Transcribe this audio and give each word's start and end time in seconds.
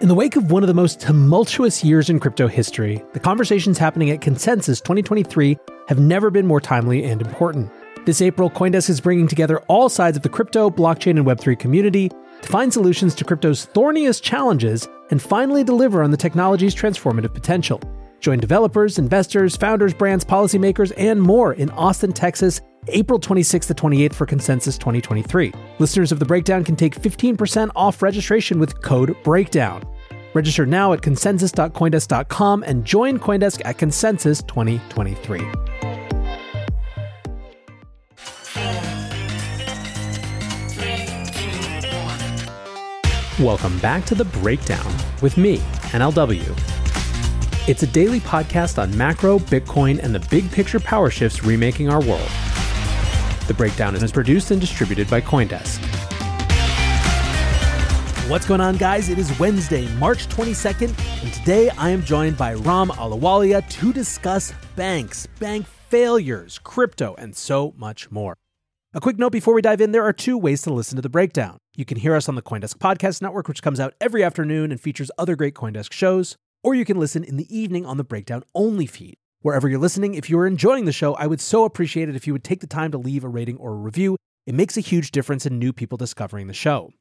In 0.00 0.08
the 0.08 0.14
wake 0.14 0.36
of 0.36 0.50
one 0.50 0.62
of 0.62 0.66
the 0.66 0.72
most 0.72 0.98
tumultuous 0.98 1.84
years 1.84 2.08
in 2.08 2.20
crypto 2.20 2.48
history, 2.48 3.04
the 3.12 3.20
conversations 3.20 3.76
happening 3.76 4.08
at 4.08 4.22
Consensus 4.22 4.80
2023 4.80 5.58
have 5.88 5.98
never 5.98 6.30
been 6.30 6.46
more 6.46 6.58
timely 6.58 7.04
and 7.04 7.20
important. 7.20 7.70
This 8.06 8.22
April, 8.22 8.48
Coindesk 8.48 8.88
is 8.88 8.98
bringing 8.98 9.28
together 9.28 9.58
all 9.68 9.90
sides 9.90 10.16
of 10.16 10.22
the 10.22 10.30
crypto, 10.30 10.70
blockchain, 10.70 11.18
and 11.18 11.26
Web3 11.26 11.58
community 11.58 12.08
to 12.08 12.48
find 12.48 12.72
solutions 12.72 13.14
to 13.16 13.24
crypto's 13.24 13.66
thorniest 13.66 14.22
challenges 14.22 14.88
and 15.10 15.20
finally 15.20 15.62
deliver 15.62 16.02
on 16.02 16.10
the 16.10 16.16
technology's 16.16 16.74
transformative 16.74 17.34
potential. 17.34 17.78
Join 18.20 18.38
developers, 18.38 18.98
investors, 18.98 19.54
founders, 19.54 19.92
brands, 19.92 20.24
policymakers, 20.24 20.94
and 20.96 21.20
more 21.20 21.52
in 21.52 21.68
Austin, 21.72 22.12
Texas, 22.12 22.62
April 22.88 23.20
26th 23.20 23.66
to 23.66 23.74
28th 23.74 24.14
for 24.14 24.26
Consensus 24.26 24.78
2023. 24.78 25.52
Listeners 25.78 26.12
of 26.12 26.18
The 26.18 26.24
Breakdown 26.24 26.64
can 26.64 26.76
take 26.76 26.94
15% 26.94 27.70
off 27.76 28.02
registration 28.02 28.58
with 28.58 28.80
code 28.80 29.10
BREAKDOWN. 29.22 29.84
Register 30.32 30.64
now 30.64 30.92
at 30.92 31.02
consensus.coindesk.com 31.02 32.62
and 32.62 32.84
join 32.84 33.18
Coindesk 33.18 33.62
at 33.64 33.76
Consensus 33.78 34.42
2023. 34.44 35.40
Welcome 43.44 43.78
back 43.80 44.04
to 44.06 44.14
The 44.14 44.24
Breakdown 44.24 44.94
with 45.20 45.36
me, 45.36 45.58
NLW. 45.92 46.58
It's 47.68 47.82
a 47.82 47.86
daily 47.86 48.20
podcast 48.20 48.80
on 48.80 48.96
macro, 48.96 49.38
Bitcoin, 49.38 50.02
and 50.02 50.14
the 50.14 50.26
big 50.30 50.50
picture 50.50 50.80
power 50.80 51.10
shifts 51.10 51.44
remaking 51.44 51.90
our 51.90 52.02
world. 52.02 52.30
The 53.50 53.54
Breakdown 53.54 53.96
is 53.96 54.12
produced 54.12 54.52
and 54.52 54.60
distributed 54.60 55.10
by 55.10 55.20
Coindesk. 55.20 55.80
What's 58.30 58.46
going 58.46 58.60
on, 58.60 58.76
guys? 58.76 59.08
It 59.08 59.18
is 59.18 59.36
Wednesday, 59.40 59.88
March 59.96 60.28
22nd, 60.28 60.96
and 61.24 61.32
today 61.32 61.68
I 61.70 61.90
am 61.90 62.04
joined 62.04 62.38
by 62.38 62.54
Ram 62.54 62.90
Ahluwalia 62.90 63.68
to 63.68 63.92
discuss 63.92 64.52
banks, 64.76 65.26
bank 65.40 65.66
failures, 65.66 66.60
crypto, 66.60 67.16
and 67.18 67.34
so 67.34 67.74
much 67.76 68.08
more. 68.12 68.36
A 68.94 69.00
quick 69.00 69.18
note 69.18 69.32
before 69.32 69.54
we 69.54 69.62
dive 69.62 69.80
in 69.80 69.90
there 69.90 70.04
are 70.04 70.12
two 70.12 70.38
ways 70.38 70.62
to 70.62 70.72
listen 70.72 70.94
to 70.94 71.02
the 71.02 71.08
breakdown. 71.08 71.58
You 71.74 71.84
can 71.84 71.98
hear 71.98 72.14
us 72.14 72.28
on 72.28 72.36
the 72.36 72.42
Coindesk 72.42 72.76
Podcast 72.76 73.20
Network, 73.20 73.48
which 73.48 73.64
comes 73.64 73.80
out 73.80 73.94
every 74.00 74.22
afternoon 74.22 74.70
and 74.70 74.80
features 74.80 75.10
other 75.18 75.34
great 75.34 75.56
Coindesk 75.56 75.92
shows, 75.92 76.36
or 76.62 76.76
you 76.76 76.84
can 76.84 77.00
listen 77.00 77.24
in 77.24 77.36
the 77.36 77.52
evening 77.52 77.84
on 77.84 77.96
the 77.96 78.04
breakdown 78.04 78.44
only 78.54 78.86
feed. 78.86 79.16
Wherever 79.42 79.70
you're 79.70 79.78
listening, 79.78 80.12
if 80.12 80.28
you 80.28 80.38
are 80.38 80.46
enjoying 80.46 80.84
the 80.84 80.92
show, 80.92 81.14
I 81.14 81.26
would 81.26 81.40
so 81.40 81.64
appreciate 81.64 82.10
it 82.10 82.14
if 82.14 82.26
you 82.26 82.34
would 82.34 82.44
take 82.44 82.60
the 82.60 82.66
time 82.66 82.90
to 82.92 82.98
leave 82.98 83.24
a 83.24 83.28
rating 83.28 83.56
or 83.56 83.72
a 83.72 83.76
review. 83.76 84.18
It 84.46 84.54
makes 84.54 84.76
a 84.76 84.82
huge 84.82 85.12
difference 85.12 85.46
in 85.46 85.58
new 85.58 85.72
people 85.72 85.96
discovering 85.96 86.46
the 86.46 86.52
show. 86.52 86.92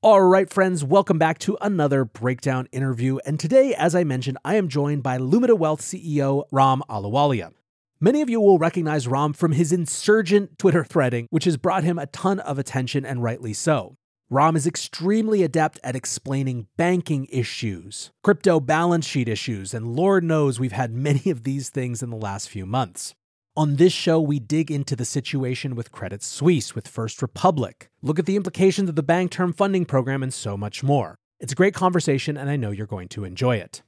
All 0.00 0.22
right, 0.22 0.48
friends, 0.48 0.84
welcome 0.84 1.18
back 1.18 1.40
to 1.40 1.58
another 1.60 2.04
breakdown 2.04 2.68
interview. 2.70 3.18
And 3.26 3.40
today, 3.40 3.74
as 3.74 3.96
I 3.96 4.04
mentioned, 4.04 4.38
I 4.44 4.54
am 4.54 4.68
joined 4.68 5.02
by 5.02 5.18
Lumida 5.18 5.58
Wealth 5.58 5.80
CEO 5.80 6.44
Ram 6.52 6.84
Ahluwalia. 6.88 7.50
Many 7.98 8.22
of 8.22 8.30
you 8.30 8.40
will 8.40 8.58
recognize 8.58 9.08
Ram 9.08 9.32
from 9.32 9.50
his 9.50 9.72
insurgent 9.72 10.56
Twitter 10.60 10.84
threading, 10.84 11.26
which 11.30 11.44
has 11.44 11.56
brought 11.56 11.82
him 11.82 11.98
a 11.98 12.06
ton 12.06 12.38
of 12.38 12.56
attention, 12.56 13.04
and 13.04 13.20
rightly 13.20 13.52
so. 13.52 13.96
Ram 14.30 14.56
is 14.56 14.66
extremely 14.66 15.42
adept 15.42 15.78
at 15.84 15.94
explaining 15.94 16.66
banking 16.78 17.26
issues, 17.30 18.10
crypto 18.22 18.58
balance 18.58 19.06
sheet 19.06 19.28
issues, 19.28 19.74
and 19.74 19.94
Lord 19.94 20.24
knows 20.24 20.58
we've 20.58 20.72
had 20.72 20.94
many 20.94 21.28
of 21.30 21.44
these 21.44 21.68
things 21.68 22.02
in 22.02 22.08
the 22.08 22.16
last 22.16 22.48
few 22.48 22.64
months. 22.64 23.14
On 23.54 23.76
this 23.76 23.92
show, 23.92 24.18
we 24.18 24.40
dig 24.40 24.70
into 24.70 24.96
the 24.96 25.04
situation 25.04 25.76
with 25.76 25.92
Credit 25.92 26.22
Suisse, 26.22 26.74
with 26.74 26.88
First 26.88 27.20
Republic, 27.20 27.90
look 28.00 28.18
at 28.18 28.24
the 28.24 28.36
implications 28.36 28.88
of 28.88 28.96
the 28.96 29.02
Bank 29.02 29.30
Term 29.30 29.52
Funding 29.52 29.84
Program, 29.84 30.22
and 30.22 30.32
so 30.32 30.56
much 30.56 30.82
more. 30.82 31.16
It's 31.38 31.52
a 31.52 31.56
great 31.56 31.74
conversation, 31.74 32.38
and 32.38 32.48
I 32.48 32.56
know 32.56 32.70
you're 32.70 32.86
going 32.86 33.08
to 33.08 33.24
enjoy 33.24 33.56
it. 33.56 33.82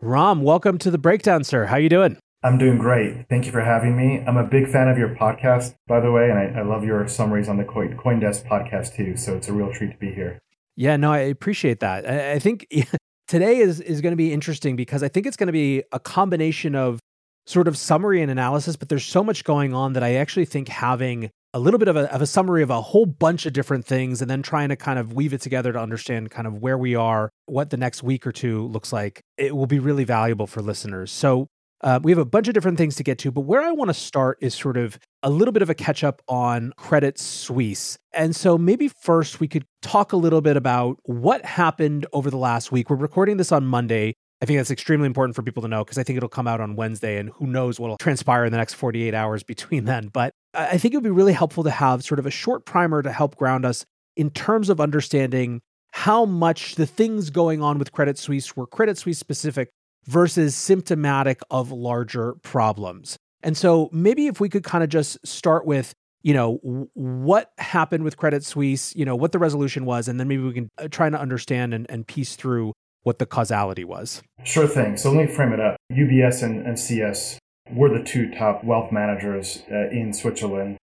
Ram, 0.00 0.42
welcome 0.42 0.78
to 0.78 0.90
the 0.90 0.96
breakdown, 0.96 1.44
sir. 1.44 1.66
How 1.66 1.76
you 1.76 1.90
doing? 1.90 2.16
I'm 2.42 2.56
doing 2.56 2.78
great. 2.78 3.28
Thank 3.28 3.46
you 3.46 3.52
for 3.52 3.62
having 3.62 3.96
me. 3.96 4.22
I'm 4.24 4.36
a 4.36 4.44
big 4.44 4.68
fan 4.68 4.88
of 4.88 4.96
your 4.96 5.14
podcast, 5.16 5.74
by 5.88 5.98
the 5.98 6.12
way, 6.12 6.30
and 6.30 6.38
I, 6.38 6.60
I 6.60 6.62
love 6.62 6.84
your 6.84 7.06
summaries 7.08 7.48
on 7.48 7.56
the 7.56 7.64
Coindesk 7.64 8.46
podcast 8.46 8.94
too. 8.94 9.16
So 9.16 9.36
it's 9.36 9.48
a 9.48 9.52
real 9.52 9.72
treat 9.72 9.90
to 9.90 9.98
be 9.98 10.12
here. 10.12 10.38
Yeah, 10.76 10.96
no, 10.96 11.12
I 11.12 11.18
appreciate 11.18 11.80
that. 11.80 12.08
I, 12.08 12.32
I 12.34 12.38
think 12.38 12.68
today 13.28 13.58
is 13.58 13.80
is 13.80 14.00
going 14.00 14.12
to 14.12 14.16
be 14.16 14.32
interesting 14.32 14.76
because 14.76 15.02
I 15.02 15.08
think 15.08 15.26
it's 15.26 15.36
going 15.36 15.48
to 15.48 15.52
be 15.52 15.82
a 15.90 15.98
combination 15.98 16.76
of 16.76 17.00
sort 17.46 17.66
of 17.66 17.76
summary 17.76 18.22
and 18.22 18.30
analysis, 18.30 18.76
but 18.76 18.88
there's 18.88 19.06
so 19.06 19.24
much 19.24 19.42
going 19.42 19.74
on 19.74 19.94
that 19.94 20.04
I 20.04 20.14
actually 20.14 20.44
think 20.44 20.68
having 20.68 21.30
a 21.54 21.58
little 21.58 21.78
bit 21.78 21.88
of 21.88 21.96
a, 21.96 22.12
of 22.12 22.22
a 22.22 22.26
summary 22.26 22.62
of 22.62 22.70
a 22.70 22.80
whole 22.80 23.06
bunch 23.06 23.46
of 23.46 23.52
different 23.54 23.86
things 23.86 24.20
and 24.20 24.30
then 24.30 24.42
trying 24.42 24.68
to 24.68 24.76
kind 24.76 24.98
of 24.98 25.14
weave 25.14 25.32
it 25.32 25.40
together 25.40 25.72
to 25.72 25.80
understand 25.80 26.30
kind 26.30 26.46
of 26.46 26.58
where 26.58 26.76
we 26.76 26.94
are, 26.94 27.30
what 27.46 27.70
the 27.70 27.76
next 27.78 28.02
week 28.02 28.26
or 28.26 28.32
two 28.32 28.66
looks 28.66 28.92
like, 28.92 29.22
it 29.38 29.56
will 29.56 29.66
be 29.66 29.78
really 29.78 30.04
valuable 30.04 30.46
for 30.46 30.60
listeners. 30.60 31.10
So 31.10 31.48
uh, 31.82 32.00
we 32.02 32.10
have 32.10 32.18
a 32.18 32.24
bunch 32.24 32.48
of 32.48 32.54
different 32.54 32.78
things 32.78 32.96
to 32.96 33.02
get 33.02 33.18
to, 33.18 33.30
but 33.30 33.42
where 33.42 33.62
I 33.62 33.72
want 33.72 33.88
to 33.88 33.94
start 33.94 34.38
is 34.40 34.54
sort 34.54 34.76
of 34.76 34.98
a 35.22 35.30
little 35.30 35.52
bit 35.52 35.62
of 35.62 35.70
a 35.70 35.74
catch 35.74 36.02
up 36.02 36.22
on 36.28 36.72
Credit 36.76 37.18
Suisse. 37.18 37.98
And 38.12 38.34
so 38.34 38.58
maybe 38.58 38.88
first 38.88 39.40
we 39.40 39.48
could 39.48 39.64
talk 39.82 40.12
a 40.12 40.16
little 40.16 40.40
bit 40.40 40.56
about 40.56 40.98
what 41.04 41.44
happened 41.44 42.06
over 42.12 42.30
the 42.30 42.36
last 42.36 42.72
week. 42.72 42.90
We're 42.90 42.96
recording 42.96 43.36
this 43.36 43.52
on 43.52 43.64
Monday. 43.66 44.14
I 44.40 44.46
think 44.46 44.58
that's 44.58 44.70
extremely 44.70 45.06
important 45.06 45.34
for 45.34 45.42
people 45.42 45.62
to 45.62 45.68
know 45.68 45.84
because 45.84 45.98
I 45.98 46.04
think 46.04 46.16
it'll 46.16 46.28
come 46.28 46.46
out 46.46 46.60
on 46.60 46.76
Wednesday 46.76 47.18
and 47.18 47.30
who 47.30 47.46
knows 47.46 47.80
what 47.80 47.88
will 47.88 47.96
transpire 47.96 48.44
in 48.44 48.52
the 48.52 48.58
next 48.58 48.74
48 48.74 49.14
hours 49.14 49.42
between 49.42 49.84
then. 49.84 50.08
But 50.08 50.32
I 50.54 50.78
think 50.78 50.94
it 50.94 50.96
would 50.96 51.04
be 51.04 51.10
really 51.10 51.32
helpful 51.32 51.64
to 51.64 51.70
have 51.70 52.04
sort 52.04 52.18
of 52.18 52.26
a 52.26 52.30
short 52.30 52.64
primer 52.64 53.02
to 53.02 53.12
help 53.12 53.36
ground 53.36 53.64
us 53.64 53.84
in 54.16 54.30
terms 54.30 54.68
of 54.68 54.80
understanding 54.80 55.60
how 55.92 56.24
much 56.24 56.74
the 56.74 56.86
things 56.86 57.30
going 57.30 57.62
on 57.62 57.78
with 57.78 57.92
Credit 57.92 58.18
Suisse 58.18 58.56
were 58.56 58.66
Credit 58.66 58.96
Suisse 58.98 59.18
specific 59.18 59.70
versus 60.08 60.56
symptomatic 60.56 61.40
of 61.50 61.70
larger 61.70 62.34
problems. 62.42 63.18
And 63.42 63.56
so 63.56 63.90
maybe 63.92 64.26
if 64.26 64.40
we 64.40 64.48
could 64.48 64.64
kind 64.64 64.82
of 64.82 64.88
just 64.88 65.24
start 65.24 65.66
with, 65.66 65.94
you 66.22 66.32
know, 66.32 66.54
what 66.94 67.52
happened 67.58 68.04
with 68.04 68.16
Credit 68.16 68.42
Suisse, 68.42 68.96
you 68.96 69.04
know, 69.04 69.14
what 69.14 69.32
the 69.32 69.38
resolution 69.38 69.84
was, 69.84 70.08
and 70.08 70.18
then 70.18 70.26
maybe 70.26 70.42
we 70.42 70.54
can 70.54 70.70
uh, 70.78 70.88
try 70.88 71.10
to 71.10 71.20
understand 71.20 71.74
and, 71.74 71.86
and 71.90 72.06
piece 72.06 72.36
through 72.36 72.72
what 73.02 73.18
the 73.18 73.26
causality 73.26 73.84
was. 73.84 74.22
Sure 74.44 74.66
thing. 74.66 74.96
So 74.96 75.12
let 75.12 75.26
me 75.28 75.32
frame 75.32 75.52
it 75.52 75.60
up. 75.60 75.76
UBS 75.92 76.42
and, 76.42 76.66
and 76.66 76.78
CS 76.78 77.38
were 77.70 77.90
the 77.90 78.02
two 78.02 78.30
top 78.30 78.64
wealth 78.64 78.90
managers 78.90 79.62
uh, 79.70 79.90
in 79.90 80.12
Switzerland. 80.14 80.78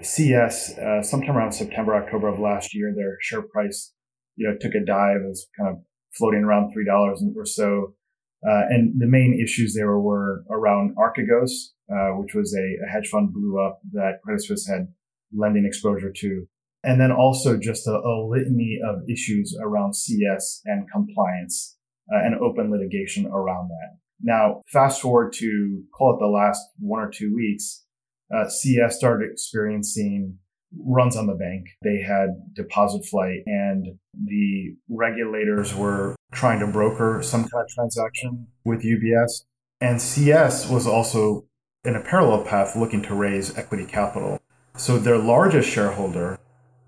CS, 0.00 0.78
uh, 0.78 1.02
sometime 1.02 1.36
around 1.36 1.52
September, 1.52 1.96
October 1.96 2.28
of 2.28 2.38
last 2.38 2.74
year, 2.74 2.92
their 2.96 3.18
share 3.20 3.42
price, 3.42 3.92
you 4.36 4.48
know, 4.48 4.56
took 4.58 4.74
a 4.74 4.84
dive. 4.84 5.22
It 5.24 5.28
was 5.28 5.48
kind 5.58 5.70
of 5.70 5.82
floating 6.12 6.44
around 6.44 6.72
three 6.72 6.86
dollars 6.86 7.22
or 7.36 7.44
so. 7.44 7.94
Uh, 8.46 8.62
and 8.70 9.00
the 9.00 9.06
main 9.06 9.38
issues 9.42 9.74
there 9.74 9.98
were 9.98 10.44
around 10.50 10.94
Archegos, 10.96 11.50
uh, 11.92 12.16
which 12.16 12.34
was 12.34 12.54
a, 12.54 12.86
a, 12.86 12.88
hedge 12.88 13.08
fund 13.08 13.32
blew 13.32 13.60
up 13.60 13.80
that 13.92 14.20
Credit 14.22 14.44
Suisse 14.44 14.68
had 14.68 14.88
lending 15.32 15.66
exposure 15.66 16.12
to. 16.14 16.46
And 16.84 17.00
then 17.00 17.10
also 17.10 17.56
just 17.58 17.88
a, 17.88 17.90
a 17.92 18.28
litany 18.28 18.78
of 18.86 19.02
issues 19.10 19.58
around 19.60 19.96
CS 19.96 20.60
and 20.64 20.88
compliance 20.90 21.76
uh, 22.12 22.24
and 22.24 22.36
open 22.36 22.70
litigation 22.70 23.26
around 23.26 23.70
that. 23.70 23.98
Now, 24.20 24.62
fast 24.68 25.00
forward 25.00 25.32
to 25.34 25.82
call 25.96 26.14
it 26.14 26.20
the 26.20 26.26
last 26.26 26.60
one 26.78 27.00
or 27.00 27.10
two 27.10 27.34
weeks, 27.34 27.84
uh, 28.34 28.48
CS 28.48 28.96
started 28.96 29.30
experiencing 29.32 30.38
runs 30.76 31.16
on 31.16 31.26
the 31.26 31.34
bank. 31.34 31.66
They 31.82 32.02
had 32.02 32.54
deposit 32.54 33.04
flight 33.06 33.42
and 33.46 33.98
the 34.14 34.76
regulators 34.88 35.74
were 35.74 36.16
trying 36.32 36.60
to 36.60 36.66
broker 36.66 37.20
some 37.22 37.42
kind 37.48 37.64
of 37.64 37.68
transaction 37.68 38.46
with 38.64 38.82
UBS. 38.82 39.44
And 39.80 40.00
CS 40.00 40.68
was 40.68 40.86
also 40.86 41.46
in 41.84 41.96
a 41.96 42.00
parallel 42.00 42.44
path 42.44 42.76
looking 42.76 43.02
to 43.02 43.14
raise 43.14 43.56
equity 43.56 43.86
capital. 43.86 44.40
So 44.76 44.98
their 44.98 45.18
largest 45.18 45.68
shareholder, 45.68 46.38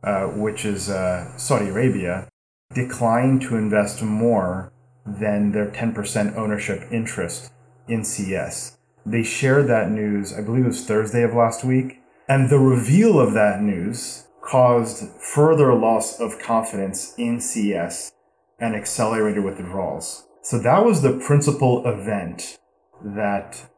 uh, 0.03 0.27
which 0.27 0.65
is 0.65 0.91
uh, 0.91 1.37
Saudi 1.37 1.69
Arabia, 1.69 2.29
declined 2.75 3.43
to 3.43 3.57
invest 3.57 4.03
more 4.03 4.73
than 5.07 5.53
their 5.53 5.71
10% 5.71 6.37
ownership 6.37 6.87
interest 6.91 7.53
in 7.89 8.05
CS. 8.05 8.79
They 9.05 9.23
shared 9.23 9.67
that 9.69 9.91
news, 9.91 10.33
I 10.33 10.43
believe 10.43 10.65
it 10.65 10.69
was 10.69 10.85
Thursday 10.85 11.23
of 11.23 11.35
last 11.35 11.65
week. 11.65 12.00
And 12.31 12.49
the 12.49 12.61
reveal 12.61 13.19
of 13.19 13.33
that 13.33 13.61
news 13.61 14.29
caused 14.41 15.09
further 15.21 15.75
loss 15.75 16.21
of 16.21 16.39
confidence 16.39 17.13
in 17.19 17.41
CS 17.41 18.13
and 18.61 18.77
accelerated 18.77 19.43
withdrawals. 19.43 20.29
So 20.41 20.57
that 20.61 20.85
was 20.85 21.03
the 21.03 21.15
principal 21.15 21.85
event 21.85 22.57
that 23.05 23.69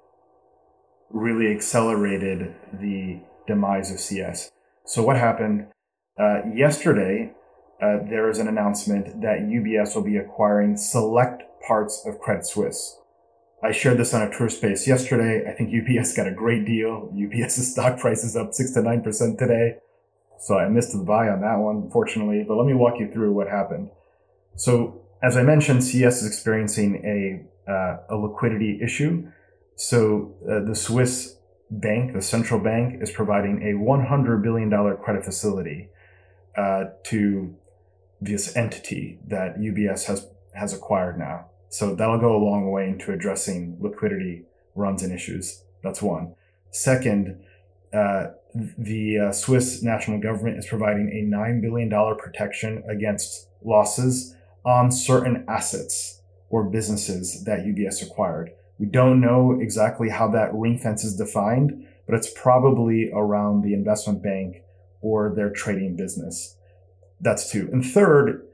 really 1.09 1.51
accelerated 1.51 2.55
the 2.75 3.23
demise 3.47 3.91
of 3.91 3.99
CS. 3.99 4.51
So 4.85 5.03
what 5.03 5.17
happened? 5.17 5.69
Uh, 6.21 6.43
yesterday, 6.55 7.33
uh, 7.81 8.01
there 8.07 8.29
is 8.29 8.39
an 8.39 8.49
announcement 8.49 9.23
that 9.23 9.49
UBS 9.49 9.95
will 9.95 10.05
be 10.05 10.19
acquiring 10.19 10.77
select 10.77 11.43
parts 11.67 12.05
of 12.05 12.19
Credit 12.19 12.45
Suisse. 12.45 12.99
I 13.65 13.71
shared 13.71 13.99
this 13.99 14.13
on 14.13 14.23
a 14.23 14.27
Twitter 14.27 14.49
space 14.49 14.89
yesterday. 14.89 15.49
I 15.49 15.53
think 15.55 15.71
UBS 15.71 16.17
got 16.17 16.27
a 16.27 16.33
great 16.33 16.65
deal. 16.65 17.13
UBS's 17.15 17.71
stock 17.73 17.99
price 17.99 18.25
is 18.25 18.37
up 18.37 18.55
six 18.55 18.73
to 18.73 18.83
nine 18.83 19.03
percent 19.03 19.39
today. 19.39 19.77
So 20.39 20.59
I 20.59 20.69
missed 20.69 20.93
the 20.93 20.99
buy 20.99 21.29
on 21.29 21.41
that 21.43 21.59
one, 21.59 21.89
fortunately. 21.91 22.45
But 22.47 22.57
let 22.57 22.67
me 22.67 22.75
walk 22.75 22.99
you 22.99 23.11
through 23.13 23.33
what 23.33 23.49
happened. 23.49 23.91
So 24.57 25.03
As 25.23 25.37
I 25.37 25.45
mentioned, 25.45 25.85
CS 25.85 26.23
is 26.23 26.27
experiencing 26.27 26.97
a, 27.05 27.71
uh, 27.71 27.99
a 28.11 28.17
liquidity 28.17 28.81
issue. 28.83 29.29
So 29.77 30.35
uh, 30.43 30.67
the 30.67 30.75
Swiss 30.75 31.37
bank, 31.71 32.13
the 32.13 32.23
central 32.23 32.59
bank, 32.59 33.01
is 33.01 33.13
providing 33.13 33.63
a 33.63 33.79
$100 33.79 34.43
billion 34.43 34.69
credit 34.97 35.25
facility 35.25 35.91
uh, 36.57 36.87
to 37.05 37.55
this 38.21 38.57
entity 38.57 39.21
that 39.29 39.59
UBS 39.59 40.07
has 40.07 40.29
has 40.55 40.75
acquired 40.75 41.19
now. 41.19 41.47
So 41.73 41.95
that'll 41.95 42.19
go 42.19 42.37
a 42.37 42.45
long 42.45 42.71
way 42.71 42.87
into 42.87 43.13
addressing 43.13 43.79
liquidity 43.81 44.43
runs 44.75 45.03
and 45.03 45.11
issues. 45.11 45.65
That's 45.83 46.03
one. 46.03 46.35
Second, 46.71 47.43
uh, 47.95 48.33
the 48.77 49.19
uh, 49.19 49.33
Swiss 49.33 49.83
national 49.83 50.21
government 50.21 50.59
is 50.59 50.67
providing 50.67 51.09
a 51.09 51.35
$9 51.35 51.63
billion 51.63 51.89
protection 52.19 52.85
against 52.87 53.49
losses 53.65 54.37
on 54.67 54.93
certain 54.93 55.47
assets 55.49 56.21
or 56.51 56.65
businesses 56.65 57.43
that 57.45 57.61
UBS 57.61 58.03
acquired. 58.03 58.53
We 58.79 58.85
don't 58.85 59.23
know 59.23 59.59
exactly 59.59 60.11
how 60.11 60.29
that 60.29 60.53
ring 60.53 60.77
fence 60.77 61.05
is 61.05 61.17
defined, 61.17 61.87
but 62.07 62.15
it's 62.15 62.31
probably 62.37 63.11
around 63.15 63.63
the 63.63 63.73
investment 63.73 64.23
bank 64.23 64.63
or 65.01 65.33
their 65.35 65.49
trading 65.49 65.97
business. 65.97 66.55
That's 67.19 67.51
two. 67.51 67.71
And 67.73 67.83
third, 67.83 68.47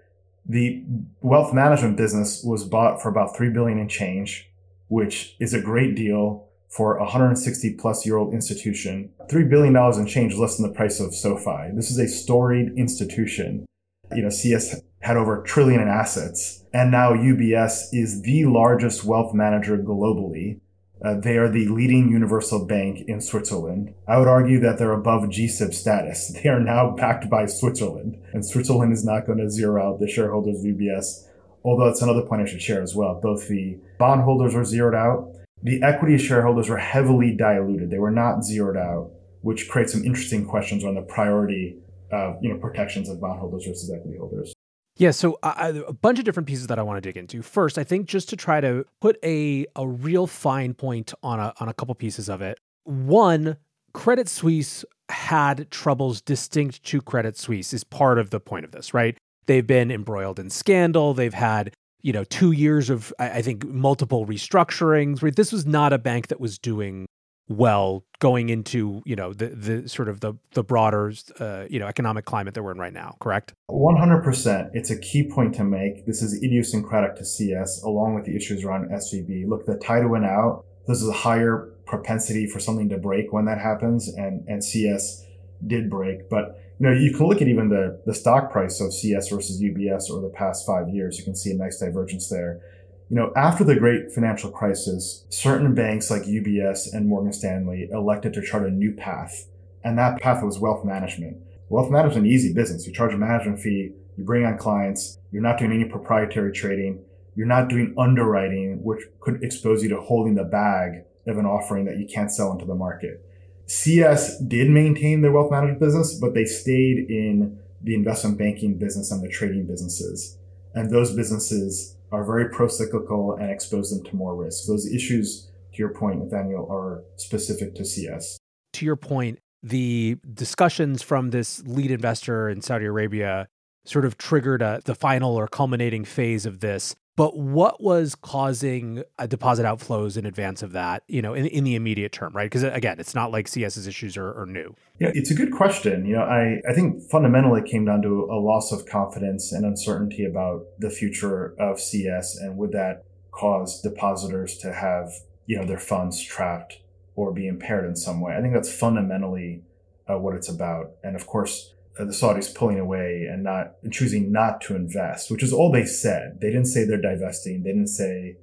the 0.48 0.82
wealth 1.20 1.52
management 1.52 1.96
business 1.96 2.42
was 2.42 2.64
bought 2.64 3.02
for 3.02 3.10
about 3.10 3.36
3 3.36 3.50
billion 3.50 3.78
in 3.78 3.88
change, 3.88 4.50
which 4.88 5.36
is 5.38 5.52
a 5.52 5.60
great 5.60 5.94
deal 5.94 6.48
for 6.68 6.96
a 6.96 7.04
160 7.04 7.74
plus 7.74 8.06
year 8.06 8.16
old 8.16 8.32
institution. 8.32 9.10
$3 9.30 9.48
billion 9.48 9.76
in 9.76 10.06
change 10.06 10.34
less 10.34 10.56
than 10.56 10.66
the 10.66 10.74
price 10.74 11.00
of 11.00 11.14
SoFi. 11.14 11.70
This 11.74 11.90
is 11.90 11.98
a 11.98 12.08
storied 12.08 12.72
institution. 12.78 13.66
You 14.14 14.22
know, 14.22 14.30
CS 14.30 14.80
had 15.00 15.16
over 15.16 15.42
a 15.42 15.46
trillion 15.46 15.80
in 15.80 15.88
assets 15.88 16.64
and 16.72 16.90
now 16.90 17.12
UBS 17.12 17.88
is 17.92 18.22
the 18.22 18.44
largest 18.46 19.04
wealth 19.04 19.34
manager 19.34 19.76
globally. 19.78 20.60
Uh, 21.04 21.14
they 21.14 21.36
are 21.36 21.48
the 21.48 21.68
leading 21.68 22.10
universal 22.10 22.66
bank 22.66 23.04
in 23.06 23.20
Switzerland. 23.20 23.94
I 24.06 24.18
would 24.18 24.28
argue 24.28 24.58
that 24.60 24.78
they're 24.78 24.92
above 24.92 25.30
G-SIB 25.30 25.72
status. 25.72 26.34
They 26.42 26.48
are 26.48 26.60
now 26.60 26.90
backed 26.90 27.28
by 27.30 27.46
Switzerland, 27.46 28.18
and 28.32 28.44
Switzerland 28.44 28.92
is 28.92 29.04
not 29.04 29.26
going 29.26 29.38
to 29.38 29.50
zero 29.50 29.82
out 29.82 30.00
the 30.00 30.08
shareholders 30.08 30.60
of 30.60 30.64
UBS. 30.64 31.26
Although 31.64 31.88
it's 31.88 32.02
another 32.02 32.22
point 32.22 32.42
I 32.42 32.46
should 32.46 32.62
share 32.62 32.82
as 32.82 32.94
well. 32.94 33.20
Both 33.20 33.48
the 33.48 33.78
bondholders 33.98 34.54
were 34.54 34.64
zeroed 34.64 34.94
out. 34.94 35.34
The 35.62 35.82
equity 35.82 36.16
shareholders 36.18 36.68
were 36.68 36.78
heavily 36.78 37.34
diluted. 37.34 37.90
They 37.90 37.98
were 37.98 38.12
not 38.12 38.44
zeroed 38.44 38.76
out, 38.76 39.10
which 39.42 39.68
creates 39.68 39.92
some 39.92 40.04
interesting 40.04 40.46
questions 40.46 40.84
on 40.84 40.94
the 40.94 41.02
priority 41.02 41.78
of 42.10 42.38
you 42.40 42.52
know 42.52 42.58
protections 42.58 43.08
of 43.08 43.20
bondholders 43.20 43.66
versus 43.66 43.90
equity 43.90 44.18
holders. 44.18 44.54
Yeah, 44.98 45.12
so 45.12 45.38
uh, 45.44 45.72
a 45.86 45.92
bunch 45.92 46.18
of 46.18 46.24
different 46.24 46.48
pieces 46.48 46.66
that 46.66 46.78
I 46.78 46.82
want 46.82 46.96
to 46.96 47.00
dig 47.00 47.16
into. 47.16 47.40
First, 47.40 47.78
I 47.78 47.84
think 47.84 48.08
just 48.08 48.28
to 48.30 48.36
try 48.36 48.60
to 48.60 48.84
put 49.00 49.16
a 49.24 49.64
a 49.76 49.86
real 49.86 50.26
fine 50.26 50.74
point 50.74 51.14
on 51.22 51.38
a 51.38 51.54
on 51.60 51.68
a 51.68 51.72
couple 51.72 51.94
pieces 51.94 52.28
of 52.28 52.42
it. 52.42 52.58
One, 52.84 53.56
Credit 53.94 54.28
Suisse 54.28 54.84
had 55.08 55.70
troubles 55.70 56.20
distinct 56.20 56.82
to 56.84 57.00
Credit 57.00 57.36
Suisse 57.36 57.72
is 57.72 57.84
part 57.84 58.18
of 58.18 58.30
the 58.30 58.40
point 58.40 58.64
of 58.64 58.72
this, 58.72 58.92
right? 58.92 59.16
They've 59.46 59.66
been 59.66 59.90
embroiled 59.90 60.38
in 60.38 60.50
scandal. 60.50 61.14
They've 61.14 61.32
had 61.32 61.72
you 62.02 62.12
know 62.12 62.24
two 62.24 62.50
years 62.50 62.90
of 62.90 63.12
I 63.20 63.40
think 63.40 63.64
multiple 63.66 64.26
restructurings. 64.26 65.22
Right, 65.22 65.34
this 65.34 65.52
was 65.52 65.64
not 65.64 65.92
a 65.92 65.98
bank 65.98 66.26
that 66.26 66.40
was 66.40 66.58
doing 66.58 67.06
well 67.48 68.04
going 68.18 68.50
into 68.50 69.02
you 69.04 69.16
know 69.16 69.32
the 69.32 69.48
the 69.48 69.88
sort 69.88 70.08
of 70.08 70.20
the 70.20 70.34
the 70.52 70.62
broader 70.62 71.12
uh, 71.40 71.64
you 71.68 71.78
know 71.78 71.86
economic 71.86 72.24
climate 72.24 72.54
that 72.54 72.62
we're 72.62 72.72
in 72.72 72.78
right 72.78 72.92
now 72.92 73.16
correct? 73.20 73.54
100% 73.70 74.70
it's 74.74 74.90
a 74.90 74.98
key 74.98 75.22
point 75.22 75.54
to 75.54 75.64
make. 75.64 76.06
This 76.06 76.22
is 76.22 76.42
idiosyncratic 76.42 77.16
to 77.16 77.24
cs 77.24 77.82
along 77.82 78.14
with 78.14 78.24
the 78.24 78.36
issues 78.36 78.64
around 78.64 78.88
svb 78.90 79.48
look 79.48 79.66
the 79.66 79.76
tide 79.76 80.06
went 80.06 80.26
out. 80.26 80.64
This 80.86 81.02
is 81.02 81.08
a 81.08 81.12
higher 81.12 81.74
propensity 81.86 82.46
for 82.46 82.60
something 82.60 82.88
to 82.90 82.98
break 82.98 83.32
when 83.32 83.46
that 83.46 83.58
happens 83.58 84.08
and 84.08 84.46
and 84.48 84.62
cs 84.62 85.24
did 85.66 85.90
break. 85.90 86.28
But 86.28 86.60
you 86.78 86.86
know 86.86 86.92
you 86.92 87.14
can 87.14 87.26
look 87.26 87.40
at 87.40 87.48
even 87.48 87.70
the 87.70 88.00
the 88.04 88.14
stock 88.14 88.52
price 88.52 88.80
of 88.80 88.92
cs 88.92 89.28
versus 89.28 89.62
ubs 89.62 90.10
over 90.10 90.20
the 90.20 90.32
past 90.34 90.66
five 90.66 90.88
years. 90.88 91.18
You 91.18 91.24
can 91.24 91.34
see 91.34 91.50
a 91.50 91.56
nice 91.56 91.78
divergence 91.78 92.28
there 92.28 92.60
you 93.08 93.16
know, 93.16 93.32
after 93.34 93.64
the 93.64 93.76
great 93.76 94.12
financial 94.12 94.50
crisis, 94.50 95.24
certain 95.30 95.74
banks 95.74 96.10
like 96.10 96.22
UBS 96.22 96.92
and 96.92 97.08
Morgan 97.08 97.32
Stanley 97.32 97.88
elected 97.90 98.34
to 98.34 98.42
chart 98.42 98.66
a 98.66 98.70
new 98.70 98.92
path. 98.92 99.48
And 99.82 99.96
that 99.98 100.20
path 100.20 100.44
was 100.44 100.58
wealth 100.58 100.84
management. 100.84 101.38
Wealth 101.70 101.90
management 101.90 102.26
is 102.26 102.30
an 102.30 102.30
easy 102.30 102.52
business. 102.52 102.86
You 102.86 102.92
charge 102.92 103.14
a 103.14 103.16
management 103.16 103.60
fee, 103.60 103.92
you 104.16 104.24
bring 104.24 104.44
on 104.44 104.58
clients, 104.58 105.18
you're 105.32 105.42
not 105.42 105.58
doing 105.58 105.72
any 105.72 105.86
proprietary 105.86 106.52
trading, 106.52 107.02
you're 107.34 107.46
not 107.46 107.68
doing 107.68 107.94
underwriting, 107.96 108.82
which 108.82 109.04
could 109.20 109.42
expose 109.42 109.82
you 109.82 109.88
to 109.90 110.00
holding 110.00 110.34
the 110.34 110.44
bag 110.44 111.04
of 111.26 111.38
an 111.38 111.46
offering 111.46 111.86
that 111.86 111.98
you 111.98 112.06
can't 112.06 112.32
sell 112.32 112.52
into 112.52 112.66
the 112.66 112.74
market. 112.74 113.24
CS 113.66 114.38
did 114.40 114.70
maintain 114.70 115.22
their 115.22 115.32
wealth 115.32 115.50
management 115.50 115.80
business, 115.80 116.18
but 116.18 116.34
they 116.34 116.44
stayed 116.44 117.10
in 117.10 117.58
the 117.82 117.94
investment 117.94 118.38
banking 118.38 118.76
business 118.76 119.10
and 119.10 119.22
the 119.22 119.28
trading 119.28 119.66
businesses. 119.66 120.38
And 120.74 120.90
those 120.90 121.14
businesses 121.14 121.96
are 122.12 122.24
very 122.24 122.48
pro-cyclical 122.50 123.34
and 123.34 123.50
expose 123.50 123.90
them 123.90 124.04
to 124.04 124.16
more 124.16 124.36
risk. 124.36 124.66
Those 124.66 124.86
issues, 124.86 125.50
to 125.72 125.78
your 125.78 125.92
point, 125.92 126.22
Nathaniel, 126.22 126.66
are 126.70 127.02
specific 127.16 127.74
to 127.76 127.84
CS. 127.84 128.38
To 128.74 128.84
your 128.84 128.96
point, 128.96 129.38
the 129.62 130.16
discussions 130.34 131.02
from 131.02 131.30
this 131.30 131.62
lead 131.64 131.90
investor 131.90 132.48
in 132.48 132.62
Saudi 132.62 132.84
Arabia 132.84 133.48
sort 133.84 134.04
of 134.04 134.16
triggered 134.18 134.62
a, 134.62 134.80
the 134.84 134.94
final 134.94 135.34
or 135.34 135.48
culminating 135.48 136.04
phase 136.04 136.46
of 136.46 136.60
this 136.60 136.94
but 137.18 137.36
what 137.36 137.82
was 137.82 138.14
causing 138.14 139.02
a 139.18 139.26
deposit 139.26 139.66
outflows 139.66 140.16
in 140.16 140.24
advance 140.24 140.62
of 140.62 140.70
that, 140.70 141.02
you 141.08 141.20
know, 141.20 141.34
in, 141.34 141.46
in 141.46 141.64
the 141.64 141.74
immediate 141.74 142.12
term, 142.12 142.32
right? 142.32 142.44
Because 142.44 142.62
again, 142.62 143.00
it's 143.00 143.12
not 143.12 143.32
like 143.32 143.48
CS's 143.48 143.88
issues 143.88 144.16
are, 144.16 144.40
are, 144.40 144.46
new. 144.46 144.72
Yeah, 145.00 145.10
it's 145.12 145.32
a 145.32 145.34
good 145.34 145.50
question. 145.50 146.06
You 146.06 146.14
know, 146.14 146.22
I, 146.22 146.60
I 146.70 146.72
think 146.72 147.02
fundamentally 147.10 147.62
it 147.62 147.66
came 147.66 147.84
down 147.84 148.02
to 148.02 148.28
a 148.30 148.38
loss 148.38 148.70
of 148.70 148.86
confidence 148.86 149.52
and 149.52 149.66
uncertainty 149.66 150.24
about 150.24 150.66
the 150.78 150.90
future 150.90 151.56
of 151.58 151.80
CS. 151.80 152.36
And 152.36 152.56
would 152.56 152.70
that 152.70 153.02
cause 153.32 153.80
depositors 153.82 154.56
to 154.58 154.72
have, 154.72 155.10
you 155.46 155.58
know, 155.58 155.64
their 155.64 155.80
funds 155.80 156.22
trapped 156.22 156.78
or 157.16 157.32
be 157.32 157.48
impaired 157.48 157.84
in 157.84 157.96
some 157.96 158.20
way? 158.20 158.36
I 158.36 158.40
think 158.40 158.54
that's 158.54 158.72
fundamentally 158.72 159.64
uh, 160.08 160.18
what 160.18 160.36
it's 160.36 160.48
about. 160.48 160.92
And 161.02 161.16
of 161.16 161.26
course, 161.26 161.74
uh, 161.74 161.77
Uh, 161.98 162.04
the 162.04 162.12
Saudis 162.12 162.54
pulling 162.54 162.78
away 162.78 163.26
and 163.30 163.42
not 163.42 163.74
choosing 163.90 164.30
not 164.30 164.60
to 164.62 164.76
invest, 164.76 165.30
which 165.30 165.42
is 165.42 165.52
all 165.52 165.72
they 165.72 165.84
said. 165.84 166.38
They 166.40 166.48
didn't 166.48 166.66
say 166.66 166.84
they're 166.84 167.00
divesting. 167.00 167.62
They 167.62 167.70
didn't 167.70 167.88
say 167.88 168.36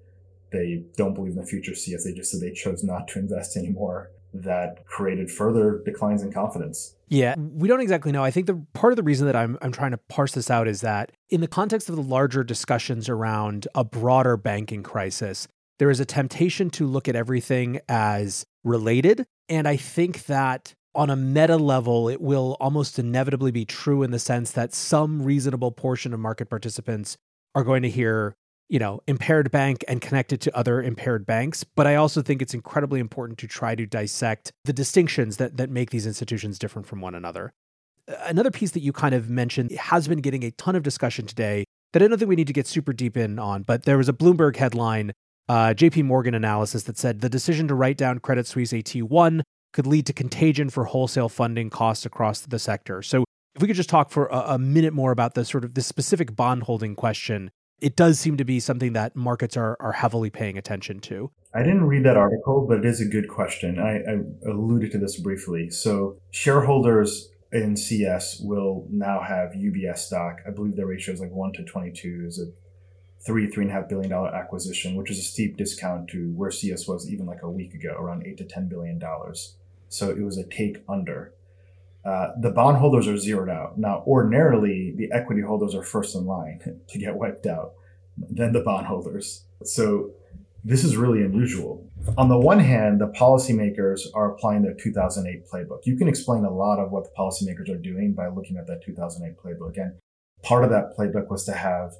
they 0.51 0.83
don't 0.97 1.13
believe 1.13 1.33
in 1.33 1.39
the 1.39 1.45
future 1.45 1.75
CS. 1.75 2.03
They 2.03 2.13
just 2.13 2.31
said 2.31 2.41
they 2.41 2.51
chose 2.51 2.83
not 2.83 3.07
to 3.09 3.19
invest 3.19 3.55
anymore. 3.57 4.11
That 4.33 4.85
created 4.85 5.31
further 5.31 5.81
declines 5.85 6.21
in 6.21 6.33
confidence. 6.33 6.95
Yeah, 7.07 7.35
we 7.37 7.69
don't 7.69 7.79
exactly 7.79 8.11
know. 8.11 8.21
I 8.21 8.31
think 8.31 8.47
the 8.47 8.65
part 8.73 8.91
of 8.91 8.97
the 8.97 9.03
reason 9.03 9.27
that 9.27 9.35
I'm 9.35 9.57
I'm 9.61 9.71
trying 9.71 9.91
to 9.91 9.97
parse 10.09 10.33
this 10.33 10.51
out 10.51 10.67
is 10.67 10.81
that 10.81 11.13
in 11.29 11.39
the 11.39 11.47
context 11.47 11.87
of 11.87 11.95
the 11.95 12.01
larger 12.01 12.43
discussions 12.43 13.07
around 13.07 13.65
a 13.75 13.85
broader 13.85 14.35
banking 14.35 14.83
crisis, 14.83 15.47
there 15.79 15.89
is 15.89 16.01
a 16.01 16.05
temptation 16.05 16.69
to 16.71 16.85
look 16.85 17.07
at 17.07 17.15
everything 17.15 17.79
as 17.87 18.45
related, 18.65 19.25
and 19.47 19.69
I 19.69 19.77
think 19.77 20.25
that 20.25 20.73
on 20.95 21.09
a 21.09 21.15
meta 21.15 21.57
level, 21.57 22.07
it 22.07 22.21
will 22.21 22.55
almost 22.59 22.97
inevitably 22.97 23.51
be 23.51 23.65
true 23.65 24.01
in 24.01 24.11
the 24.11 24.19
sense 24.19 24.51
that 24.51 24.73
some 24.73 25.21
reasonable 25.21 25.71
portion 25.71 26.13
of 26.13 26.19
market 26.19 26.49
participants 26.49 27.17
are 27.53 27.63
going 27.63 27.83
to 27.83 27.89
hear, 27.89 28.35
you 28.69 28.79
know, 28.79 29.01
impaired 29.05 29.51
bank 29.51 29.83
and 29.87 30.01
connect 30.01 30.31
it 30.31 30.41
to 30.41 30.57
other 30.57 30.81
impaired 30.81 31.25
banks. 31.25 31.63
But 31.63 31.85
I 31.85 31.95
also 31.95 32.21
think 32.21 32.41
it's 32.41 32.53
incredibly 32.53 32.99
important 32.99 33.37
to 33.39 33.47
try 33.47 33.75
to 33.75 33.85
dissect 33.85 34.53
the 34.63 34.73
distinctions 34.73 35.37
that, 35.37 35.57
that 35.57 35.69
make 35.69 35.89
these 35.89 36.07
institutions 36.07 36.57
different 36.57 36.87
from 36.87 37.01
one 37.01 37.13
another. 37.13 37.51
Another 38.23 38.51
piece 38.51 38.71
that 38.71 38.81
you 38.81 38.93
kind 38.93 39.15
of 39.15 39.29
mentioned 39.29 39.71
has 39.71 40.07
been 40.07 40.21
getting 40.21 40.43
a 40.43 40.51
ton 40.51 40.75
of 40.75 40.83
discussion 40.83 41.25
today 41.25 41.65
that 41.91 42.01
I 42.01 42.07
don't 42.07 42.17
think 42.17 42.29
we 42.29 42.35
need 42.35 42.47
to 42.47 42.53
get 42.53 42.67
super 42.67 42.93
deep 42.93 43.17
in 43.17 43.39
on, 43.39 43.63
but 43.63 43.83
there 43.83 43.97
was 43.97 44.07
a 44.07 44.13
Bloomberg 44.13 44.57
headline, 44.57 45.11
uh, 45.49 45.73
JP 45.75 46.05
Morgan 46.05 46.35
analysis 46.35 46.83
that 46.83 46.97
said 46.97 47.21
the 47.21 47.29
decision 47.29 47.67
to 47.67 47.75
write 47.75 47.97
down 47.97 48.19
Credit 48.19 48.45
Suisse 48.45 48.73
AT1 48.73 49.41
could 49.75 49.85
lead 49.85 50.05
to 50.07 50.13
contagion 50.13 50.69
for 50.69 50.85
wholesale 50.85 51.29
funding 51.29 51.69
costs 51.69 52.05
across 52.05 52.39
the 52.39 52.57
sector. 52.57 53.01
So, 53.03 53.25
if 53.55 53.61
we 53.61 53.67
could 53.67 53.75
just 53.75 53.89
talk 53.89 54.09
for 54.09 54.25
a, 54.27 54.53
a 54.55 54.57
minute 54.57 54.93
more 54.93 55.11
about 55.11 55.33
the 55.33 55.45
sort 55.45 55.63
of 55.63 55.75
the 55.75 55.81
specific 55.81 56.35
bond 56.35 56.63
holding 56.63 56.95
question, 56.95 57.51
it 57.79 57.95
does 57.95 58.19
seem 58.19 58.37
to 58.37 58.45
be 58.45 58.59
something 58.59 58.93
that 58.93 59.15
markets 59.15 59.55
are 59.55 59.77
are 59.79 59.91
heavily 59.91 60.29
paying 60.29 60.57
attention 60.57 60.99
to. 61.01 61.31
I 61.53 61.59
didn't 61.59 61.85
read 61.85 62.03
that 62.05 62.17
article, 62.17 62.65
but 62.67 62.79
it 62.79 62.85
is 62.85 62.99
a 62.99 63.05
good 63.05 63.27
question. 63.27 63.79
I, 63.79 63.97
I 63.99 64.49
alluded 64.49 64.91
to 64.93 64.97
this 64.97 65.19
briefly. 65.19 65.69
So, 65.69 66.17
shareholders 66.31 67.29
in 67.51 67.77
CS 67.77 68.39
will 68.41 68.87
now 68.89 69.21
have 69.21 69.51
UBS 69.51 69.99
stock. 69.99 70.39
I 70.47 70.51
believe 70.51 70.75
the 70.75 70.85
ratio 70.85 71.13
is 71.13 71.19
like 71.19 71.31
one 71.31 71.51
to 71.53 71.63
twenty-two. 71.63 72.23
Is 72.25 72.39
a 72.39 72.47
three 73.25 73.49
three 73.49 73.65
and 73.65 73.71
a 73.71 73.75
half 73.75 73.89
billion 73.89 74.09
dollar 74.09 74.33
acquisition, 74.33 74.95
which 74.95 75.11
is 75.11 75.19
a 75.19 75.23
steep 75.23 75.57
discount 75.57 76.09
to 76.09 76.31
where 76.35 76.51
CS 76.51 76.87
was 76.87 77.09
even 77.09 77.25
like 77.25 77.43
a 77.43 77.51
week 77.51 77.73
ago, 77.73 77.93
around 77.97 78.25
eight 78.25 78.37
to 78.37 78.45
ten 78.45 78.69
billion 78.69 78.99
dollars 78.99 79.57
so 79.95 80.09
it 80.09 80.21
was 80.21 80.37
a 80.37 80.45
take 80.47 80.83
under. 80.87 81.33
Uh, 82.05 82.33
the 82.39 82.51
bondholders 82.51 83.07
are 83.07 83.17
zeroed 83.17 83.49
out. 83.49 83.79
Now, 83.79 84.03
ordinarily, 84.05 84.93
the 84.95 85.11
equity 85.11 85.41
holders 85.41 85.73
are 85.73 85.81
first 85.81 86.15
in 86.15 86.25
line 86.25 86.59
to 86.87 86.99
get 86.99 87.15
wiped 87.15 87.47
out. 87.47 87.73
then 88.17 88.53
the 88.53 88.61
bondholders. 88.61 89.45
So 89.63 90.11
this 90.63 90.83
is 90.83 90.97
really 90.97 91.21
unusual. 91.23 91.87
On 92.17 92.29
the 92.29 92.37
one 92.37 92.59
hand, 92.59 93.01
the 93.01 93.07
policymakers 93.07 94.01
are 94.13 94.31
applying 94.31 94.61
the 94.61 94.73
2008 94.73 95.47
playbook. 95.47 95.85
You 95.85 95.97
can 95.97 96.07
explain 96.07 96.43
a 96.43 96.53
lot 96.53 96.79
of 96.79 96.91
what 96.91 97.03
the 97.03 97.11
policymakers 97.17 97.69
are 97.69 97.77
doing 97.77 98.13
by 98.13 98.27
looking 98.27 98.57
at 98.57 98.67
that 98.67 98.83
2008 98.83 99.37
playbook. 99.37 99.77
And 99.77 99.93
part 100.43 100.63
of 100.63 100.69
that 100.69 100.95
playbook 100.97 101.29
was 101.29 101.45
to 101.45 101.53
have 101.53 101.93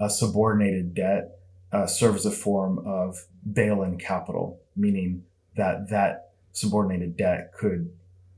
a 0.00 0.10
subordinated 0.10 0.94
debt 0.94 1.38
uh, 1.72 1.86
serve 1.86 2.14
as 2.14 2.26
a 2.26 2.30
form 2.30 2.78
of 2.86 3.16
bail-in 3.52 3.98
capital, 3.98 4.60
meaning 4.76 5.24
that 5.56 5.90
that 5.90 6.33
subordinated 6.54 7.16
debt 7.16 7.52
could 7.52 7.90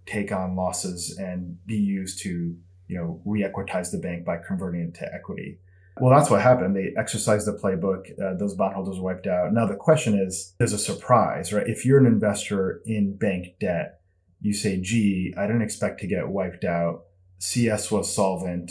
take 0.06 0.32
on 0.32 0.56
losses 0.56 1.16
and 1.18 1.64
be 1.66 1.76
used 1.76 2.18
to, 2.23 2.56
you 2.88 2.96
know, 2.96 3.20
re-equitize 3.25 3.90
the 3.90 3.99
bank 3.99 4.25
by 4.25 4.38
converting 4.38 4.80
it 4.80 4.94
to 4.94 5.14
equity. 5.14 5.58
Well, 6.00 6.16
that's 6.16 6.30
what 6.30 6.42
happened. 6.42 6.76
They 6.76 6.92
exercised 6.96 7.46
the 7.46 7.52
playbook. 7.52 8.11
Uh, 8.20 8.37
those 8.37 8.54
bondholders 8.54 9.00
wiped 9.00 9.26
out. 9.26 9.52
Now 9.52 9.66
the 9.66 9.76
question 9.76 10.18
is, 10.18 10.54
there's 10.58 10.73
a 10.73 10.78
surprise, 10.78 11.52
right? 11.52 11.66
If 11.66 11.87
you're 11.87 11.99
an 11.99 12.06
investor 12.06 12.82
in 12.85 13.16
bank 13.16 13.58
debt, 13.61 14.00
you 14.40 14.52
say, 14.52 14.80
gee, 14.80 15.35
I 15.37 15.46
didn't 15.46 15.62
expect 15.62 16.00
to 16.00 16.06
get 16.06 16.28
wiped 16.28 16.64
out. 16.64 17.04
CS 17.38 17.90
was 17.90 18.14
solvent. 18.14 18.70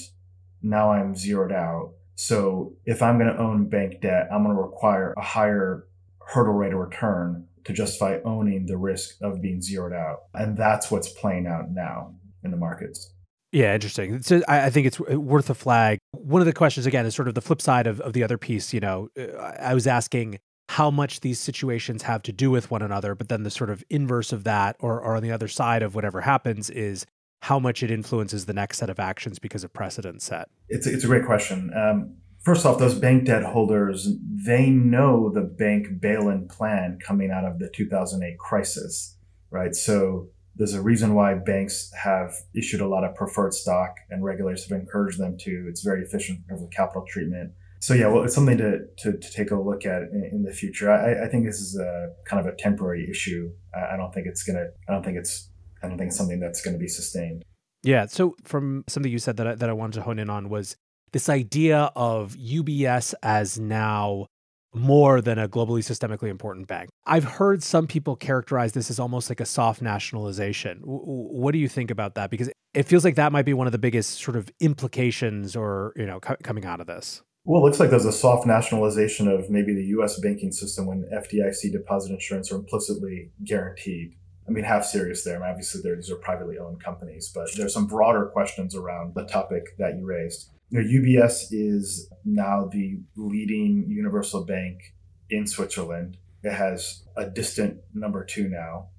Now 0.61 0.91
I'm 0.91 1.15
zeroed 1.15 1.51
out. 1.51 1.93
So 2.15 2.73
if 2.85 3.01
I'm 3.01 3.17
going 3.17 3.33
to 3.33 3.39
own 3.39 3.69
bank 3.69 4.01
debt, 4.01 4.27
I'm 4.31 4.43
going 4.43 4.55
to 4.55 4.61
require 4.61 5.13
a 5.17 5.21
higher 5.21 5.87
hurdle 6.19 6.53
rate 6.53 6.73
of 6.73 6.79
return 6.79 7.47
to 7.65 7.73
justify 7.73 8.19
owning 8.23 8.65
the 8.65 8.77
risk 8.77 9.15
of 9.21 9.41
being 9.41 9.61
zeroed 9.61 9.93
out. 9.93 10.23
And 10.33 10.57
that's 10.57 10.89
what's 10.91 11.09
playing 11.09 11.47
out 11.47 11.71
now 11.71 12.15
in 12.43 12.51
the 12.51 12.57
markets. 12.57 13.11
Yeah, 13.51 13.73
interesting. 13.73 14.21
So 14.21 14.41
I, 14.47 14.69
think 14.69 14.87
it's 14.87 14.99
worth 14.99 15.49
a 15.49 15.53
flag. 15.53 15.99
One 16.11 16.41
of 16.41 16.45
the 16.45 16.53
questions, 16.53 16.85
again, 16.85 17.05
is 17.05 17.15
sort 17.15 17.27
of 17.27 17.35
the 17.35 17.41
flip 17.41 17.61
side 17.61 17.87
of, 17.87 18.01
of 18.01 18.13
the 18.13 18.23
other 18.23 18.37
piece. 18.37 18.73
You 18.73 18.81
know, 18.81 19.09
I 19.39 19.73
was 19.73 19.87
asking 19.87 20.39
how 20.69 20.91
much 20.91 21.21
these 21.21 21.39
situations 21.39 22.03
have 22.03 22.21
to 22.23 22.33
do 22.33 22.51
with 22.51 22.69
one 22.69 22.81
another, 22.81 23.15
but 23.15 23.29
then 23.29 23.43
the 23.43 23.51
sort 23.51 23.69
of 23.69 23.83
inverse 23.89 24.33
of 24.33 24.43
that, 24.43 24.75
or, 24.79 24.99
or 24.99 25.15
on 25.15 25.23
the 25.23 25.31
other 25.31 25.47
side 25.47 25.83
of 25.83 25.95
whatever 25.95 26.21
happens, 26.21 26.69
is 26.69 27.05
how 27.43 27.59
much 27.59 27.83
it 27.83 27.91
influences 27.91 28.45
the 28.45 28.53
next 28.53 28.79
set 28.79 28.89
of 28.89 28.99
actions 28.99 29.39
because 29.39 29.63
of 29.63 29.71
precedent 29.71 30.21
set. 30.21 30.49
It's 30.67 30.87
a, 30.87 30.93
it's 30.93 31.03
a 31.03 31.07
great 31.07 31.25
question. 31.25 31.71
Um, 31.75 32.17
first 32.45 32.65
off, 32.65 32.77
those 32.77 32.93
bank 32.93 33.25
debt 33.25 33.43
holders, 33.43 34.07
they 34.23 34.69
know 34.69 35.31
the 35.33 35.41
bank 35.41 35.99
bail-in 35.99 36.47
plan 36.47 36.99
coming 37.03 37.31
out 37.31 37.43
of 37.43 37.59
the 37.59 37.69
2008 37.73 38.37
crisis, 38.37 39.17
right? 39.49 39.75
So 39.75 40.29
there's 40.55 40.75
a 40.75 40.81
reason 40.81 41.15
why 41.15 41.33
banks 41.33 41.91
have 42.01 42.33
issued 42.53 42.81
a 42.81 42.87
lot 42.87 43.03
of 43.03 43.15
preferred 43.15 43.53
stock 43.53 43.95
and 44.09 44.23
regulators 44.23 44.69
have 44.69 44.79
encouraged 44.79 45.19
them 45.19 45.37
to. 45.39 45.65
It's 45.67 45.81
very 45.81 46.03
efficient 46.03 46.39
in 46.39 46.45
terms 46.45 46.61
of 46.61 46.69
capital 46.69 47.03
treatment. 47.07 47.51
So 47.79 47.93
yeah, 47.93 48.07
well, 48.07 48.23
it's 48.23 48.33
something 48.33 48.57
to, 48.59 48.85
to, 48.99 49.17
to 49.17 49.31
take 49.33 49.51
a 49.51 49.59
look 49.59 49.85
at 49.85 50.03
in, 50.03 50.29
in 50.31 50.43
the 50.43 50.53
future. 50.53 50.89
I, 50.89 51.25
I, 51.25 51.27
think 51.27 51.45
this 51.45 51.59
is 51.59 51.77
a 51.77 52.13
kind 52.25 52.39
of 52.39 52.51
a 52.51 52.55
temporary 52.55 53.07
issue. 53.09 53.51
I 53.75 53.97
don't 53.97 54.13
think 54.13 54.27
it's 54.27 54.43
gonna. 54.43 54.67
I 54.87 54.93
don't 54.93 55.03
think 55.03 55.17
it's. 55.17 55.51
I 55.83 55.89
don't 55.89 55.97
think 55.97 56.07
it's 56.07 56.17
something 56.17 56.39
that's 56.39 56.61
going 56.61 56.73
to 56.73 56.79
be 56.79 56.87
sustained. 56.87 57.43
Yeah. 57.83 58.07
So 58.07 58.35
from 58.43 58.85
something 58.87 59.11
you 59.11 59.19
said 59.19 59.37
that 59.37 59.45
I, 59.45 59.55
that 59.55 59.69
I 59.69 59.73
wanted 59.73 59.93
to 59.95 60.01
hone 60.01 60.17
in 60.17 60.31
on 60.31 60.49
was 60.49 60.77
this 61.11 61.29
idea 61.29 61.91
of 61.95 62.35
UBS 62.35 63.13
as 63.23 63.59
now 63.59 64.27
more 64.75 65.21
than 65.21 65.39
a 65.39 65.47
globally 65.47 65.79
systemically 65.79 66.27
important 66.27 66.67
bank. 66.67 66.89
I've 67.05 67.23
heard 67.23 67.63
some 67.63 67.87
people 67.87 68.15
characterize 68.15 68.73
this 68.73 68.89
as 68.89 68.99
almost 68.99 69.29
like 69.29 69.39
a 69.39 69.45
soft 69.45 69.81
nationalization. 69.81 70.81
what 70.83 71.53
do 71.53 71.57
you 71.57 71.69
think 71.69 71.91
about 71.91 72.15
that? 72.15 72.29
Because 72.29 72.49
it 72.73 72.83
feels 72.83 73.05
like 73.05 73.15
that 73.15 73.31
might 73.31 73.45
be 73.45 73.53
one 73.53 73.67
of 73.67 73.71
the 73.71 73.79
biggest 73.79 74.19
sort 74.19 74.35
of 74.35 74.49
implications 74.59 75.55
or, 75.55 75.93
you 75.95 76.05
know, 76.05 76.19
coming 76.19 76.65
out 76.65 76.81
of 76.81 76.87
this. 76.87 77.21
Well, 77.45 77.61
it 77.61 77.65
looks 77.65 77.79
like 77.79 77.89
there's 77.89 78.05
a 78.05 78.11
soft 78.11 78.45
nationalization 78.45 79.27
of 79.27 79.49
maybe 79.49 79.73
the 79.73 79.85
US 79.99 80.19
banking 80.19 80.51
system 80.51 80.87
when 80.87 81.03
FDIC 81.13 81.71
deposit 81.71 82.11
insurance 82.11 82.51
are 82.51 82.55
implicitly 82.55 83.31
guaranteed. 83.43 84.15
I 84.47 84.51
mean, 84.51 84.63
half 84.63 84.85
serious 84.85 85.23
there. 85.23 85.37
I 85.37 85.39
mean, 85.39 85.49
obviously, 85.49 85.81
these 85.81 86.11
are 86.11 86.17
privately 86.17 86.57
owned 86.57 86.83
companies, 86.83 87.31
but 87.33 87.47
there's 87.55 87.73
some 87.73 87.87
broader 87.87 88.25
questions 88.27 88.75
around 88.75 89.15
the 89.15 89.25
topic 89.25 89.77
that 89.77 89.97
you 89.97 90.05
raised 90.05 90.49
you 90.69 90.81
know, 90.81 90.87
UBS 90.87 91.47
is 91.51 92.09
now 92.23 92.69
the 92.71 92.99
leading 93.15 93.85
universal 93.87 94.43
bank 94.43 94.93
in 95.29 95.47
Switzerland. 95.47 96.17
It 96.43 96.53
has 96.53 97.03
a 97.15 97.25
distant 97.25 97.79
number 97.93 98.23
two 98.23 98.49
now. 98.49 98.89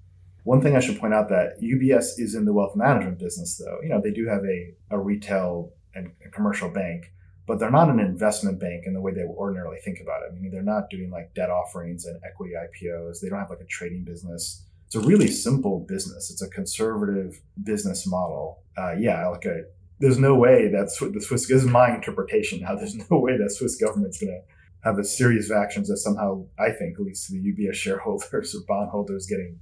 One 0.44 0.60
thing 0.60 0.76
I 0.76 0.80
should 0.80 0.98
point 0.98 1.12
out 1.12 1.28
that 1.30 1.60
UBS 1.60 2.18
is 2.18 2.34
in 2.34 2.44
the 2.44 2.52
wealth 2.52 2.76
management 2.76 3.18
business, 3.18 3.56
though. 3.56 3.80
You 3.82 3.88
know, 3.88 4.00
they 4.00 4.12
do 4.12 4.26
have 4.28 4.44
a, 4.44 4.74
a 4.90 4.98
retail 4.98 5.72
and 5.94 6.12
a 6.24 6.28
commercial 6.28 6.70
bank, 6.70 7.12
but 7.46 7.58
they're 7.58 7.70
not 7.70 7.90
an 7.90 7.98
investment 7.98 8.60
bank 8.60 8.84
in 8.86 8.94
the 8.94 9.00
way 9.00 9.12
they 9.12 9.24
ordinarily 9.24 9.78
think 9.78 10.00
about 10.00 10.22
it. 10.22 10.32
I 10.32 10.40
mean, 10.40 10.52
they're 10.52 10.62
not 10.62 10.88
doing 10.88 11.10
like 11.10 11.34
debt 11.34 11.50
offerings 11.50 12.04
and 12.04 12.20
equity 12.24 12.54
IPOs. 12.54 13.20
They 13.20 13.28
don't 13.28 13.40
have 13.40 13.50
like 13.50 13.60
a 13.60 13.64
trading 13.64 14.04
business. 14.04 14.62
It's 14.86 14.94
a 14.94 15.00
really 15.00 15.26
simple 15.26 15.80
business. 15.80 16.30
It's 16.30 16.42
a 16.42 16.48
conservative 16.48 17.40
business 17.64 18.06
model. 18.06 18.62
Uh, 18.78 18.92
yeah, 18.92 19.26
like 19.26 19.46
a 19.46 19.64
there's 19.98 20.18
no 20.18 20.34
way 20.34 20.68
that 20.68 20.90
the 21.12 21.20
Swiss, 21.20 21.48
this 21.48 21.62
is 21.62 21.66
my 21.66 21.94
interpretation 21.94 22.60
now, 22.60 22.74
there's 22.76 22.96
no 23.10 23.18
way 23.18 23.36
that 23.36 23.50
Swiss 23.50 23.76
government's 23.76 24.18
going 24.18 24.32
to 24.32 24.40
have 24.84 24.98
a 24.98 25.04
series 25.04 25.50
of 25.50 25.56
actions 25.56 25.88
that 25.88 25.96
somehow, 25.96 26.44
I 26.58 26.70
think, 26.70 26.98
leads 26.98 27.26
to 27.26 27.32
the 27.32 27.52
UBS 27.52 27.74
shareholders 27.74 28.54
or 28.56 28.60
bondholders 28.66 29.26
getting 29.26 29.58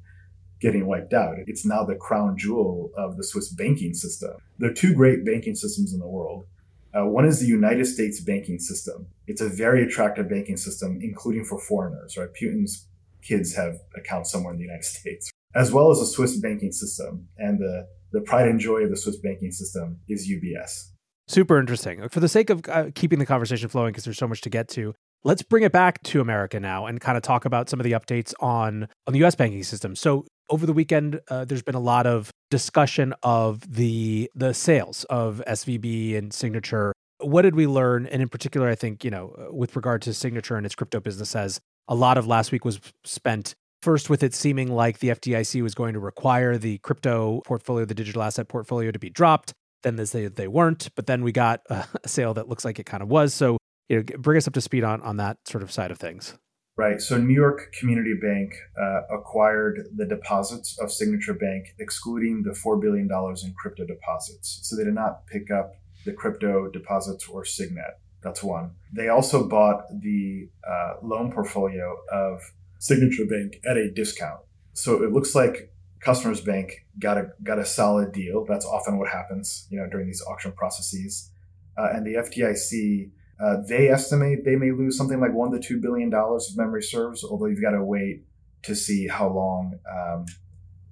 getting 0.60 0.86
wiped 0.86 1.12
out. 1.12 1.36
It's 1.46 1.66
now 1.66 1.84
the 1.84 1.94
crown 1.94 2.38
jewel 2.38 2.90
of 2.96 3.16
the 3.18 3.24
Swiss 3.24 3.48
banking 3.48 3.92
system. 3.92 4.32
There 4.58 4.70
are 4.70 4.74
two 4.74 4.94
great 4.94 5.24
banking 5.24 5.54
systems 5.54 5.92
in 5.92 6.00
the 6.00 6.06
world. 6.06 6.46
Uh, 6.94 7.04
one 7.06 7.26
is 7.26 7.40
the 7.40 7.46
United 7.46 7.84
States 7.86 8.20
banking 8.20 8.58
system. 8.58 9.08
It's 9.26 9.40
a 9.40 9.48
very 9.48 9.82
attractive 9.82 10.28
banking 10.28 10.56
system, 10.56 11.00
including 11.02 11.44
for 11.44 11.58
foreigners, 11.58 12.16
right? 12.16 12.28
Putin's 12.32 12.86
kids 13.20 13.54
have 13.56 13.80
accounts 13.96 14.30
somewhere 14.30 14.52
in 14.52 14.58
the 14.58 14.64
United 14.64 14.84
States, 15.00 15.30
as 15.54 15.72
well 15.72 15.90
as 15.90 15.98
the 15.98 16.06
Swiss 16.06 16.36
banking 16.38 16.72
system 16.72 17.28
and 17.36 17.58
the 17.58 17.86
the 18.14 18.20
pride 18.20 18.48
and 18.48 18.60
joy 18.60 18.82
of 18.82 18.90
the 18.90 18.96
Swiss 18.96 19.16
banking 19.16 19.50
system 19.50 19.98
is 20.08 20.30
UBS. 20.30 20.90
Super 21.26 21.58
interesting. 21.58 22.08
For 22.08 22.20
the 22.20 22.28
sake 22.28 22.48
of 22.48 22.62
uh, 22.68 22.86
keeping 22.94 23.18
the 23.18 23.26
conversation 23.26 23.68
flowing, 23.68 23.92
because 23.92 24.04
there's 24.04 24.18
so 24.18 24.28
much 24.28 24.40
to 24.42 24.50
get 24.50 24.68
to, 24.68 24.94
let's 25.24 25.42
bring 25.42 25.64
it 25.64 25.72
back 25.72 26.02
to 26.04 26.20
America 26.20 26.60
now 26.60 26.86
and 26.86 27.00
kind 27.00 27.16
of 27.16 27.22
talk 27.22 27.44
about 27.44 27.68
some 27.68 27.80
of 27.80 27.84
the 27.84 27.92
updates 27.92 28.32
on 28.40 28.88
on 29.06 29.12
the 29.12 29.18
U.S. 29.20 29.34
banking 29.34 29.62
system. 29.64 29.96
So 29.96 30.26
over 30.48 30.64
the 30.64 30.72
weekend, 30.72 31.20
uh, 31.28 31.44
there's 31.44 31.62
been 31.62 31.74
a 31.74 31.80
lot 31.80 32.06
of 32.06 32.30
discussion 32.50 33.14
of 33.22 33.60
the 33.74 34.30
the 34.34 34.54
sales 34.54 35.04
of 35.04 35.42
SVB 35.46 36.16
and 36.16 36.32
Signature. 36.32 36.92
What 37.18 37.42
did 37.42 37.54
we 37.54 37.66
learn? 37.66 38.06
And 38.06 38.20
in 38.22 38.28
particular, 38.28 38.68
I 38.68 38.74
think 38.74 39.02
you 39.02 39.10
know, 39.10 39.48
with 39.50 39.74
regard 39.76 40.02
to 40.02 40.14
Signature 40.14 40.56
and 40.56 40.66
its 40.66 40.74
crypto 40.74 41.00
business, 41.00 41.34
as 41.34 41.58
a 41.88 41.94
lot 41.94 42.18
of 42.18 42.26
last 42.26 42.52
week 42.52 42.64
was 42.64 42.80
spent 43.04 43.54
First, 43.84 44.08
with 44.08 44.22
it 44.22 44.32
seeming 44.32 44.72
like 44.72 45.00
the 45.00 45.08
FDIC 45.08 45.62
was 45.62 45.74
going 45.74 45.92
to 45.92 46.00
require 46.00 46.56
the 46.56 46.78
crypto 46.78 47.42
portfolio, 47.44 47.84
the 47.84 47.92
digital 47.92 48.22
asset 48.22 48.48
portfolio, 48.48 48.90
to 48.90 48.98
be 48.98 49.10
dropped. 49.10 49.52
Then 49.82 49.96
they 49.96 50.06
say 50.06 50.26
they 50.26 50.48
weren't, 50.48 50.88
but 50.96 51.06
then 51.06 51.22
we 51.22 51.32
got 51.32 51.60
a 51.68 51.84
sale 52.06 52.32
that 52.32 52.48
looks 52.48 52.64
like 52.64 52.78
it 52.78 52.86
kind 52.86 53.02
of 53.02 53.10
was. 53.10 53.34
So, 53.34 53.58
you 53.90 53.98
know, 53.98 54.04
bring 54.16 54.38
us 54.38 54.48
up 54.48 54.54
to 54.54 54.62
speed 54.62 54.84
on 54.84 55.02
on 55.02 55.18
that 55.18 55.36
sort 55.46 55.62
of 55.62 55.70
side 55.70 55.90
of 55.90 55.98
things. 55.98 56.32
Right. 56.78 56.98
So, 56.98 57.18
New 57.18 57.34
York 57.34 57.74
Community 57.78 58.14
Bank 58.18 58.54
uh, 58.80 59.02
acquired 59.14 59.80
the 59.94 60.06
deposits 60.06 60.78
of 60.80 60.90
Signature 60.90 61.34
Bank, 61.34 61.66
excluding 61.78 62.42
the 62.42 62.52
$4 62.52 62.80
billion 62.80 63.06
in 63.06 63.54
crypto 63.54 63.84
deposits. 63.84 64.60
So, 64.62 64.76
they 64.76 64.84
did 64.84 64.94
not 64.94 65.26
pick 65.26 65.50
up 65.50 65.74
the 66.06 66.14
crypto 66.14 66.70
deposits 66.70 67.28
or 67.28 67.44
Signet. 67.44 67.98
That's 68.22 68.42
one. 68.42 68.76
They 68.96 69.10
also 69.10 69.46
bought 69.46 69.84
the 69.90 70.48
uh, 70.66 70.94
loan 71.02 71.30
portfolio 71.30 71.96
of 72.10 72.40
Signature 72.84 73.24
Bank 73.24 73.60
at 73.66 73.78
a 73.78 73.90
discount. 73.90 74.40
So 74.74 75.02
it 75.02 75.10
looks 75.10 75.34
like 75.34 75.72
Customers 76.00 76.42
Bank 76.42 76.84
got 76.98 77.16
a 77.16 77.28
got 77.42 77.58
a 77.58 77.64
solid 77.64 78.12
deal. 78.12 78.44
That's 78.44 78.66
often 78.66 78.98
what 78.98 79.08
happens, 79.08 79.66
you 79.70 79.78
know, 79.78 79.88
during 79.88 80.06
these 80.06 80.22
auction 80.28 80.52
processes. 80.52 81.30
Uh, 81.78 81.88
and 81.94 82.06
the 82.06 82.16
FDIC, 82.16 83.10
uh, 83.42 83.62
they 83.66 83.88
estimate 83.88 84.44
they 84.44 84.56
may 84.56 84.70
lose 84.70 84.98
something 84.98 85.18
like 85.18 85.32
one 85.32 85.50
to 85.52 85.58
two 85.58 85.80
billion 85.80 86.10
dollars 86.10 86.50
if 86.50 86.58
memory 86.58 86.82
serves. 86.82 87.24
Although 87.24 87.46
you've 87.46 87.62
got 87.62 87.70
to 87.70 87.82
wait 87.82 88.26
to 88.64 88.74
see 88.74 89.08
how 89.08 89.30
long 89.30 89.78
um, 89.90 90.26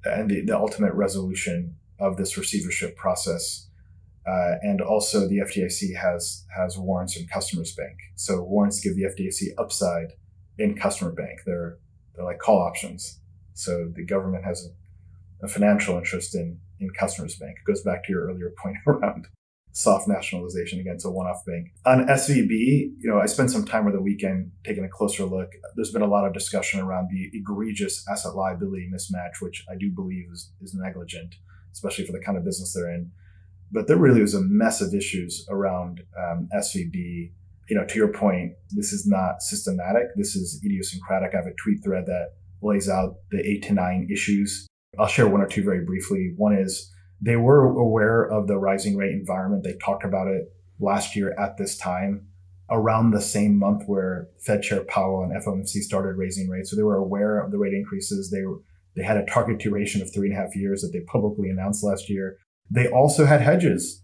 and 0.07 0.31
the, 0.31 0.47
the, 0.47 0.57
ultimate 0.57 0.95
resolution 0.95 1.77
of 1.99 2.17
this 2.17 2.39
receivership 2.39 2.97
process. 2.97 3.69
Uh, 4.27 4.55
and 4.63 4.81
also, 4.81 5.29
the 5.29 5.41
FDIC 5.41 5.95
has 5.95 6.47
has 6.57 6.79
warrants 6.79 7.19
in 7.19 7.27
Customers 7.27 7.75
Bank. 7.75 7.99
So 8.15 8.43
warrants 8.43 8.81
give 8.81 8.97
the 8.97 9.03
FDIC 9.03 9.49
upside 9.59 10.15
in 10.59 10.75
Customer 10.75 11.13
Bank. 11.13 11.41
They're 11.45 11.79
they're 12.14 12.25
like 12.25 12.38
call 12.38 12.61
options. 12.61 13.21
So 13.54 13.90
the 13.95 14.04
government 14.04 14.45
has 14.45 14.66
a, 14.66 15.47
a 15.47 15.49
financial 15.49 15.97
interest 15.97 16.35
in 16.35 16.59
in 16.81 16.90
Customers 16.90 17.37
Bank. 17.37 17.57
It 17.59 17.71
goes 17.71 17.83
back 17.83 18.04
to 18.04 18.12
your 18.12 18.26
earlier 18.26 18.52
point 18.61 18.76
around 18.87 19.28
soft 19.75 20.07
nationalization 20.07 20.81
against 20.81 21.07
a 21.07 21.11
one-off 21.11 21.45
bank. 21.47 21.69
On 21.87 22.07
SVB, 22.07 22.50
you 22.50 23.11
know, 23.11 23.19
I 23.19 23.26
spent 23.26 23.50
some 23.50 23.64
time 23.64 23.83
over 23.87 23.97
the 23.97 24.02
weekend 24.02 24.52
taking 24.64 24.85
a 24.85 24.88
closer 24.88 25.25
look. 25.25 25.50
There's 25.76 25.90
been 25.90 26.02
a 26.02 26.07
lot 26.07 26.26
of 26.26 26.35
discussion 26.35 26.81
around 26.81 27.09
the 27.11 27.31
egregious 27.33 28.04
asset 28.07 28.35
liability 28.35 28.90
mismatch, 28.92 29.40
which 29.40 29.64
I 29.71 29.76
do 29.78 29.90
believe 29.90 30.26
is, 30.31 30.52
is 30.61 30.75
negligent, 30.75 31.37
especially 31.73 32.04
for 32.04 32.12
the 32.12 32.21
kind 32.21 32.37
of 32.37 32.45
business 32.45 32.75
they're 32.75 32.92
in. 32.92 33.12
But 33.71 33.87
there 33.87 33.97
really 33.97 34.21
was 34.21 34.35
a 34.35 34.42
mess 34.42 34.83
of 34.83 34.92
issues 34.92 35.47
around 35.49 36.02
um, 36.19 36.50
SVB 36.54 37.33
you 37.69 37.76
know, 37.76 37.85
to 37.87 37.95
your 37.97 38.12
point, 38.12 38.52
this 38.71 38.92
is 38.92 39.07
not 39.07 39.40
systematic. 39.40 40.14
This 40.16 40.35
is 40.35 40.61
idiosyncratic. 40.64 41.33
I 41.33 41.38
have 41.38 41.47
a 41.47 41.54
tweet 41.54 41.83
thread 41.85 42.07
that 42.07 42.35
lays 42.61 42.88
out 42.88 43.16
the 43.31 43.38
eight 43.38 43.62
to 43.64 43.73
nine 43.73 44.09
issues. 44.11 44.66
I'll 44.99 45.07
share 45.07 45.28
one 45.28 45.40
or 45.40 45.47
two 45.47 45.64
very 45.64 45.85
briefly. 45.85 46.35
One 46.37 46.54
is 46.54 46.92
they 47.21 47.37
were 47.37 47.64
aware 47.64 48.25
of 48.25 48.47
the 48.47 48.59
rising 48.59 48.97
rate 48.97 49.12
environment. 49.12 49.64
They 49.64 49.76
talked 49.85 50.04
about 50.04 50.28
it 50.28 50.52
last 50.81 51.16
year 51.16 51.35
at 51.38 51.57
this 51.57 51.76
time, 51.78 52.26
around 52.71 53.11
the 53.11 53.21
same 53.21 53.59
month 53.59 53.85
where 53.87 54.28
Fed 54.45 54.62
Chair 54.62 54.85
Powell 54.85 55.23
and 55.23 55.33
FOMC 55.42 55.83
started 55.83 56.16
raising 56.16 56.49
rates. 56.49 56.71
So 56.71 56.76
they 56.76 56.83
were 56.83 56.97
aware 56.97 57.38
of 57.38 57.52
the 57.52 57.59
rate 57.59 57.75
increases. 57.75 58.31
They 58.31 58.42
they 58.95 59.02
had 59.02 59.16
a 59.16 59.25
target 59.25 59.59
duration 59.59 60.02
of 60.02 60.12
three 60.12 60.28
and 60.28 60.37
a 60.37 60.40
half 60.40 60.54
years 60.54 60.83
that 60.83 60.90
they 60.92 61.00
publicly 61.00 61.49
announced 61.49 61.83
last 61.83 62.11
year. 62.11 62.37
They 62.71 62.88
also 62.88 63.25
had 63.25 63.40
hedges. 63.40 64.02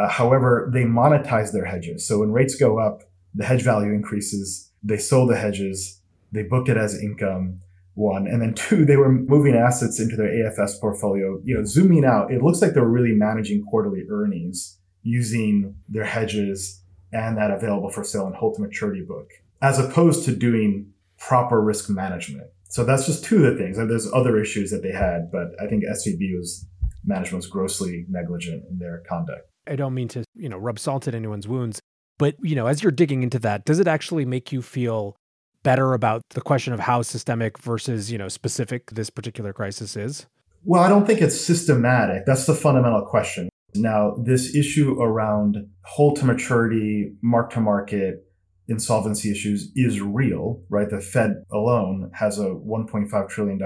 Uh, 0.00 0.08
however, 0.08 0.70
they 0.72 0.84
monetize 0.84 1.52
their 1.52 1.66
hedges. 1.66 2.06
So 2.06 2.20
when 2.20 2.32
rates 2.32 2.54
go 2.54 2.78
up, 2.78 3.02
the 3.34 3.44
hedge 3.44 3.62
value 3.62 3.92
increases. 3.92 4.70
They 4.82 4.96
sold 4.96 5.30
the 5.30 5.36
hedges. 5.36 6.00
They 6.32 6.42
booked 6.42 6.70
it 6.70 6.78
as 6.78 7.00
income 7.02 7.60
one. 7.94 8.26
And 8.26 8.40
then 8.40 8.54
two, 8.54 8.86
they 8.86 8.96
were 8.96 9.12
moving 9.12 9.54
assets 9.54 10.00
into 10.00 10.16
their 10.16 10.30
AFS 10.30 10.80
portfolio. 10.80 11.38
You 11.44 11.56
know, 11.56 11.64
zooming 11.64 12.06
out, 12.06 12.32
it 12.32 12.42
looks 12.42 12.62
like 12.62 12.72
they 12.72 12.80
were 12.80 12.88
really 12.88 13.12
managing 13.12 13.62
quarterly 13.64 14.04
earnings 14.10 14.78
using 15.02 15.74
their 15.88 16.04
hedges 16.04 16.82
and 17.12 17.36
that 17.36 17.50
available 17.50 17.90
for 17.90 18.04
sale 18.04 18.26
and 18.26 18.34
hold 18.34 18.54
to 18.54 18.62
maturity 18.62 19.02
book, 19.02 19.28
as 19.60 19.78
opposed 19.78 20.24
to 20.24 20.34
doing 20.34 20.92
proper 21.18 21.60
risk 21.60 21.90
management. 21.90 22.46
So 22.68 22.84
that's 22.84 23.04
just 23.04 23.24
two 23.24 23.44
of 23.44 23.52
the 23.52 23.62
things. 23.62 23.76
And 23.76 23.90
there's 23.90 24.10
other 24.12 24.40
issues 24.40 24.70
that 24.70 24.82
they 24.82 24.92
had, 24.92 25.30
but 25.30 25.48
I 25.60 25.66
think 25.66 25.84
SVB 25.84 26.36
was 26.36 26.66
management 27.04 27.44
was 27.44 27.50
grossly 27.50 28.06
negligent 28.08 28.64
in 28.70 28.78
their 28.78 29.02
conduct. 29.08 29.49
I 29.66 29.76
don't 29.76 29.94
mean 29.94 30.08
to, 30.08 30.24
you 30.34 30.48
know, 30.48 30.58
rub 30.58 30.78
salt 30.78 31.06
in 31.08 31.14
anyone's 31.14 31.48
wounds, 31.48 31.80
but 32.18 32.34
you 32.42 32.54
know, 32.54 32.66
as 32.66 32.82
you're 32.82 32.92
digging 32.92 33.22
into 33.22 33.38
that, 33.40 33.64
does 33.64 33.78
it 33.78 33.88
actually 33.88 34.24
make 34.24 34.52
you 34.52 34.62
feel 34.62 35.16
better 35.62 35.92
about 35.92 36.22
the 36.30 36.40
question 36.40 36.72
of 36.72 36.80
how 36.80 37.02
systemic 37.02 37.58
versus, 37.58 38.10
you 38.10 38.18
know, 38.18 38.28
specific 38.28 38.90
this 38.90 39.10
particular 39.10 39.52
crisis 39.52 39.96
is? 39.96 40.26
Well, 40.64 40.82
I 40.82 40.88
don't 40.88 41.06
think 41.06 41.20
it's 41.20 41.40
systematic. 41.40 42.26
That's 42.26 42.46
the 42.46 42.54
fundamental 42.54 43.06
question. 43.06 43.48
Now, 43.74 44.16
this 44.22 44.54
issue 44.54 45.00
around 45.00 45.56
hold 45.84 46.16
to 46.16 46.24
maturity, 46.24 47.12
mark 47.22 47.52
to 47.52 47.60
market, 47.60 48.26
insolvency 48.68 49.30
issues 49.30 49.70
is 49.74 50.00
real, 50.00 50.62
right? 50.68 50.88
The 50.88 51.00
Fed 51.00 51.44
alone 51.52 52.10
has 52.14 52.38
a 52.38 52.46
$1.5 52.46 53.28
trillion 53.28 53.60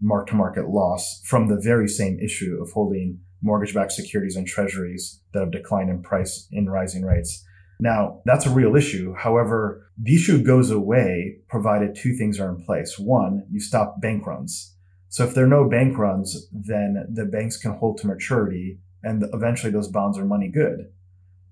mark 0.00 0.28
to 0.28 0.34
market 0.34 0.68
loss 0.68 1.22
from 1.24 1.48
the 1.48 1.60
very 1.60 1.88
same 1.88 2.18
issue 2.20 2.58
of 2.60 2.70
holding 2.72 3.20
mortgage 3.44 3.74
backed 3.74 3.92
securities 3.92 4.36
and 4.36 4.46
treasuries 4.46 5.20
that 5.32 5.40
have 5.40 5.52
declined 5.52 5.90
in 5.90 6.02
price 6.02 6.48
in 6.50 6.68
rising 6.68 7.04
rates. 7.04 7.44
Now, 7.78 8.22
that's 8.24 8.46
a 8.46 8.50
real 8.50 8.74
issue. 8.74 9.14
However, 9.14 9.90
the 10.00 10.14
issue 10.14 10.42
goes 10.42 10.70
away 10.70 11.38
provided 11.48 11.94
two 11.94 12.16
things 12.16 12.40
are 12.40 12.48
in 12.48 12.64
place. 12.64 12.98
One, 12.98 13.46
you 13.50 13.60
stop 13.60 14.00
bank 14.00 14.26
runs. 14.26 14.74
So 15.08 15.24
if 15.24 15.34
there 15.34 15.44
are 15.44 15.48
no 15.48 15.68
bank 15.68 15.98
runs, 15.98 16.48
then 16.50 17.06
the 17.12 17.26
banks 17.26 17.56
can 17.56 17.74
hold 17.74 17.98
to 17.98 18.06
maturity 18.06 18.78
and 19.02 19.24
eventually 19.34 19.70
those 19.70 19.88
bonds 19.88 20.18
are 20.18 20.24
money 20.24 20.48
good. 20.48 20.90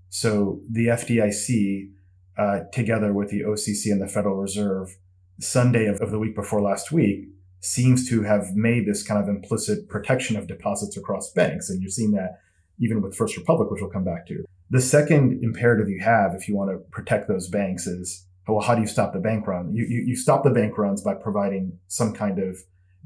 So 0.09 0.61
the 0.69 0.87
FDIC, 0.87 1.91
uh, 2.39 2.61
together 2.73 3.13
with 3.13 3.29
the 3.29 3.43
OCC 3.43 3.93
and 3.93 4.01
the 4.01 4.09
Federal 4.09 4.37
Reserve, 4.37 4.97
Sunday 5.39 5.87
of, 5.87 6.01
of 6.01 6.11
the 6.11 6.19
week 6.19 6.35
before 6.35 6.63
last 6.63 6.91
week, 6.91 7.29
seems 7.63 8.09
to 8.09 8.23
have 8.23 8.55
made 8.55 8.87
this 8.87 9.03
kind 9.05 9.23
of 9.23 9.29
implicit 9.29 9.89
protection 9.89 10.37
of 10.37 10.49
deposits 10.49 10.97
across 10.97 11.33
banks. 11.33 11.71
And 11.71 11.81
you're 11.81 11.91
seeing 11.91 12.11
that 12.13 12.41
even 12.81 13.01
with 13.01 13.15
First 13.15 13.37
Republic, 13.37 13.71
which 13.71 13.81
we'll 13.81 13.91
come 13.91 14.05
back 14.05 14.27
to. 14.27 14.45
The 14.71 14.81
second 14.81 15.45
imperative 15.45 15.89
you 15.89 16.01
have 16.01 16.35
if 16.35 16.49
you 16.49 16.57
want 16.57 16.71
to 16.71 16.79
protect 16.91 17.29
those 17.29 17.49
banks 17.49 17.87
is, 17.87 18.27
well, 18.49 18.61
how 18.61 18.75
do 18.75 18.81
you 18.81 18.89
stop 18.89 19.13
the 19.13 19.21
bank 19.21 19.47
run? 19.47 19.73
You, 19.73 19.85
you, 19.85 20.03
you 20.09 20.17
stop 20.17 20.43
the 20.43 20.51
bank 20.51 20.77
runs 20.77 21.03
by 21.03 21.15
providing 21.15 21.79
some 21.87 22.13
kind 22.13 22.41
of 22.41 22.59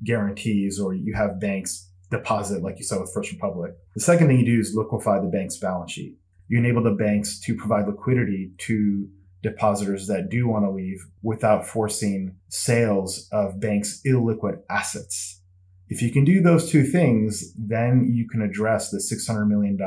guarantees 0.04 0.80
or 0.80 0.94
you 0.94 1.14
have 1.14 1.38
banks 1.38 1.90
deposit 2.10 2.62
like 2.62 2.78
you 2.78 2.84
saw 2.84 3.00
with 3.00 3.12
First 3.12 3.32
Republic. 3.32 3.72
The 3.94 4.00
second 4.00 4.28
thing 4.28 4.38
you 4.38 4.46
do 4.46 4.60
is 4.60 4.74
liquefy 4.74 5.20
the 5.20 5.28
bank's 5.28 5.58
balance 5.58 5.92
sheet. 5.92 6.16
You 6.48 6.58
enable 6.58 6.82
the 6.82 6.92
banks 6.92 7.40
to 7.40 7.54
provide 7.54 7.88
liquidity 7.88 8.52
to 8.58 9.08
depositors 9.46 10.06
that 10.08 10.28
do 10.28 10.48
want 10.48 10.64
to 10.64 10.70
leave 10.70 11.06
without 11.22 11.66
forcing 11.66 12.36
sales 12.48 13.28
of 13.32 13.60
banks' 13.60 14.00
illiquid 14.06 14.58
assets. 14.68 15.40
If 15.88 16.02
you 16.02 16.10
can 16.10 16.24
do 16.24 16.40
those 16.40 16.70
two 16.70 16.84
things, 16.84 17.54
then 17.56 18.10
you 18.12 18.28
can 18.28 18.42
address 18.42 18.90
the 18.90 18.98
$600 18.98 19.46
million 19.46 19.78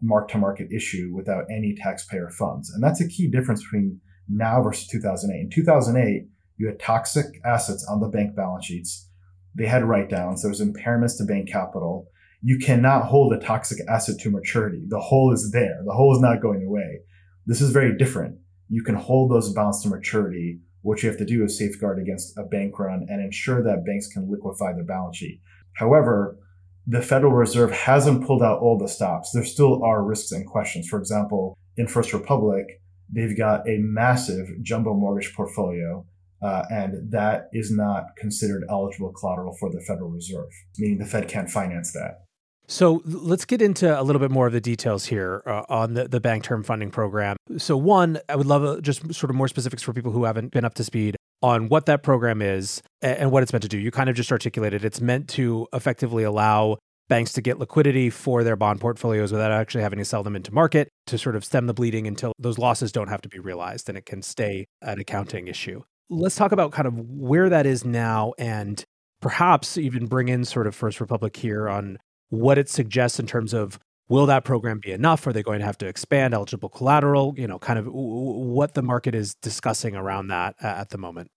mark 0.00 0.28
to 0.30 0.38
market 0.38 0.72
issue 0.72 1.12
without 1.14 1.44
any 1.50 1.74
taxpayer 1.74 2.30
funds. 2.30 2.70
And 2.70 2.82
that's 2.82 3.00
a 3.00 3.08
key 3.08 3.28
difference 3.28 3.62
between 3.62 4.00
now 4.28 4.62
versus 4.62 4.86
2008. 4.88 5.40
In 5.40 5.50
2008, 5.50 6.26
you 6.56 6.66
had 6.66 6.80
toxic 6.80 7.26
assets 7.44 7.86
on 7.88 8.00
the 8.00 8.08
bank 8.08 8.34
balance 8.34 8.64
sheets. 8.64 9.08
They 9.54 9.66
had 9.66 9.84
write 9.84 10.08
downs. 10.08 10.42
There 10.42 10.50
was 10.50 10.60
impairments 10.60 11.18
to 11.18 11.24
bank 11.24 11.48
capital. 11.50 12.08
You 12.42 12.58
cannot 12.58 13.06
hold 13.06 13.32
a 13.32 13.38
toxic 13.38 13.78
asset 13.88 14.18
to 14.20 14.30
maturity. 14.30 14.84
The 14.88 15.00
hole 15.00 15.32
is 15.32 15.50
there. 15.52 15.80
The 15.84 15.92
hole 15.92 16.14
is 16.14 16.20
not 16.20 16.40
going 16.40 16.64
away. 16.64 17.00
This 17.46 17.60
is 17.60 17.70
very 17.70 17.96
different. 17.96 18.38
You 18.68 18.82
can 18.82 18.94
hold 18.94 19.30
those 19.30 19.52
bonds 19.52 19.82
to 19.82 19.88
maturity 19.88 20.60
what 20.84 21.02
you 21.02 21.08
have 21.08 21.18
to 21.18 21.24
do 21.24 21.42
is 21.42 21.58
safeguard 21.58 21.98
against 21.98 22.36
a 22.36 22.44
bank 22.44 22.78
run 22.78 23.06
and 23.08 23.22
ensure 23.22 23.62
that 23.62 23.86
banks 23.86 24.06
can 24.06 24.30
liquefy 24.30 24.74
their 24.74 24.84
balance 24.84 25.16
sheet. 25.16 25.40
However, 25.72 26.38
the 26.86 27.00
Federal 27.00 27.32
Reserve 27.32 27.72
hasn't 27.72 28.26
pulled 28.26 28.42
out 28.42 28.60
all 28.60 28.76
the 28.76 28.86
stops. 28.86 29.30
There 29.32 29.46
still 29.46 29.82
are 29.82 30.04
risks 30.04 30.30
and 30.30 30.46
questions. 30.46 30.86
For 30.86 30.98
example, 30.98 31.56
in 31.78 31.88
First 31.88 32.12
Republic, 32.12 32.82
they've 33.10 33.36
got 33.36 33.66
a 33.66 33.78
massive 33.78 34.46
jumbo 34.62 34.92
mortgage 34.92 35.34
portfolio, 35.34 36.04
uh, 36.42 36.64
and 36.70 37.10
that 37.10 37.48
is 37.54 37.70
not 37.74 38.14
considered 38.18 38.64
eligible 38.68 39.14
collateral 39.18 39.56
for 39.58 39.72
the 39.72 39.80
Federal 39.80 40.10
Reserve, 40.10 40.50
meaning 40.76 40.98
the 40.98 41.06
Fed 41.06 41.28
can't 41.28 41.48
finance 41.48 41.94
that. 41.94 42.24
So 42.66 43.02
let's 43.04 43.44
get 43.44 43.60
into 43.60 43.98
a 43.98 44.02
little 44.02 44.20
bit 44.20 44.30
more 44.30 44.46
of 44.46 44.52
the 44.52 44.60
details 44.60 45.04
here 45.06 45.42
uh, 45.46 45.62
on 45.68 45.94
the, 45.94 46.08
the 46.08 46.20
bank 46.20 46.44
term 46.44 46.62
funding 46.62 46.90
program. 46.90 47.36
So, 47.58 47.76
one, 47.76 48.18
I 48.28 48.36
would 48.36 48.46
love 48.46 48.64
uh, 48.64 48.80
just 48.80 49.14
sort 49.14 49.30
of 49.30 49.36
more 49.36 49.48
specifics 49.48 49.82
for 49.82 49.92
people 49.92 50.12
who 50.12 50.24
haven't 50.24 50.52
been 50.52 50.64
up 50.64 50.74
to 50.74 50.84
speed 50.84 51.16
on 51.42 51.68
what 51.68 51.86
that 51.86 52.02
program 52.02 52.40
is 52.40 52.82
and 53.02 53.30
what 53.30 53.42
it's 53.42 53.52
meant 53.52 53.62
to 53.62 53.68
do. 53.68 53.78
You 53.78 53.90
kind 53.90 54.08
of 54.08 54.16
just 54.16 54.32
articulated 54.32 54.84
it's 54.84 55.00
meant 55.00 55.28
to 55.30 55.66
effectively 55.74 56.22
allow 56.22 56.78
banks 57.08 57.34
to 57.34 57.42
get 57.42 57.58
liquidity 57.58 58.08
for 58.08 58.42
their 58.42 58.56
bond 58.56 58.80
portfolios 58.80 59.30
without 59.30 59.52
actually 59.52 59.82
having 59.82 59.98
to 59.98 60.04
sell 60.06 60.22
them 60.22 60.34
into 60.34 60.52
market 60.54 60.88
to 61.06 61.18
sort 61.18 61.36
of 61.36 61.44
stem 61.44 61.66
the 61.66 61.74
bleeding 61.74 62.06
until 62.06 62.32
those 62.38 62.58
losses 62.58 62.92
don't 62.92 63.08
have 63.08 63.20
to 63.20 63.28
be 63.28 63.38
realized 63.38 63.90
and 63.90 63.98
it 63.98 64.06
can 64.06 64.22
stay 64.22 64.64
an 64.80 64.98
accounting 64.98 65.46
issue. 65.46 65.82
Let's 66.08 66.36
talk 66.36 66.52
about 66.52 66.72
kind 66.72 66.88
of 66.88 66.98
where 66.98 67.50
that 67.50 67.66
is 67.66 67.84
now 67.84 68.32
and 68.38 68.82
perhaps 69.20 69.76
even 69.76 70.06
bring 70.06 70.28
in 70.28 70.44
sort 70.44 70.66
of 70.66 70.74
First 70.74 71.00
Republic 71.00 71.36
here 71.36 71.68
on 71.68 71.98
what 72.30 72.58
it 72.58 72.68
suggests 72.68 73.18
in 73.18 73.26
terms 73.26 73.52
of 73.52 73.78
will 74.08 74.26
that 74.26 74.44
program 74.44 74.80
be 74.80 74.92
enough? 74.92 75.26
Are 75.26 75.32
they 75.32 75.42
going 75.42 75.60
to 75.60 75.66
have 75.66 75.78
to 75.78 75.86
expand 75.86 76.34
eligible 76.34 76.68
collateral? 76.68 77.34
You 77.36 77.46
know, 77.46 77.58
kind 77.58 77.78
of 77.78 77.86
what 77.86 78.74
the 78.74 78.82
market 78.82 79.14
is 79.14 79.34
discussing 79.34 79.94
around 79.94 80.28
that 80.28 80.54
at 80.60 80.90
the 80.90 80.98
moment. 80.98 81.30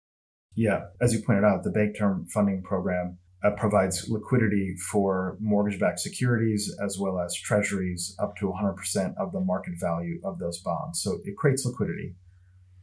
Yeah, 0.55 0.85
as 1.01 1.13
you 1.13 1.21
pointed 1.25 1.43
out, 1.43 1.63
the 1.63 1.69
bank 1.69 1.97
term 1.97 2.25
funding 2.33 2.63
program 2.63 3.19
uh, 3.43 3.51
provides 3.51 4.09
liquidity 4.09 4.75
for 4.91 5.37
mortgage 5.39 5.79
backed 5.79 5.99
securities 5.99 6.75
as 6.83 6.97
well 6.99 7.19
as 7.19 7.35
treasuries 7.35 8.15
up 8.19 8.35
to 8.37 8.45
100% 8.45 9.13
of 9.17 9.31
the 9.31 9.39
market 9.39 9.73
value 9.79 10.19
of 10.23 10.39
those 10.39 10.59
bonds. 10.59 11.01
So 11.01 11.19
it 11.23 11.37
creates 11.37 11.65
liquidity. 11.65 12.15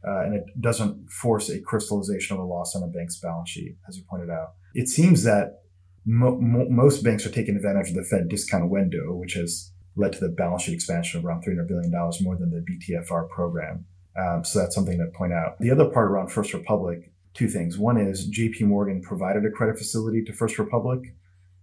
Uh, 0.07 0.21
and 0.21 0.35
it 0.35 0.43
doesn't 0.61 1.09
force 1.09 1.49
a 1.49 1.59
crystallization 1.59 2.37
of 2.37 2.43
a 2.43 2.45
loss 2.45 2.75
on 2.75 2.83
a 2.83 2.87
bank's 2.87 3.19
balance 3.19 3.49
sheet, 3.49 3.75
as 3.89 3.97
you 3.97 4.03
pointed 4.07 4.29
out. 4.29 4.53
It 4.75 4.87
seems 4.87 5.23
that 5.23 5.63
mo- 6.05 6.39
mo- 6.39 6.69
most 6.69 7.03
banks 7.03 7.25
are 7.25 7.31
taking 7.31 7.55
advantage 7.55 7.89
of 7.89 7.95
the 7.95 8.03
Fed 8.03 8.29
discount 8.29 8.69
window, 8.69 9.13
which 9.15 9.33
has 9.33 9.71
led 9.95 10.13
to 10.13 10.19
the 10.19 10.29
balance 10.29 10.63
sheet 10.63 10.73
expansion 10.73 11.19
of 11.19 11.25
around 11.25 11.43
$300 11.43 11.67
billion 11.67 11.91
more 12.21 12.35
than 12.35 12.51
the 12.51 12.63
BTFR 12.69 13.29
program. 13.29 13.85
Um, 14.17 14.43
so 14.43 14.59
that's 14.59 14.75
something 14.75 14.97
to 14.97 15.05
point 15.17 15.33
out. 15.33 15.59
The 15.59 15.71
other 15.71 15.85
part 15.85 16.09
around 16.09 16.29
First 16.29 16.53
Republic, 16.53 17.11
two 17.33 17.47
things. 17.47 17.77
One 17.77 17.97
is 17.97 18.29
JP 18.29 18.61
Morgan 18.61 19.01
provided 19.01 19.45
a 19.45 19.51
credit 19.51 19.77
facility 19.77 20.23
to 20.23 20.33
First 20.33 20.57
Republic, 20.57 21.15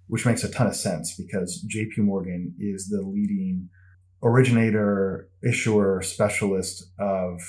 which 0.09 0.27
makes 0.27 0.45
a 0.45 0.51
ton 0.51 0.67
of 0.67 0.77
sense 0.77 1.15
because 1.17 1.65
JP 1.67 1.99
Morgan 1.99 2.55
is 2.59 2.89
the 2.89 3.01
leading 3.03 3.71
originator, 4.23 5.29
issuer, 5.43 6.03
specialist 6.03 6.91
of 6.99 7.41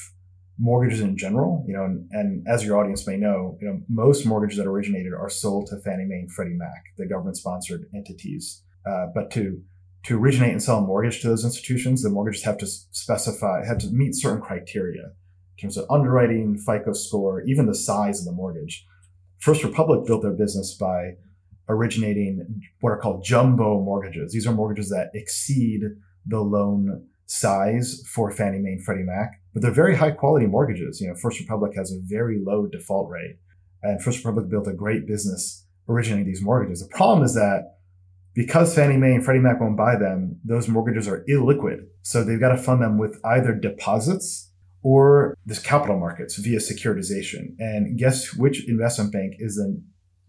mortgages 0.59 1.01
in 1.01 1.17
general, 1.17 1.65
you 1.67 1.73
know, 1.75 1.83
and, 1.83 2.07
and, 2.11 2.47
as 2.47 2.63
your 2.63 2.77
audience 2.77 3.07
may 3.07 3.17
know, 3.17 3.57
you 3.59 3.67
know, 3.67 3.81
most 3.89 4.25
mortgages 4.25 4.57
that 4.57 4.67
originated 4.67 5.13
are 5.13 5.29
sold 5.29 5.67
to 5.67 5.77
Fannie 5.79 6.05
Mae 6.05 6.19
and 6.19 6.31
Freddie 6.31 6.53
Mac, 6.53 6.93
the 6.97 7.07
government-sponsored 7.07 7.85
entities. 7.95 8.61
Uh, 8.85 9.07
but 9.13 9.31
to 9.31 9.61
to 10.03 10.19
originate 10.19 10.51
and 10.51 10.61
sell 10.61 10.79
a 10.79 10.81
mortgage 10.81 11.21
to 11.21 11.29
those 11.29 11.45
institutions, 11.45 12.03
the 12.03 12.09
mortgages 12.09 12.43
have 12.43 12.57
to 12.57 12.67
specify, 12.67 13.65
have 13.65 13.77
to 13.77 13.87
meet 13.87 14.13
certain 14.13 14.41
criteria 14.41 15.03
in 15.03 15.61
terms 15.61 15.77
of 15.77 15.85
underwriting, 15.89 16.57
FICO 16.57 16.91
score, 16.91 17.41
even 17.43 17.67
the 17.67 17.75
size 17.75 18.19
of 18.19 18.25
the 18.25 18.33
mortgage. 18.33 18.85
First 19.39 19.63
Republic 19.63 20.05
built 20.05 20.21
their 20.21 20.33
business 20.33 20.73
by 20.73 21.13
originating 21.69 22.61
what 22.81 22.89
are 22.89 22.97
called 22.97 23.23
jumbo 23.23 23.81
mortgages. 23.81 24.33
These 24.33 24.45
are 24.45 24.53
mortgages 24.53 24.89
that 24.89 25.11
exceed 25.13 25.83
the 26.25 26.41
loan 26.41 27.07
size 27.25 28.03
for 28.13 28.31
Fannie 28.31 28.59
Mae 28.59 28.73
and 28.73 28.83
Freddie 28.83 29.03
Mac 29.03 29.39
but 29.53 29.61
they're 29.61 29.71
very 29.71 29.95
high 29.95 30.11
quality 30.11 30.47
mortgages. 30.47 30.99
You 30.99 31.09
know, 31.09 31.15
First 31.15 31.39
Republic 31.39 31.73
has 31.75 31.91
a 31.91 31.99
very 32.01 32.41
low 32.43 32.65
default 32.65 33.09
rate, 33.09 33.37
and 33.83 34.01
First 34.01 34.19
Republic 34.19 34.49
built 34.49 34.67
a 34.67 34.73
great 34.73 35.05
business 35.05 35.65
originating 35.87 36.25
these 36.25 36.41
mortgages. 36.41 36.81
The 36.81 36.95
problem 36.95 37.23
is 37.23 37.35
that 37.35 37.77
because 38.33 38.73
Fannie 38.73 38.97
Mae 38.97 39.13
and 39.13 39.23
Freddie 39.23 39.41
Mac 39.41 39.61
won't 39.61 39.77
buy 39.77 39.95
them, 39.95 40.39
those 40.43 40.67
mortgages 40.67 41.07
are 41.07 41.23
illiquid. 41.29 41.85
So 42.01 42.23
they've 42.23 42.39
got 42.39 42.49
to 42.49 42.57
fund 42.57 42.81
them 42.81 42.97
with 42.97 43.19
either 43.23 43.53
deposits 43.53 44.51
or 44.81 45.37
this 45.45 45.59
capital 45.59 45.99
markets 45.99 46.37
via 46.37 46.57
securitization. 46.57 47.55
And 47.59 47.97
guess 47.97 48.33
which 48.33 48.67
investment 48.67 49.13
bank 49.13 49.35
is 49.37 49.55
the 49.55 49.79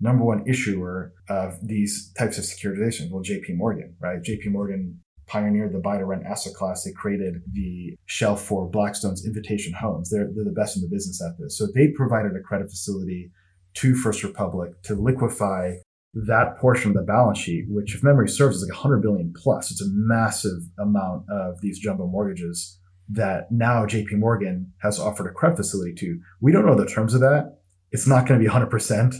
number 0.00 0.22
one 0.22 0.46
issuer 0.46 1.14
of 1.30 1.66
these 1.66 2.12
types 2.18 2.37
of 2.37 2.44
securitizations? 2.44 3.11
Well, 3.11 3.22
JP 3.22 3.57
Morgan, 3.57 3.96
right? 4.00 4.22
JP 4.22 4.52
Morgan 4.52 5.00
pioneered 5.26 5.72
the 5.72 5.78
buy 5.78 5.98
to 5.98 6.04
rent 6.04 6.24
asset 6.26 6.54
class. 6.54 6.84
They 6.84 6.92
created 6.92 7.42
the 7.52 7.96
shelf 8.06 8.42
for 8.42 8.68
Blackstone's 8.68 9.26
Invitation 9.26 9.72
Homes. 9.72 10.10
They're, 10.10 10.28
they're 10.34 10.44
the 10.44 10.50
best 10.50 10.76
in 10.76 10.82
the 10.82 10.88
business 10.88 11.22
at 11.22 11.38
this. 11.38 11.58
So 11.58 11.66
they 11.74 11.88
provided 11.88 12.37
a 12.37 12.40
credit 12.40 12.70
facility 12.70 13.30
to 13.74 13.94
First 13.94 14.22
Republic 14.22 14.70
to 14.84 14.94
liquefy 14.94 15.74
that 16.14 16.56
portion 16.58 16.90
of 16.90 16.96
the 16.96 17.02
balance 17.02 17.38
sheet, 17.38 17.66
which 17.68 17.94
if 17.94 18.02
memory 18.02 18.28
serves 18.28 18.56
is 18.56 18.62
like 18.62 18.72
100 18.72 19.02
billion 19.02 19.32
plus. 19.37 19.70
It's 19.70 19.82
a 19.82 19.88
massive 19.88 20.60
amount 20.78 21.24
of 21.28 21.60
these 21.60 21.78
jumbo 21.78 22.06
mortgages 22.06 22.78
that 23.08 23.50
now 23.50 23.84
JP 23.84 24.12
Morgan 24.18 24.72
has 24.82 24.98
offered 24.98 25.28
a 25.28 25.32
credit 25.32 25.56
facility 25.56 25.92
to. 25.94 26.20
We 26.40 26.52
don't 26.52 26.66
know 26.66 26.76
the 26.76 26.87
terms 26.87 27.14
of 27.14 27.20
that. 27.20 27.58
It's 27.90 28.06
not 28.06 28.26
going 28.26 28.40
to 28.40 28.44
be 28.44 28.50
100%. 28.50 29.14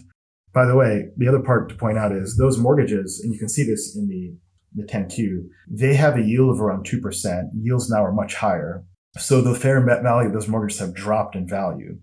By 0.53 0.67
the 0.67 0.77
way, 0.77 1.09
the 1.17 1.29
other 1.29 1.41
part 1.41 1.69
to 1.69 1.75
point 1.75 1.99
out 1.99 2.13
is 2.13 2.37
those 2.37 2.59
mortgages, 2.59 3.21
and 3.23 3.33
you 3.33 3.39
can 3.39 3.49
see 3.49 3.65
this 3.65 3.97
in 3.97 4.09
the, 4.09 4.37
the 4.75 4.85
10Q, 4.85 5.49
they 5.69 5.95
have 5.95 6.17
a 6.17 6.23
yield 6.23 6.51
of 6.51 6.61
around 6.61 6.87
2%. 6.87 7.51
Yields 7.55 7.91
now 7.91 8.05
are 8.05 8.13
much 8.13 8.35
higher. 8.35 8.85
So 9.17 9.41
the 9.41 9.55
fair 9.55 9.85
value 9.85 10.29
of 10.29 10.35
those 10.35 10.49
mortgages 10.49 10.81
have 10.81 10.95
dropped 10.95 11.37
in 11.37 11.49
value 11.49 11.99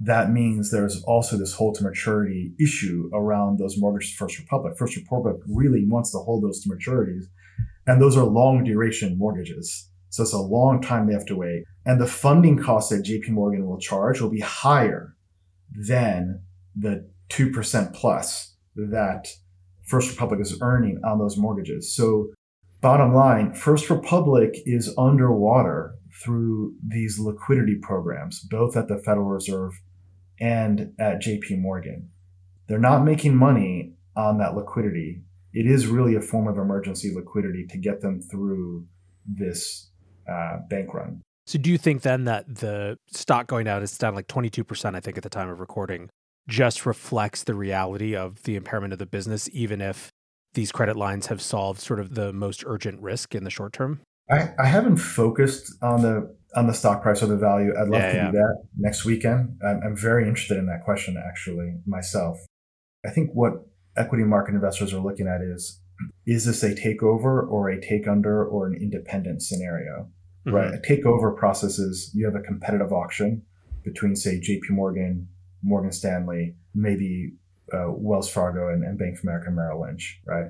that 0.00 0.32
means 0.32 0.70
there's 0.70 1.02
also 1.04 1.36
this 1.36 1.54
hold 1.54 1.76
to 1.76 1.84
maturity 1.84 2.52
issue 2.60 3.10
around 3.12 3.58
those 3.58 3.78
mortgages 3.78 4.14
First 4.14 4.38
Republic. 4.38 4.76
First 4.76 4.96
Republic 4.96 5.36
really 5.46 5.84
wants 5.86 6.10
to 6.12 6.18
hold 6.18 6.42
those 6.42 6.62
to 6.62 6.70
maturities. 6.70 7.24
And 7.86 8.00
those 8.00 8.16
are 8.16 8.24
long 8.24 8.64
duration 8.64 9.18
mortgages. 9.18 9.90
So 10.08 10.22
it's 10.22 10.32
a 10.32 10.38
long 10.38 10.80
time 10.80 11.06
they 11.06 11.12
have 11.12 11.26
to 11.26 11.36
wait. 11.36 11.64
And 11.84 12.00
the 12.00 12.06
funding 12.06 12.58
costs 12.58 12.90
that 12.90 13.04
JP 13.04 13.30
Morgan 13.30 13.66
will 13.66 13.78
charge 13.78 14.20
will 14.20 14.30
be 14.30 14.40
higher 14.40 15.14
than 15.70 16.42
the 16.74 17.08
2% 17.30 17.94
plus 17.94 18.56
that 18.74 19.28
First 19.92 20.10
Republic 20.10 20.40
is 20.40 20.58
earning 20.62 21.02
on 21.04 21.18
those 21.18 21.36
mortgages. 21.36 21.94
So 21.94 22.30
bottom 22.80 23.14
line, 23.14 23.52
First 23.52 23.90
Republic 23.90 24.54
is 24.64 24.94
underwater 24.96 25.96
through 26.24 26.76
these 26.82 27.18
liquidity 27.18 27.74
programs, 27.74 28.40
both 28.40 28.74
at 28.74 28.88
the 28.88 28.96
Federal 28.96 29.26
Reserve 29.26 29.74
and 30.40 30.94
at 30.98 31.20
JP 31.20 31.58
Morgan. 31.58 32.08
They're 32.68 32.78
not 32.78 33.04
making 33.04 33.36
money 33.36 33.92
on 34.16 34.38
that 34.38 34.56
liquidity. 34.56 35.24
It 35.52 35.66
is 35.66 35.86
really 35.86 36.14
a 36.14 36.22
form 36.22 36.48
of 36.48 36.56
emergency 36.56 37.12
liquidity 37.14 37.66
to 37.66 37.76
get 37.76 38.00
them 38.00 38.22
through 38.22 38.86
this 39.26 39.90
uh, 40.26 40.56
bank 40.70 40.94
run. 40.94 41.20
So, 41.44 41.58
do 41.58 41.70
you 41.70 41.76
think 41.76 42.00
then 42.00 42.24
that 42.24 42.46
the 42.54 42.96
stock 43.08 43.46
going 43.46 43.66
down 43.66 43.82
is 43.82 43.98
down 43.98 44.14
like 44.14 44.28
22%, 44.28 44.96
I 44.96 45.00
think, 45.00 45.18
at 45.18 45.22
the 45.22 45.28
time 45.28 45.50
of 45.50 45.60
recording, 45.60 46.08
just 46.48 46.86
reflects 46.86 47.44
the 47.44 47.54
reality 47.54 48.16
of 48.16 48.42
the 48.42 48.56
impairment 48.56 48.92
of 48.92 48.98
the 48.98 49.06
business, 49.06 49.48
even 49.52 49.80
if 49.80 50.10
these 50.54 50.72
credit 50.72 50.96
lines 50.96 51.26
have 51.26 51.40
solved 51.40 51.80
sort 51.80 52.00
of 52.00 52.14
the 52.14 52.32
most 52.32 52.62
urgent 52.66 53.00
risk 53.00 53.34
in 53.34 53.44
the 53.44 53.50
short 53.50 53.72
term? 53.72 54.00
I, 54.30 54.50
I 54.58 54.66
haven't 54.66 54.96
focused 54.96 55.74
on 55.82 56.02
the 56.02 56.34
on 56.54 56.66
the 56.66 56.74
stock 56.74 57.02
price 57.02 57.22
or 57.22 57.26
the 57.26 57.36
value. 57.36 57.72
I'd 57.74 57.88
love 57.88 58.02
yeah, 58.02 58.12
to 58.12 58.16
yeah. 58.16 58.30
do 58.30 58.32
that 58.32 58.62
next 58.76 59.04
weekend. 59.04 59.58
I'm, 59.66 59.80
I'm 59.84 59.96
very 59.96 60.28
interested 60.28 60.58
in 60.58 60.66
that 60.66 60.84
question 60.84 61.16
actually 61.16 61.76
myself. 61.86 62.38
I 63.06 63.10
think 63.10 63.30
what 63.32 63.66
equity 63.96 64.24
market 64.24 64.54
investors 64.54 64.92
are 64.92 65.00
looking 65.00 65.26
at 65.26 65.40
is 65.40 65.80
is 66.26 66.44
this 66.44 66.62
a 66.62 66.74
takeover 66.74 67.48
or 67.48 67.68
a 67.68 67.80
take 67.80 68.08
under 68.08 68.44
or 68.44 68.66
an 68.66 68.74
independent 68.74 69.42
scenario? 69.42 70.08
Mm-hmm. 70.46 70.54
Right. 70.54 70.74
A 70.74 70.78
takeover 70.78 71.36
process 71.36 71.78
is 71.78 72.10
you 72.14 72.26
have 72.26 72.34
a 72.34 72.40
competitive 72.40 72.92
auction 72.92 73.42
between 73.84 74.16
say 74.16 74.40
JP 74.40 74.70
Morgan, 74.70 75.28
Morgan 75.62 75.92
Stanley, 75.92 76.56
maybe 76.74 77.32
uh, 77.72 77.90
Wells 77.90 78.30
Fargo 78.30 78.68
and, 78.68 78.84
and 78.84 78.98
Bank 78.98 79.18
of 79.18 79.24
America 79.24 79.50
Merrill 79.50 79.82
Lynch, 79.82 80.20
right? 80.26 80.46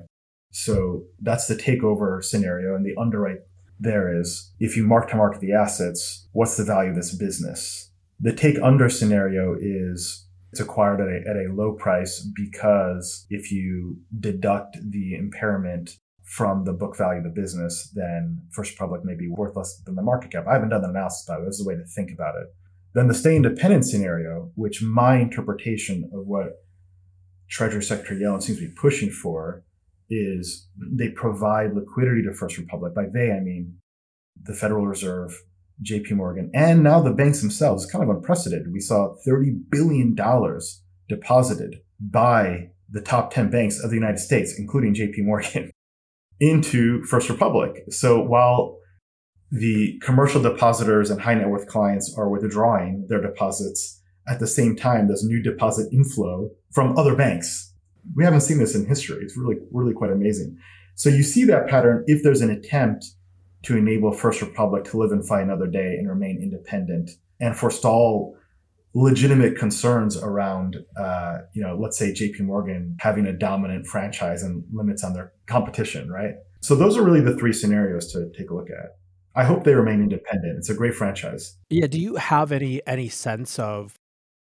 So 0.51 1.03
that's 1.21 1.47
the 1.47 1.55
takeover 1.55 2.23
scenario 2.23 2.75
and 2.75 2.85
the 2.85 2.95
underwrite 2.99 3.39
there 3.79 4.19
is 4.19 4.53
if 4.59 4.77
you 4.77 4.85
mark 4.85 5.09
to 5.09 5.15
market 5.15 5.41
the 5.41 5.53
assets, 5.53 6.27
what's 6.31 6.57
the 6.57 6.63
value 6.63 6.91
of 6.91 6.95
this 6.95 7.13
business? 7.13 7.91
The 8.19 8.33
take 8.33 8.57
under 8.61 8.89
scenario 8.89 9.55
is 9.59 10.27
it's 10.51 10.61
acquired 10.61 11.01
at 11.01 11.07
a, 11.07 11.29
at 11.29 11.35
a 11.35 11.53
low 11.53 11.73
price 11.73 12.19
because 12.19 13.25
if 13.29 13.51
you 13.51 13.97
deduct 14.19 14.77
the 14.91 15.15
impairment 15.15 15.97
from 16.23 16.63
the 16.63 16.73
book 16.73 16.95
value 16.95 17.17
of 17.17 17.23
the 17.23 17.41
business, 17.41 17.91
then 17.95 18.39
First 18.51 18.71
Republic 18.71 19.03
may 19.03 19.15
be 19.15 19.27
worth 19.27 19.55
less 19.55 19.77
than 19.77 19.95
the 19.95 20.01
market 20.01 20.31
cap. 20.31 20.45
I 20.47 20.53
haven't 20.53 20.69
done 20.69 20.83
the 20.83 20.89
analysis, 20.89 21.25
but 21.27 21.43
this 21.43 21.59
is 21.59 21.65
a 21.65 21.67
way 21.67 21.75
to 21.75 21.83
think 21.83 22.11
about 22.11 22.35
it. 22.35 22.53
Then 22.93 23.07
the 23.07 23.13
stay 23.13 23.35
independent 23.35 23.85
scenario, 23.85 24.51
which 24.55 24.81
my 24.81 25.17
interpretation 25.17 26.09
of 26.13 26.27
what 26.27 26.63
Treasury 27.49 27.83
Secretary 27.83 28.21
Yellen 28.21 28.41
seems 28.41 28.59
to 28.59 28.67
be 28.67 28.73
pushing 28.73 29.09
for 29.09 29.63
is 30.09 30.67
they 30.77 31.09
provide 31.09 31.73
liquidity 31.73 32.21
to 32.23 32.33
First 32.33 32.57
Republic. 32.57 32.93
By 32.93 33.05
they, 33.11 33.31
I 33.31 33.39
mean 33.39 33.77
the 34.41 34.53
Federal 34.53 34.85
Reserve, 34.85 35.41
JP 35.83 36.11
Morgan, 36.11 36.51
and 36.53 36.83
now 36.83 37.01
the 37.01 37.11
banks 37.11 37.41
themselves. 37.41 37.83
It's 37.83 37.91
kind 37.91 38.03
of 38.03 38.15
unprecedented. 38.15 38.71
We 38.71 38.79
saw 38.79 39.15
$30 39.27 39.69
billion 39.69 40.15
deposited 41.07 41.81
by 41.99 42.69
the 42.89 43.01
top 43.01 43.33
10 43.33 43.49
banks 43.49 43.79
of 43.83 43.89
the 43.89 43.95
United 43.95 44.19
States, 44.19 44.57
including 44.57 44.93
JP 44.93 45.19
Morgan, 45.19 45.71
into 46.39 47.03
First 47.05 47.29
Republic. 47.29 47.83
So 47.89 48.21
while 48.21 48.79
the 49.53 49.99
commercial 50.01 50.41
depositors 50.41 51.09
and 51.09 51.21
high 51.21 51.35
net 51.35 51.49
worth 51.49 51.67
clients 51.67 52.13
are 52.17 52.29
withdrawing 52.29 53.05
their 53.07 53.21
deposits, 53.21 54.01
at 54.27 54.39
the 54.39 54.47
same 54.47 54.75
time, 54.75 55.07
there's 55.07 55.23
new 55.23 55.41
deposit 55.41 55.91
inflow 55.93 56.49
from 56.71 56.97
other 56.97 57.15
banks 57.15 57.73
we 58.15 58.23
haven't 58.23 58.41
seen 58.41 58.57
this 58.57 58.75
in 58.75 58.85
history. 58.85 59.23
It's 59.23 59.37
really, 59.37 59.57
really 59.71 59.93
quite 59.93 60.11
amazing. 60.11 60.57
So 60.95 61.09
you 61.09 61.23
see 61.23 61.45
that 61.45 61.67
pattern 61.67 62.03
if 62.07 62.23
there's 62.23 62.41
an 62.41 62.49
attempt 62.49 63.05
to 63.63 63.77
enable 63.77 64.11
First 64.11 64.41
Republic 64.41 64.83
to 64.85 64.97
live 64.97 65.11
and 65.11 65.25
fight 65.25 65.43
another 65.43 65.67
day 65.67 65.95
and 65.97 66.09
remain 66.09 66.39
independent 66.41 67.11
and 67.39 67.57
forestall 67.57 68.35
legitimate 68.93 69.57
concerns 69.57 70.17
around, 70.17 70.77
uh, 70.97 71.39
you 71.53 71.63
know, 71.63 71.75
let's 71.75 71.97
say 71.97 72.11
JP 72.11 72.41
Morgan 72.41 72.95
having 72.99 73.25
a 73.25 73.33
dominant 73.33 73.87
franchise 73.87 74.43
and 74.43 74.63
limits 74.71 75.03
on 75.03 75.13
their 75.13 75.33
competition, 75.47 76.11
right? 76.11 76.35
So 76.61 76.75
those 76.75 76.95
are 76.95 77.01
really 77.01 77.21
the 77.21 77.35
three 77.35 77.53
scenarios 77.53 78.11
to 78.13 78.29
take 78.37 78.51
a 78.51 78.53
look 78.53 78.69
at. 78.69 78.97
I 79.35 79.43
hope 79.43 79.63
they 79.63 79.73
remain 79.73 80.01
independent. 80.01 80.57
It's 80.57 80.69
a 80.69 80.75
great 80.75 80.93
franchise. 80.93 81.57
Yeah. 81.69 81.87
Do 81.87 81.99
you 81.99 82.15
have 82.15 82.51
any 82.51 82.85
any 82.85 83.09
sense 83.09 83.57
of 83.59 83.95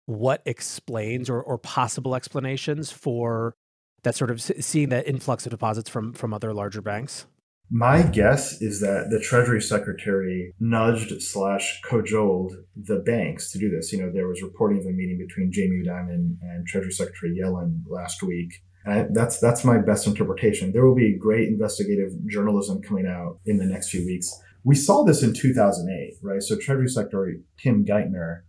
what 0.06 0.42
explains 0.44 1.30
or, 1.30 1.40
or 1.40 1.58
possible 1.58 2.14
explanations 2.14 2.90
for 2.90 3.54
that 4.02 4.16
sort 4.16 4.30
of 4.30 4.40
seeing 4.40 4.88
that 4.88 5.06
influx 5.06 5.46
of 5.46 5.50
deposits 5.50 5.88
from 5.88 6.12
from 6.12 6.34
other 6.34 6.52
larger 6.52 6.82
banks? 6.82 7.26
My 7.72 8.02
guess 8.02 8.60
is 8.60 8.80
that 8.80 9.10
the 9.10 9.20
Treasury 9.20 9.62
Secretary 9.62 10.52
nudged 10.58 11.22
slash 11.22 11.80
cajoled 11.88 12.52
the 12.74 12.98
banks 12.98 13.52
to 13.52 13.60
do 13.60 13.70
this. 13.70 13.92
You 13.92 14.02
know, 14.02 14.10
there 14.12 14.26
was 14.26 14.42
reporting 14.42 14.80
of 14.80 14.86
a 14.86 14.90
meeting 14.90 15.24
between 15.24 15.52
Jamie 15.52 15.84
Dimon 15.86 16.34
and 16.42 16.66
Treasury 16.66 16.90
Secretary 16.90 17.38
Yellen 17.40 17.82
last 17.88 18.24
week. 18.24 18.50
And 18.84 19.14
that's 19.14 19.38
that's 19.38 19.64
my 19.64 19.78
best 19.78 20.08
interpretation. 20.08 20.72
There 20.72 20.84
will 20.84 20.96
be 20.96 21.16
great 21.16 21.46
investigative 21.46 22.10
journalism 22.26 22.82
coming 22.82 23.06
out 23.06 23.38
in 23.46 23.58
the 23.58 23.66
next 23.66 23.90
few 23.90 24.04
weeks. 24.04 24.28
We 24.64 24.74
saw 24.74 25.04
this 25.04 25.22
in 25.22 25.32
2008, 25.32 26.18
right? 26.22 26.42
So 26.42 26.56
Treasury 26.56 26.88
Secretary 26.88 27.40
Tim 27.58 27.84
Geithner 27.84 28.42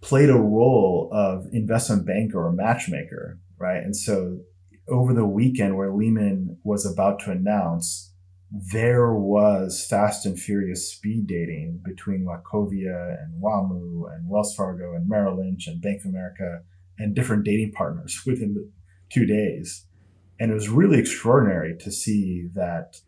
played 0.00 0.30
a 0.30 0.38
role 0.38 1.08
of 1.12 1.46
investment 1.52 2.06
banker 2.06 2.44
or 2.44 2.52
matchmaker, 2.52 3.38
right? 3.58 3.82
And 3.82 3.96
so 3.96 4.40
over 4.88 5.14
the 5.14 5.24
weekend 5.24 5.76
where 5.76 5.92
Lehman 5.92 6.58
was 6.62 6.84
about 6.84 7.20
to 7.20 7.30
announce, 7.30 8.12
there 8.50 9.12
was 9.12 9.86
fast 9.88 10.26
and 10.26 10.38
furious 10.38 10.92
speed 10.92 11.26
dating 11.26 11.80
between 11.84 12.26
Wachovia 12.26 13.16
and 13.20 13.42
WaMu 13.42 14.14
and 14.14 14.28
Wells 14.28 14.54
Fargo 14.54 14.94
and 14.94 15.08
Merrill 15.08 15.38
Lynch 15.38 15.66
and 15.66 15.80
Bank 15.80 16.00
of 16.00 16.10
America 16.10 16.60
and 16.98 17.14
different 17.14 17.44
dating 17.44 17.72
partners 17.72 18.22
within 18.26 18.70
two 19.10 19.26
days. 19.26 19.86
And 20.38 20.50
it 20.50 20.54
was 20.54 20.68
really 20.68 20.98
extraordinary 20.98 21.76
to 21.78 21.90
see 21.90 22.48
that 22.54 23.00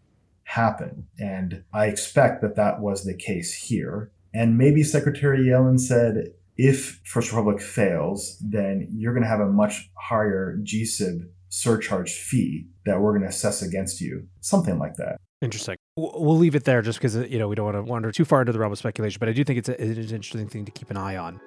happen. 0.47 1.07
And 1.19 1.65
I 1.75 1.87
expect 1.87 2.41
that 2.41 2.57
that 2.57 2.81
was 2.81 3.05
the 3.05 3.15
case 3.15 3.53
here. 3.53 4.13
And 4.33 4.57
maybe 4.57 4.83
Secretary 4.83 5.45
Yellen 5.45 5.79
said, 5.79 6.33
if 6.57 7.01
First 7.05 7.33
Republic 7.33 7.61
fails, 7.61 8.39
then 8.41 8.89
you're 8.93 9.13
going 9.13 9.25
to 9.25 9.29
have 9.29 9.41
a 9.41 9.49
much 9.49 9.91
higher 9.99 10.59
GSIB 10.63 11.29
surcharge 11.49 12.13
fee 12.13 12.67
that 12.87 13.01
we're 13.01 13.13
going 13.13 13.23
to 13.23 13.29
assess 13.29 13.61
against 13.61 14.01
you. 14.01 14.27
Something 14.41 14.79
like 14.79 14.95
that. 14.95 15.19
Interesting. 15.43 15.77
we'll 15.97 16.39
leave 16.39 16.55
it 16.55 16.65
there 16.65 16.81
just 16.81 16.99
because 16.99 17.17
you 17.17 17.39
know 17.39 17.47
we 17.47 17.55
don't 17.55 17.67
want 17.67 17.77
to 17.77 17.83
wander 17.83 18.11
too 18.11 18.25
far 18.25 18.41
into 18.41 18.53
the 18.53 18.59
realm 18.59 18.73
of 18.73 18.79
speculation 18.79 19.19
but 19.21 19.29
i 19.29 19.33
do 19.33 19.45
think 19.45 19.59
it's, 19.59 19.69
a, 19.69 19.73
it's 19.73 20.11
an 20.11 20.17
interesting 20.17 20.49
thing 20.49 20.65
to 20.65 20.73
keep 20.73 20.91
an 20.91 20.97
eye 20.97 21.17
on 21.17 21.39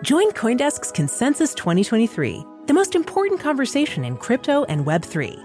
join 0.00 0.30
coindesk's 0.30 0.92
consensus 0.92 1.52
2023 1.52 2.44
the 2.66 2.72
most 2.72 2.94
important 2.94 3.40
conversation 3.40 4.04
in 4.04 4.16
crypto 4.16 4.62
and 4.66 4.86
web3 4.86 5.44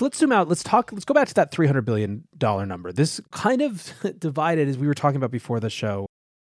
So 0.00 0.06
let's 0.06 0.16
zoom 0.16 0.32
out. 0.32 0.48
Let's 0.48 0.62
talk. 0.62 0.92
Let's 0.92 1.04
go 1.04 1.12
back 1.12 1.28
to 1.28 1.34
that 1.34 1.52
$300 1.52 1.84
billion 1.84 2.24
number. 2.40 2.90
This 2.90 3.20
kind 3.32 3.60
of 3.60 3.92
divided, 4.18 4.66
as 4.66 4.78
we 4.78 4.86
were 4.86 4.94
talking 4.94 5.16
about 5.18 5.30
before 5.30 5.60
the 5.60 5.68
show, 5.68 6.06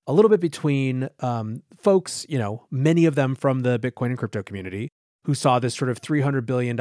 a 0.06 0.12
little 0.12 0.28
bit 0.28 0.38
between 0.38 1.08
um, 1.18 1.64
folks, 1.76 2.24
you 2.28 2.38
know, 2.38 2.64
many 2.70 3.06
of 3.06 3.16
them 3.16 3.34
from 3.34 3.62
the 3.62 3.76
Bitcoin 3.80 4.10
and 4.10 4.18
crypto 4.18 4.44
community 4.44 4.88
who 5.24 5.34
saw 5.34 5.58
this 5.58 5.74
sort 5.74 5.90
of 5.90 6.00
$300 6.00 6.46
billion, 6.46 6.76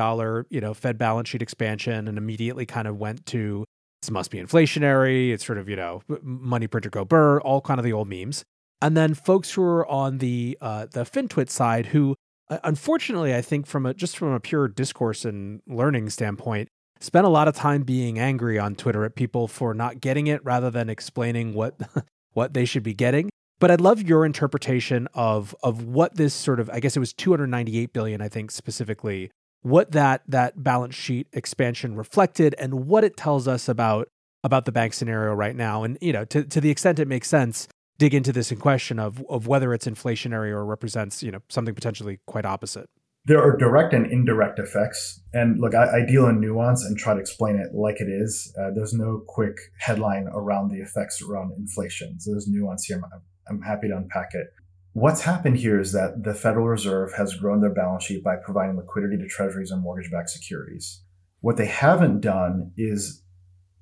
you 0.51 0.61
know, 0.61 0.75
Fed 0.75 0.99
balance 0.99 1.29
sheet 1.29 1.41
expansion 1.41 2.07
and 2.07 2.19
immediately 2.19 2.67
kind 2.67 2.87
of 2.87 2.97
went 2.97 3.25
to 3.25 3.65
this 4.03 4.11
must 4.11 4.29
be 4.29 4.37
inflationary. 4.37 5.31
It's 5.31 5.43
sort 5.43 5.57
of, 5.57 5.69
you 5.69 5.75
know, 5.75 6.03
money 6.21 6.67
printer 6.67 6.91
go 6.91 7.03
burr, 7.03 7.41
all 7.41 7.61
kind 7.61 7.79
of 7.79 7.83
the 7.83 7.93
old 7.93 8.07
memes. 8.07 8.43
And 8.79 8.95
then 8.95 9.15
folks 9.15 9.49
who 9.49 9.63
are 9.63 9.87
on 9.87 10.19
the 10.19 10.55
uh, 10.61 10.85
the 10.85 11.03
FinTwit 11.03 11.49
side 11.49 11.87
who, 11.87 12.15
Uh, 12.49 12.57
unfortunately, 12.63 13.35
I 13.35 13.41
think 13.41 13.67
from 13.67 13.85
a 13.85 13.93
just 13.93 14.17
from 14.17 14.33
a 14.33 14.39
pure 14.39 14.67
discourse 14.67 15.25
and 15.25 15.61
learning 15.67 16.09
standpoint, 16.09 16.69
spent 16.99 17.25
a 17.25 17.29
lot 17.29 17.47
of 17.47 17.55
time 17.55 17.83
being 17.83 18.19
angry 18.19 18.59
on 18.59 18.75
Twitter 18.75 19.05
at 19.05 19.15
people 19.15 19.47
for 19.47 19.73
not 19.73 20.01
getting 20.01 20.27
it 20.27 20.43
rather 20.43 20.69
than 20.69 20.89
explaining 20.89 21.53
what 21.53 21.79
what 22.33 22.53
they 22.53 22.65
should 22.65 22.83
be 22.83 22.93
getting. 22.93 23.29
But 23.59 23.71
I'd 23.71 23.81
love 23.81 24.01
your 24.01 24.25
interpretation 24.25 25.07
of 25.13 25.55
of 25.63 25.83
what 25.83 26.15
this 26.15 26.33
sort 26.33 26.59
of 26.59 26.69
I 26.69 26.79
guess 26.79 26.95
it 26.95 26.99
was 26.99 27.13
298 27.13 27.93
billion 27.93 28.21
I 28.21 28.29
think 28.29 28.51
specifically 28.51 29.31
what 29.61 29.91
that 29.91 30.21
that 30.27 30.63
balance 30.63 30.95
sheet 30.95 31.27
expansion 31.33 31.95
reflected 31.95 32.55
and 32.57 32.87
what 32.87 33.03
it 33.03 33.17
tells 33.17 33.47
us 33.47 33.67
about 33.67 34.07
about 34.43 34.63
the 34.65 34.71
bank 34.71 34.93
scenario 34.93 35.33
right 35.33 35.55
now 35.55 35.83
and 35.83 35.97
you 35.99 36.13
know 36.13 36.23
to 36.25 36.45
to 36.45 36.61
the 36.61 36.69
extent 36.69 36.99
it 36.99 37.07
makes 37.07 37.27
sense 37.27 37.67
dig 37.99 38.15
into 38.15 38.31
this 38.31 38.51
in 38.51 38.57
question 38.57 38.97
of 38.97 39.23
of 39.29 39.45
whether 39.45 39.73
it's 39.73 39.85
inflationary 39.85 40.49
or 40.49 40.65
represents 40.65 41.21
you 41.21 41.31
know 41.31 41.41
something 41.49 41.75
potentially 41.75 42.19
quite 42.25 42.45
opposite 42.45 42.89
there 43.25 43.41
are 43.41 43.55
direct 43.57 43.93
and 43.93 44.11
indirect 44.11 44.59
effects. 44.59 45.21
And 45.33 45.59
look, 45.59 45.75
I, 45.75 45.99
I, 45.99 46.05
deal 46.05 46.27
in 46.27 46.39
nuance 46.39 46.83
and 46.85 46.97
try 46.97 47.13
to 47.13 47.19
explain 47.19 47.57
it 47.57 47.75
like 47.75 47.99
it 47.99 48.07
is. 48.07 48.51
Uh, 48.59 48.71
there's 48.73 48.93
no 48.93 49.21
quick 49.27 49.55
headline 49.77 50.27
around 50.33 50.71
the 50.71 50.79
effects 50.79 51.21
around 51.21 51.51
inflation. 51.57 52.19
So 52.19 52.31
there's 52.31 52.47
nuance 52.47 52.85
here. 52.85 52.97
I'm, 52.97 53.21
I'm 53.47 53.61
happy 53.61 53.89
to 53.89 53.97
unpack 53.97 54.29
it. 54.33 54.47
What's 54.93 55.21
happened 55.21 55.57
here 55.57 55.79
is 55.79 55.91
that 55.91 56.23
the 56.23 56.33
Federal 56.33 56.67
Reserve 56.67 57.13
has 57.13 57.35
grown 57.35 57.61
their 57.61 57.73
balance 57.73 58.05
sheet 58.05 58.23
by 58.23 58.37
providing 58.43 58.77
liquidity 58.77 59.17
to 59.17 59.27
treasuries 59.27 59.69
and 59.69 59.83
mortgage 59.83 60.11
backed 60.11 60.31
securities. 60.31 61.03
What 61.41 61.57
they 61.57 61.67
haven't 61.67 62.21
done 62.21 62.71
is 62.75 63.23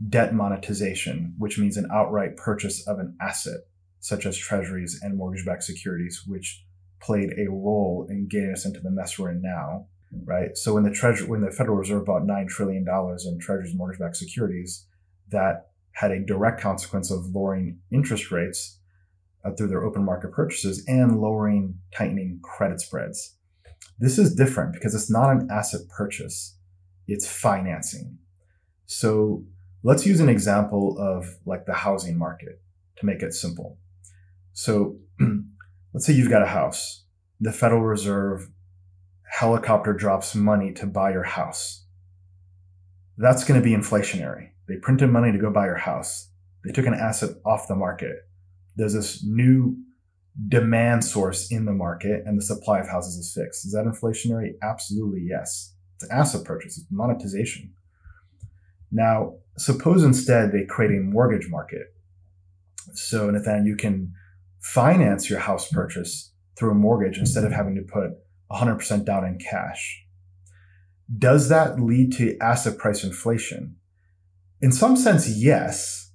debt 0.10 0.34
monetization, 0.34 1.36
which 1.38 1.58
means 1.58 1.78
an 1.78 1.88
outright 1.94 2.36
purchase 2.36 2.86
of 2.86 3.00
an 3.00 3.16
asset, 3.22 3.62
such 4.08 4.26
as 4.26 4.38
treasuries 4.38 5.00
and 5.04 5.18
mortgage 5.18 5.46
backed 5.46 5.64
securities, 5.64 6.24
which 6.26 6.64
played 7.02 7.34
a 7.38 7.52
role 7.52 8.08
in 8.10 8.26
getting 8.28 8.54
us 8.54 8.66
into 8.66 8.80
the 8.80 8.90
mess 8.90 9.20
we're 9.20 9.32
in 9.32 9.42
now, 9.42 9.86
right? 10.24 10.56
So 10.56 10.74
when 10.74 10.84
the 10.84 10.92
treasury, 10.92 11.28
when 11.28 11.42
the 11.42 11.52
Federal 11.52 11.78
Reserve 11.78 12.06
bought 12.06 12.26
nine 12.26 12.48
trillion 12.48 12.86
dollars 12.86 13.26
in 13.26 13.38
treasuries 13.38 13.72
and 13.72 13.78
mortgage-backed 13.78 14.16
securities, 14.16 14.86
that 15.30 15.72
had 15.92 16.12
a 16.12 16.24
direct 16.24 16.62
consequence 16.62 17.12
of 17.12 17.36
lowering 17.36 17.80
interest 17.92 18.32
rates 18.32 18.80
uh, 19.44 19.52
through 19.52 19.68
their 19.68 19.84
open 19.84 20.06
market 20.06 20.32
purchases 20.32 20.86
and 20.88 21.20
lowering 21.20 21.78
tightening 21.94 22.40
credit 22.42 22.80
spreads. 22.80 23.36
This 24.00 24.18
is 24.18 24.34
different 24.34 24.72
because 24.72 24.96
it's 24.96 25.12
not 25.12 25.32
an 25.32 25.50
asset 25.52 25.82
purchase; 25.90 26.56
it's 27.10 27.28
financing. 27.28 28.20
So 28.86 29.44
let's 29.84 30.06
use 30.06 30.22
an 30.22 30.30
example 30.30 30.98
of 30.98 31.40
like 31.46 31.66
the 31.66 31.74
housing 31.74 32.18
market 32.18 32.62
to 33.00 33.06
make 33.06 33.22
it 33.22 33.34
simple. 33.34 33.78
So 34.58 34.98
let's 35.94 36.08
say 36.08 36.14
you've 36.14 36.32
got 36.32 36.42
a 36.42 36.48
house. 36.48 37.04
The 37.40 37.52
Federal 37.52 37.84
Reserve 37.84 38.50
helicopter 39.30 39.94
drops 39.94 40.34
money 40.34 40.74
to 40.74 40.88
buy 40.88 41.12
your 41.12 41.26
house. 41.26 41.86
That's 43.20 43.44
going 43.44 43.62
to 43.62 43.64
be 43.64 43.76
inflationary. 43.76 44.50
They 44.68 44.78
printed 44.78 45.12
money 45.12 45.32
to 45.32 45.38
go 45.38 45.52
buy 45.52 45.68
your 45.68 45.78
house. 45.78 46.32
They 46.66 46.72
took 46.72 46.88
an 46.88 46.96
asset 46.96 47.36
off 47.46 47.68
the 47.68 47.76
market. 47.76 48.16
There's 48.76 48.96
this 48.96 49.24
new 49.24 49.78
demand 50.50 51.06
source 51.06 51.52
in 51.52 51.66
the 51.66 51.72
market 51.72 52.24
and 52.26 52.36
the 52.36 52.44
supply 52.44 52.80
of 52.80 52.90
houses 52.90 53.16
is 53.16 53.32
fixed. 53.32 53.64
Is 53.64 53.74
that 53.74 53.86
inflationary? 53.86 54.54
Absolutely 54.64 55.22
yes. 55.22 55.76
It's 55.98 56.10
an 56.10 56.18
asset 56.18 56.46
purchase. 56.46 56.80
It's 56.80 56.88
monetization. 56.90 57.74
Now, 58.92 59.36
suppose 59.56 60.04
instead 60.04 60.52
they 60.52 60.66
create 60.66 60.98
a 60.98 61.04
mortgage 61.04 61.48
market. 61.48 61.94
So, 62.94 63.30
Nathan, 63.30 63.68
you 63.68 63.76
can 63.76 64.14
finance 64.74 65.30
your 65.30 65.40
house 65.40 65.72
purchase 65.72 66.34
through 66.58 66.72
a 66.72 66.76
mortgage 66.76 67.18
instead 67.18 67.46
of 67.46 67.54
having 67.54 67.76
to 67.76 67.82
put 67.82 68.12
100% 68.52 69.06
down 69.06 69.24
in 69.26 69.40
cash. 69.40 70.06
Does 71.18 71.48
that 71.48 71.80
lead 71.80 72.12
to 72.14 72.38
asset 72.40 72.78
price 72.78 73.04
inflation? 73.04 73.78
In 74.62 74.74
some 74.74 74.98
sense, 74.98 75.30
yes, 75.30 76.12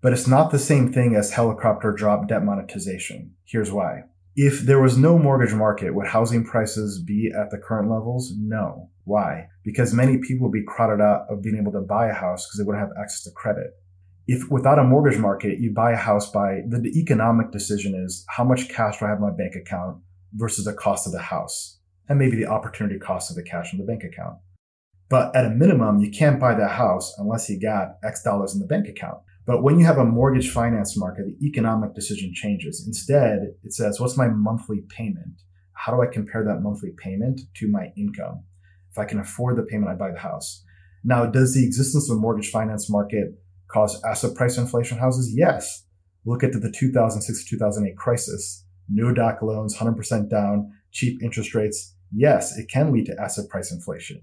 but 0.00 0.12
it's 0.12 0.28
not 0.28 0.52
the 0.52 0.58
same 0.58 0.92
thing 0.92 1.16
as 1.16 1.32
helicopter 1.32 1.90
drop 1.90 2.28
debt 2.28 2.44
monetization. 2.44 3.34
Here's 3.44 3.72
why. 3.72 4.04
If 4.36 4.60
there 4.60 4.80
was 4.80 4.96
no 4.96 5.18
mortgage 5.18 5.54
market, 5.54 5.94
would 5.94 6.06
housing 6.06 6.44
prices 6.44 7.02
be 7.02 7.32
at 7.36 7.50
the 7.50 7.58
current 7.58 7.90
levels? 7.90 8.32
No. 8.38 8.90
Why? 9.04 9.48
Because 9.64 9.92
many 9.92 10.18
people 10.18 10.46
would 10.46 10.52
be 10.52 10.64
crowded 10.64 11.02
out 11.02 11.26
of 11.28 11.42
being 11.42 11.56
able 11.56 11.72
to 11.72 11.80
buy 11.80 12.08
a 12.08 12.14
house 12.14 12.46
because 12.46 12.58
they 12.58 12.64
wouldn't 12.64 12.86
have 12.86 12.96
access 13.02 13.24
to 13.24 13.30
credit 13.32 13.72
if 14.26 14.50
without 14.50 14.78
a 14.78 14.84
mortgage 14.84 15.18
market, 15.18 15.60
you 15.60 15.72
buy 15.72 15.92
a 15.92 15.96
house 15.96 16.30
by 16.30 16.62
the, 16.68 16.78
the 16.78 16.98
economic 16.98 17.52
decision 17.52 17.94
is 17.94 18.24
how 18.28 18.44
much 18.44 18.68
cash 18.68 18.98
do 18.98 19.06
I 19.06 19.10
have 19.10 19.18
in 19.18 19.24
my 19.24 19.30
bank 19.30 19.54
account 19.54 19.98
versus 20.32 20.64
the 20.64 20.72
cost 20.72 21.06
of 21.06 21.12
the 21.12 21.22
house 21.22 21.78
and 22.08 22.18
maybe 22.18 22.36
the 22.36 22.46
opportunity 22.46 22.98
cost 22.98 23.30
of 23.30 23.36
the 23.36 23.42
cash 23.42 23.72
in 23.72 23.78
the 23.78 23.84
bank 23.84 24.02
account. 24.02 24.38
But 25.08 25.34
at 25.36 25.44
a 25.44 25.50
minimum, 25.50 26.00
you 26.00 26.10
can't 26.10 26.40
buy 26.40 26.54
that 26.54 26.72
house 26.72 27.14
unless 27.18 27.48
you 27.48 27.60
got 27.60 27.98
X 28.02 28.22
dollars 28.22 28.54
in 28.54 28.60
the 28.60 28.66
bank 28.66 28.88
account. 28.88 29.18
But 29.46 29.62
when 29.62 29.78
you 29.78 29.84
have 29.86 29.98
a 29.98 30.04
mortgage 30.04 30.50
finance 30.50 30.96
market, 30.96 31.26
the 31.26 31.46
economic 31.46 31.94
decision 31.94 32.32
changes. 32.34 32.84
Instead, 32.84 33.54
it 33.62 33.72
says, 33.72 34.00
what's 34.00 34.16
my 34.16 34.26
monthly 34.26 34.82
payment? 34.88 35.42
How 35.74 35.94
do 35.94 36.02
I 36.02 36.06
compare 36.12 36.44
that 36.44 36.62
monthly 36.62 36.90
payment 36.98 37.42
to 37.58 37.68
my 37.68 37.92
income? 37.96 38.42
If 38.90 38.98
I 38.98 39.04
can 39.04 39.20
afford 39.20 39.56
the 39.56 39.62
payment, 39.62 39.92
I 39.92 39.94
buy 39.94 40.10
the 40.10 40.18
house. 40.18 40.64
Now, 41.04 41.26
does 41.26 41.54
the 41.54 41.64
existence 41.64 42.10
of 42.10 42.16
a 42.16 42.20
mortgage 42.20 42.50
finance 42.50 42.90
market 42.90 43.38
cause 43.68 44.02
asset 44.04 44.34
price 44.34 44.58
inflation 44.58 44.98
houses? 44.98 45.32
Yes. 45.34 45.84
Look 46.24 46.42
at 46.42 46.52
the 46.52 46.72
2006 46.72 47.48
2008 47.48 47.96
crisis. 47.96 48.64
No 48.88 49.12
doc 49.12 49.42
loans, 49.42 49.76
100% 49.76 50.30
down, 50.30 50.72
cheap 50.92 51.22
interest 51.22 51.54
rates. 51.54 51.94
Yes, 52.14 52.56
it 52.56 52.68
can 52.70 52.92
lead 52.92 53.06
to 53.06 53.20
asset 53.20 53.48
price 53.48 53.72
inflation. 53.72 54.22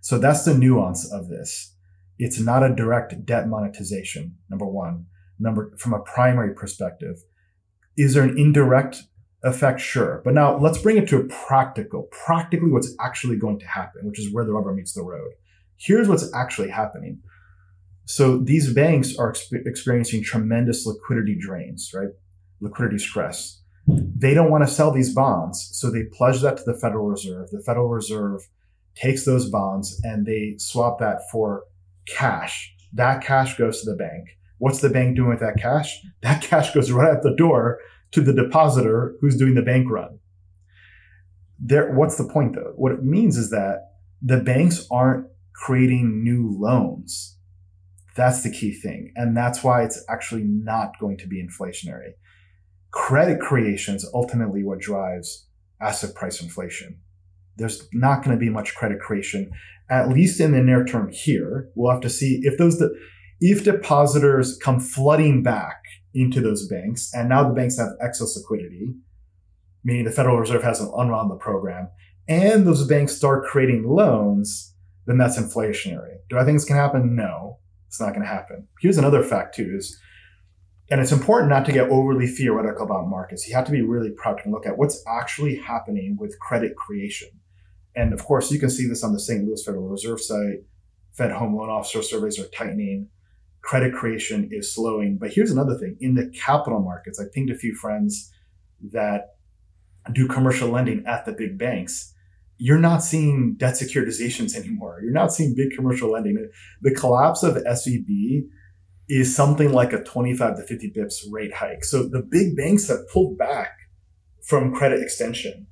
So 0.00 0.18
that's 0.18 0.44
the 0.44 0.56
nuance 0.56 1.10
of 1.10 1.28
this. 1.28 1.74
It's 2.18 2.40
not 2.40 2.62
a 2.62 2.74
direct 2.74 3.26
debt 3.26 3.48
monetization, 3.48 4.36
number 4.48 4.66
one. 4.66 5.06
Number, 5.38 5.74
from 5.78 5.92
a 5.92 6.00
primary 6.00 6.54
perspective, 6.54 7.16
is 7.96 8.14
there 8.14 8.22
an 8.22 8.38
indirect 8.38 9.02
effect? 9.42 9.80
Sure. 9.80 10.22
But 10.24 10.34
now 10.34 10.56
let's 10.58 10.78
bring 10.78 10.96
it 10.96 11.08
to 11.08 11.18
a 11.18 11.24
practical, 11.24 12.08
practically 12.24 12.70
what's 12.70 12.94
actually 13.00 13.36
going 13.36 13.58
to 13.58 13.66
happen, 13.66 14.06
which 14.06 14.18
is 14.18 14.32
where 14.32 14.44
the 14.44 14.52
rubber 14.52 14.72
meets 14.72 14.94
the 14.94 15.02
road. 15.02 15.32
Here's 15.76 16.08
what's 16.08 16.32
actually 16.34 16.70
happening. 16.70 17.20
So 18.06 18.38
these 18.38 18.72
banks 18.72 19.16
are 19.16 19.32
exp- 19.32 19.66
experiencing 19.66 20.22
tremendous 20.22 20.86
liquidity 20.86 21.36
drains, 21.38 21.90
right? 21.92 22.10
Liquidity 22.60 22.98
stress. 22.98 23.60
They 23.88 24.32
don't 24.32 24.50
want 24.50 24.66
to 24.66 24.72
sell 24.72 24.92
these 24.92 25.12
bonds, 25.12 25.70
so 25.72 25.90
they 25.90 26.04
pledge 26.04 26.40
that 26.40 26.56
to 26.56 26.62
the 26.64 26.78
Federal 26.78 27.06
Reserve. 27.06 27.50
The 27.50 27.62
Federal 27.62 27.88
Reserve 27.88 28.48
takes 28.94 29.24
those 29.24 29.50
bonds 29.50 30.00
and 30.04 30.24
they 30.24 30.54
swap 30.58 31.00
that 31.00 31.22
for 31.30 31.64
cash. 32.06 32.72
That 32.92 33.24
cash 33.24 33.58
goes 33.58 33.82
to 33.82 33.90
the 33.90 33.96
bank. 33.96 34.38
What's 34.58 34.80
the 34.80 34.88
bank 34.88 35.16
doing 35.16 35.28
with 35.28 35.40
that 35.40 35.58
cash? 35.58 36.00
That 36.22 36.42
cash 36.42 36.72
goes 36.72 36.90
right 36.90 37.10
out 37.10 37.22
the 37.22 37.34
door 37.36 37.78
to 38.12 38.20
the 38.20 38.32
depositor 38.32 39.16
who's 39.20 39.36
doing 39.36 39.54
the 39.54 39.62
bank 39.62 39.90
run. 39.90 40.18
There, 41.58 41.92
what's 41.92 42.16
the 42.16 42.28
point 42.28 42.54
though? 42.54 42.72
What 42.76 42.92
it 42.92 43.04
means 43.04 43.36
is 43.36 43.50
that 43.50 43.90
the 44.22 44.38
banks 44.38 44.86
aren't 44.90 45.26
creating 45.54 46.22
new 46.22 46.56
loans 46.58 47.35
That's 48.16 48.42
the 48.42 48.50
key 48.50 48.72
thing. 48.72 49.12
And 49.14 49.36
that's 49.36 49.62
why 49.62 49.84
it's 49.84 50.02
actually 50.08 50.44
not 50.44 50.98
going 50.98 51.18
to 51.18 51.26
be 51.26 51.42
inflationary. 51.42 52.12
Credit 52.90 53.38
creation 53.40 53.94
is 53.94 54.10
ultimately 54.14 54.64
what 54.64 54.80
drives 54.80 55.46
asset 55.80 56.14
price 56.14 56.40
inflation. 56.40 56.98
There's 57.56 57.86
not 57.92 58.24
going 58.24 58.36
to 58.36 58.40
be 58.40 58.50
much 58.50 58.74
credit 58.74 59.00
creation, 59.00 59.50
at 59.90 60.08
least 60.08 60.40
in 60.40 60.52
the 60.52 60.62
near 60.62 60.84
term 60.84 61.10
here. 61.10 61.68
We'll 61.74 61.92
have 61.92 62.00
to 62.02 62.10
see 62.10 62.40
if 62.42 62.58
those, 62.58 62.82
if 63.40 63.64
depositors 63.64 64.56
come 64.56 64.80
flooding 64.80 65.42
back 65.42 65.82
into 66.14 66.40
those 66.40 66.66
banks 66.68 67.10
and 67.14 67.28
now 67.28 67.46
the 67.46 67.54
banks 67.54 67.78
have 67.78 67.90
excess 68.00 68.36
liquidity, 68.36 68.94
meaning 69.84 70.04
the 70.04 70.10
Federal 70.10 70.38
Reserve 70.38 70.62
hasn't 70.62 70.92
unwound 70.96 71.30
the 71.30 71.36
program, 71.36 71.88
and 72.28 72.66
those 72.66 72.86
banks 72.86 73.14
start 73.14 73.44
creating 73.44 73.86
loans, 73.86 74.74
then 75.06 75.18
that's 75.18 75.38
inflationary. 75.38 76.16
Do 76.28 76.38
I 76.38 76.44
think 76.44 76.56
it's 76.56 76.64
going 76.64 76.78
to 76.78 76.82
happen? 76.82 77.14
No, 77.14 77.58
it's 77.96 78.00
not 78.02 78.12
going 78.12 78.26
to 78.26 78.28
happen. 78.28 78.68
Here's 78.78 78.98
another 78.98 79.22
fact 79.22 79.54
too 79.54 79.74
is, 79.78 79.98
and 80.90 81.00
it's 81.00 81.12
important 81.12 81.48
not 81.48 81.64
to 81.64 81.72
get 81.72 81.88
overly 81.88 82.26
theoretical 82.26 82.84
about 82.84 83.08
markets. 83.08 83.48
You 83.48 83.54
have 83.54 83.64
to 83.64 83.72
be 83.72 83.80
really 83.80 84.10
practical 84.10 84.50
and 84.50 84.54
look 84.54 84.66
at 84.66 84.76
what's 84.76 85.02
actually 85.08 85.56
happening 85.56 86.18
with 86.20 86.38
credit 86.38 86.76
creation. 86.76 87.30
And 87.94 88.12
of 88.12 88.22
course, 88.22 88.52
you 88.52 88.60
can 88.60 88.68
see 88.68 88.86
this 88.86 89.02
on 89.02 89.14
the 89.14 89.18
St. 89.18 89.44
Louis 89.44 89.64
Federal 89.64 89.88
Reserve 89.88 90.20
site. 90.20 90.64
Fed 91.14 91.32
home 91.32 91.56
loan 91.56 91.70
officer 91.70 92.02
surveys 92.02 92.38
are 92.38 92.48
tightening. 92.48 93.08
Credit 93.62 93.94
creation 93.94 94.50
is 94.52 94.74
slowing. 94.74 95.16
But 95.16 95.32
here's 95.32 95.50
another 95.50 95.78
thing 95.78 95.96
in 95.98 96.14
the 96.14 96.30
capital 96.38 96.80
markets, 96.80 97.18
I 97.18 97.24
pinged 97.32 97.50
a 97.50 97.56
few 97.56 97.74
friends 97.74 98.30
that 98.92 99.36
do 100.12 100.28
commercial 100.28 100.68
lending 100.68 101.02
at 101.06 101.24
the 101.24 101.32
big 101.32 101.56
banks 101.56 102.12
you're 102.58 102.78
not 102.78 103.02
seeing 103.02 103.54
debt 103.56 103.74
securitizations 103.74 104.54
anymore. 104.56 105.00
You're 105.02 105.12
not 105.12 105.32
seeing 105.32 105.54
big 105.54 105.72
commercial 105.76 106.10
lending. 106.10 106.50
The 106.82 106.94
collapse 106.94 107.42
of 107.42 107.56
SVB 107.56 108.46
is 109.08 109.34
something 109.34 109.72
like 109.72 109.92
a 109.92 110.02
25 110.02 110.56
to 110.56 110.62
50 110.62 110.92
bips 110.96 111.14
rate 111.30 111.54
hike. 111.54 111.84
So 111.84 112.02
the 112.02 112.22
big 112.22 112.56
banks 112.56 112.88
have 112.88 113.08
pulled 113.12 113.38
back 113.38 113.72
from 114.44 114.74
credit 114.74 115.02
extension. 115.02 115.66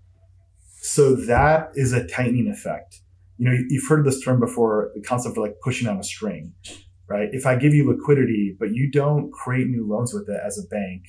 So 0.81 1.15
that 1.17 1.71
is 1.75 1.93
a 1.93 2.07
tightening 2.07 2.49
effect. 2.49 3.01
You 3.39 3.51
know, 3.51 3.59
you've 3.69 3.89
heard 3.89 4.05
this 4.05 4.23
term 4.23 4.39
before, 4.39 4.93
the 4.95 5.01
concept 5.01 5.37
of 5.37 5.43
like 5.43 5.57
pushing 5.63 5.89
on 5.89 5.99
a 5.99 6.05
string, 6.05 6.53
right? 7.09 7.29
If 7.33 7.47
I 7.47 7.57
give 7.57 7.75
you 7.75 7.89
liquidity, 7.89 8.57
but 8.59 8.73
you 8.73 8.91
don't 8.91 9.33
create 9.33 9.69
new 9.69 9.89
loans 9.89 10.13
with 10.13 10.29
it 10.29 10.41
as 10.45 10.59
a 10.59 10.69
bank, 10.69 11.03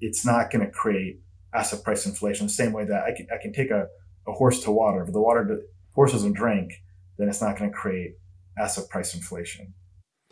it's 0.00 0.24
not 0.24 0.50
going 0.50 0.64
to 0.64 0.70
create 0.70 1.20
asset 1.52 1.82
price 1.82 2.06
inflation 2.06 2.46
the 2.46 2.52
same 2.52 2.72
way 2.72 2.84
that 2.84 3.02
I 3.02 3.12
can, 3.14 3.26
I 3.32 3.42
can 3.42 3.52
take 3.52 3.70
a 3.70 3.88
a 4.28 4.32
horse 4.32 4.62
to 4.64 4.70
water. 4.70 5.02
If 5.02 5.12
the 5.12 5.20
water 5.20 5.44
the 5.44 5.66
horse 5.94 6.12
doesn't 6.12 6.34
drink, 6.34 6.72
then 7.16 7.28
it's 7.28 7.40
not 7.40 7.58
going 7.58 7.70
to 7.70 7.76
create 7.76 8.12
asset 8.58 8.88
price 8.88 9.14
inflation. 9.14 9.74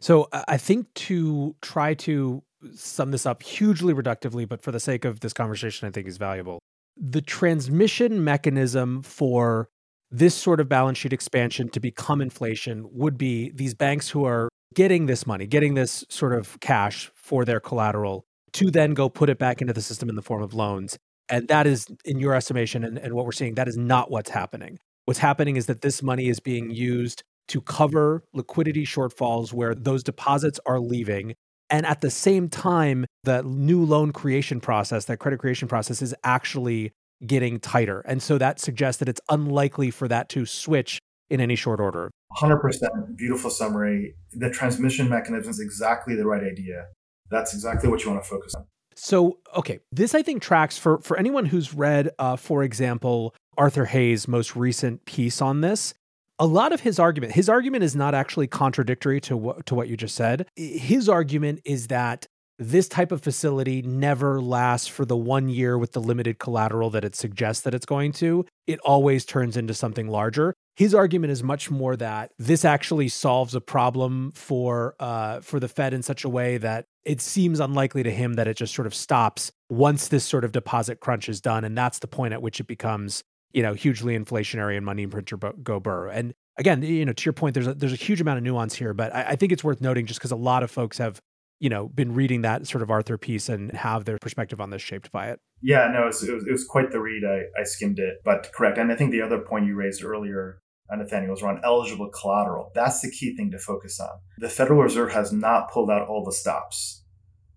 So 0.00 0.28
I 0.32 0.58
think 0.58 0.92
to 0.94 1.56
try 1.62 1.94
to 1.94 2.42
sum 2.74 3.10
this 3.10 3.26
up 3.26 3.42
hugely 3.42 3.94
reductively, 3.94 4.46
but 4.48 4.60
for 4.60 4.70
the 4.70 4.80
sake 4.80 5.04
of 5.04 5.20
this 5.20 5.32
conversation, 5.32 5.88
I 5.88 5.90
think 5.90 6.06
is 6.06 6.18
valuable. 6.18 6.58
The 6.96 7.22
transmission 7.22 8.22
mechanism 8.22 9.02
for 9.02 9.68
this 10.10 10.34
sort 10.34 10.60
of 10.60 10.68
balance 10.68 10.98
sheet 10.98 11.12
expansion 11.12 11.68
to 11.70 11.80
become 11.80 12.20
inflation 12.20 12.86
would 12.92 13.18
be 13.18 13.50
these 13.54 13.74
banks 13.74 14.10
who 14.10 14.24
are 14.24 14.48
getting 14.74 15.06
this 15.06 15.26
money, 15.26 15.46
getting 15.46 15.74
this 15.74 16.04
sort 16.08 16.32
of 16.32 16.60
cash 16.60 17.10
for 17.14 17.44
their 17.44 17.60
collateral 17.60 18.24
to 18.52 18.70
then 18.70 18.94
go 18.94 19.08
put 19.08 19.28
it 19.28 19.38
back 19.38 19.60
into 19.60 19.72
the 19.72 19.82
system 19.82 20.08
in 20.08 20.14
the 20.14 20.22
form 20.22 20.42
of 20.42 20.54
loans. 20.54 20.96
And 21.28 21.48
that 21.48 21.66
is, 21.66 21.86
in 22.04 22.18
your 22.20 22.34
estimation, 22.34 22.84
and, 22.84 22.98
and 22.98 23.14
what 23.14 23.24
we're 23.24 23.32
seeing, 23.32 23.54
that 23.54 23.68
is 23.68 23.76
not 23.76 24.10
what's 24.10 24.30
happening. 24.30 24.78
What's 25.06 25.20
happening 25.20 25.56
is 25.56 25.66
that 25.66 25.82
this 25.82 26.02
money 26.02 26.28
is 26.28 26.40
being 26.40 26.70
used 26.70 27.22
to 27.48 27.60
cover 27.60 28.24
liquidity 28.32 28.84
shortfalls 28.84 29.52
where 29.52 29.74
those 29.74 30.02
deposits 30.02 30.58
are 30.66 30.80
leaving. 30.80 31.34
And 31.70 31.86
at 31.86 32.00
the 32.00 32.10
same 32.10 32.48
time, 32.48 33.06
the 33.24 33.42
new 33.42 33.84
loan 33.84 34.12
creation 34.12 34.60
process, 34.60 35.04
that 35.06 35.18
credit 35.18 35.38
creation 35.38 35.68
process, 35.68 36.02
is 36.02 36.14
actually 36.24 36.92
getting 37.24 37.58
tighter. 37.60 38.00
And 38.00 38.22
so 38.22 38.38
that 38.38 38.60
suggests 38.60 38.98
that 38.98 39.08
it's 39.08 39.20
unlikely 39.28 39.90
for 39.90 40.08
that 40.08 40.28
to 40.30 40.44
switch 40.46 41.00
in 41.30 41.40
any 41.40 41.56
short 41.56 41.80
order. 41.80 42.10
100% 42.40 43.16
beautiful 43.16 43.50
summary. 43.50 44.14
The 44.32 44.50
transmission 44.50 45.08
mechanism 45.08 45.50
is 45.50 45.60
exactly 45.60 46.14
the 46.14 46.26
right 46.26 46.42
idea. 46.42 46.86
That's 47.30 47.54
exactly 47.54 47.88
what 47.88 48.04
you 48.04 48.10
want 48.10 48.22
to 48.22 48.28
focus 48.28 48.54
on. 48.54 48.66
So, 48.96 49.38
okay, 49.54 49.80
this 49.92 50.14
I 50.14 50.22
think 50.22 50.42
tracks 50.42 50.78
for 50.78 50.98
for 50.98 51.18
anyone 51.18 51.46
who's 51.46 51.74
read, 51.74 52.10
uh, 52.18 52.36
for 52.36 52.62
example, 52.62 53.34
Arthur 53.56 53.84
Hayes' 53.84 54.26
most 54.26 54.56
recent 54.56 55.04
piece 55.04 55.40
on 55.42 55.60
this. 55.60 55.94
A 56.38 56.46
lot 56.46 56.72
of 56.72 56.80
his 56.80 56.98
argument, 56.98 57.32
his 57.32 57.48
argument 57.48 57.84
is 57.84 57.96
not 57.96 58.14
actually 58.14 58.46
contradictory 58.46 59.20
to 59.22 59.36
what 59.36 59.66
to 59.66 59.74
what 59.74 59.88
you 59.88 59.96
just 59.96 60.14
said. 60.14 60.46
His 60.56 61.08
argument 61.08 61.60
is 61.64 61.88
that 61.88 62.26
this 62.58 62.88
type 62.88 63.12
of 63.12 63.22
facility 63.22 63.82
never 63.82 64.40
lasts 64.40 64.88
for 64.88 65.04
the 65.04 65.16
one 65.16 65.48
year 65.48 65.76
with 65.76 65.92
the 65.92 66.00
limited 66.00 66.38
collateral 66.38 66.90
that 66.90 67.04
it 67.04 67.14
suggests 67.14 67.62
that 67.64 67.74
it's 67.74 67.86
going 67.86 68.12
to. 68.12 68.46
It 68.66 68.80
always 68.80 69.24
turns 69.24 69.56
into 69.56 69.74
something 69.74 70.08
larger. 70.08 70.54
His 70.74 70.94
argument 70.94 71.32
is 71.32 71.42
much 71.42 71.70
more 71.70 71.96
that 71.96 72.32
this 72.38 72.64
actually 72.64 73.08
solves 73.08 73.54
a 73.54 73.60
problem 73.60 74.32
for 74.34 74.94
uh, 75.00 75.40
for 75.40 75.60
the 75.60 75.68
Fed 75.68 75.94
in 75.94 76.02
such 76.02 76.24
a 76.24 76.28
way 76.28 76.58
that 76.58 76.86
it 77.04 77.20
seems 77.20 77.60
unlikely 77.60 78.02
to 78.02 78.10
him 78.10 78.34
that 78.34 78.48
it 78.48 78.56
just 78.56 78.74
sort 78.74 78.86
of 78.86 78.94
stops 78.94 79.50
once 79.70 80.08
this 80.08 80.24
sort 80.24 80.44
of 80.44 80.52
deposit 80.52 81.00
crunch 81.00 81.28
is 81.28 81.40
done, 81.40 81.64
and 81.64 81.76
that's 81.76 81.98
the 81.98 82.06
point 82.06 82.34
at 82.34 82.42
which 82.42 82.60
it 82.60 82.66
becomes 82.66 83.22
you 83.52 83.62
know 83.62 83.74
hugely 83.74 84.18
inflationary 84.18 84.76
and 84.76 84.84
money 84.84 85.06
printer 85.06 85.36
go 85.36 85.80
burr. 85.80 86.08
And 86.08 86.34
again, 86.58 86.82
you 86.82 87.04
know, 87.04 87.12
to 87.12 87.24
your 87.24 87.32
point, 87.32 87.54
there's 87.54 87.66
a, 87.66 87.74
there's 87.74 87.92
a 87.92 87.96
huge 87.96 88.20
amount 88.20 88.38
of 88.38 88.44
nuance 88.44 88.74
here, 88.74 88.92
but 88.92 89.14
I, 89.14 89.22
I 89.30 89.36
think 89.36 89.52
it's 89.52 89.64
worth 89.64 89.80
noting 89.80 90.06
just 90.06 90.20
because 90.20 90.32
a 90.32 90.36
lot 90.36 90.62
of 90.62 90.70
folks 90.70 90.98
have 90.98 91.20
you 91.58 91.68
know 91.68 91.88
been 91.88 92.14
reading 92.14 92.42
that 92.42 92.66
sort 92.66 92.82
of 92.82 92.90
Arthur 92.90 93.18
piece 93.18 93.48
and 93.48 93.72
have 93.72 94.04
their 94.04 94.18
perspective 94.18 94.60
on 94.60 94.70
this 94.70 94.82
shaped 94.82 95.10
by 95.12 95.28
it. 95.28 95.40
Yeah, 95.62 95.90
no, 95.92 96.02
it 96.02 96.06
was, 96.06 96.22
it 96.22 96.34
was, 96.34 96.46
it 96.46 96.52
was 96.52 96.64
quite 96.64 96.90
the 96.90 97.00
read. 97.00 97.22
I, 97.24 97.60
I 97.60 97.64
skimmed 97.64 97.98
it, 97.98 98.18
but 98.24 98.50
correct. 98.54 98.78
And 98.78 98.92
I 98.92 98.96
think 98.96 99.10
the 99.10 99.22
other 99.22 99.38
point 99.38 99.66
you 99.66 99.74
raised 99.74 100.04
earlier 100.04 100.60
Nathaniel 100.94 101.32
was 101.32 101.42
around 101.42 101.60
eligible 101.64 102.08
collateral. 102.10 102.70
That's 102.74 103.00
the 103.00 103.10
key 103.10 103.34
thing 103.34 103.50
to 103.50 103.58
focus 103.58 103.98
on. 103.98 104.20
The 104.38 104.48
Federal 104.48 104.82
Reserve 104.82 105.12
has 105.12 105.32
not 105.32 105.70
pulled 105.70 105.90
out 105.90 106.06
all 106.06 106.24
the 106.24 106.32
stops. 106.32 107.02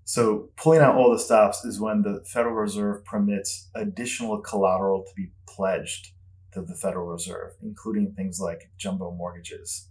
So 0.03 0.49
pulling 0.57 0.79
out 0.79 0.95
all 0.95 1.12
the 1.12 1.19
stops 1.19 1.63
is 1.63 1.79
when 1.79 2.01
the 2.01 2.23
Federal 2.25 2.55
Reserve 2.55 3.05
permits 3.05 3.69
additional 3.75 4.39
collateral 4.39 5.03
to 5.03 5.12
be 5.15 5.31
pledged 5.47 6.13
to 6.53 6.62
the 6.63 6.75
Federal 6.75 7.05
Reserve, 7.05 7.51
including 7.62 8.13
things 8.13 8.39
like 8.39 8.71
jumbo 8.77 9.12
mortgages 9.12 9.88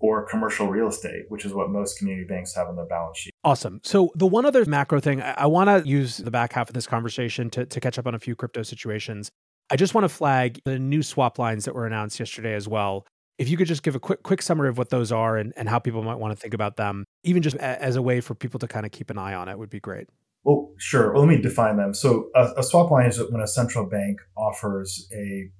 or 0.00 0.26
commercial 0.28 0.68
real 0.68 0.88
estate, 0.88 1.24
which 1.28 1.44
is 1.44 1.52
what 1.52 1.70
most 1.70 1.98
community 1.98 2.26
banks 2.26 2.54
have 2.54 2.68
on 2.68 2.76
their 2.76 2.86
balance 2.86 3.18
sheet. 3.18 3.32
Awesome. 3.44 3.80
So 3.82 4.10
the 4.14 4.26
one 4.26 4.46
other 4.46 4.64
macro 4.64 5.00
thing, 5.00 5.20
I, 5.22 5.32
I 5.32 5.46
want 5.46 5.68
to 5.68 5.88
use 5.88 6.18
the 6.18 6.30
back 6.30 6.52
half 6.52 6.68
of 6.68 6.74
this 6.74 6.86
conversation 6.86 7.50
to, 7.50 7.66
to 7.66 7.80
catch 7.80 7.98
up 7.98 8.06
on 8.06 8.14
a 8.14 8.18
few 8.18 8.36
crypto 8.36 8.62
situations. 8.62 9.30
I 9.70 9.76
just 9.76 9.94
want 9.94 10.04
to 10.04 10.08
flag 10.08 10.60
the 10.64 10.78
new 10.78 11.02
swap 11.02 11.38
lines 11.38 11.64
that 11.64 11.74
were 11.74 11.86
announced 11.86 12.18
yesterday 12.18 12.54
as 12.54 12.68
well. 12.68 13.06
If 13.38 13.48
you 13.48 13.56
could 13.56 13.68
just 13.68 13.82
give 13.82 13.94
a 13.94 14.00
quick 14.00 14.22
quick 14.22 14.42
summary 14.42 14.68
of 14.68 14.78
what 14.78 14.90
those 14.90 15.12
are 15.12 15.36
and, 15.36 15.52
and 15.56 15.68
how 15.68 15.78
people 15.78 16.02
might 16.02 16.16
want 16.16 16.32
to 16.32 16.40
think 16.40 16.54
about 16.54 16.76
them, 16.76 17.04
even 17.22 17.42
just 17.42 17.56
a, 17.56 17.82
as 17.82 17.94
a 17.94 18.02
way 18.02 18.20
for 18.20 18.34
people 18.34 18.58
to 18.60 18.66
kind 18.66 18.84
of 18.84 18.92
keep 18.92 19.10
an 19.10 19.18
eye 19.18 19.34
on 19.34 19.48
it 19.48 19.58
would 19.58 19.70
be 19.70 19.78
great. 19.78 20.08
Well, 20.44 20.72
sure. 20.78 21.12
Well, 21.12 21.22
let 21.22 21.28
me 21.28 21.40
define 21.40 21.76
them. 21.76 21.94
So 21.94 22.30
a, 22.34 22.52
a 22.56 22.62
swap 22.62 22.90
line 22.90 23.06
is 23.06 23.20
when 23.30 23.40
a 23.40 23.46
central 23.46 23.86
bank 23.86 24.20
offers 24.36 25.08
a 25.12 25.50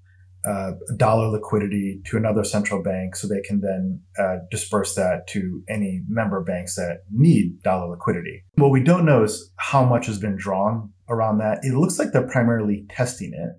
uh, 0.45 0.73
dollar 0.97 1.29
liquidity 1.29 2.01
to 2.07 2.17
another 2.17 2.45
central 2.45 2.83
bank 2.83 3.17
so 3.17 3.27
they 3.27 3.41
can 3.41 3.61
then 3.61 4.01
uh, 4.19 4.37
disperse 4.51 4.95
that 4.95 5.27
to 5.29 5.63
any 5.69 6.03
member 6.09 6.43
banks 6.43 6.77
that 6.77 7.03
need 7.11 7.61
dollar 7.63 7.91
liquidity. 7.91 8.45
What 8.55 8.71
we 8.71 8.83
don't 8.83 9.05
know 9.05 9.25
is 9.25 9.53
how 9.57 9.85
much 9.85 10.07
has 10.07 10.19
been 10.19 10.37
drawn 10.37 10.93
around 11.09 11.39
that. 11.39 11.59
It 11.63 11.75
looks 11.75 11.99
like 11.99 12.13
they're 12.13 12.29
primarily 12.29 12.87
testing 12.89 13.33
it. 13.35 13.59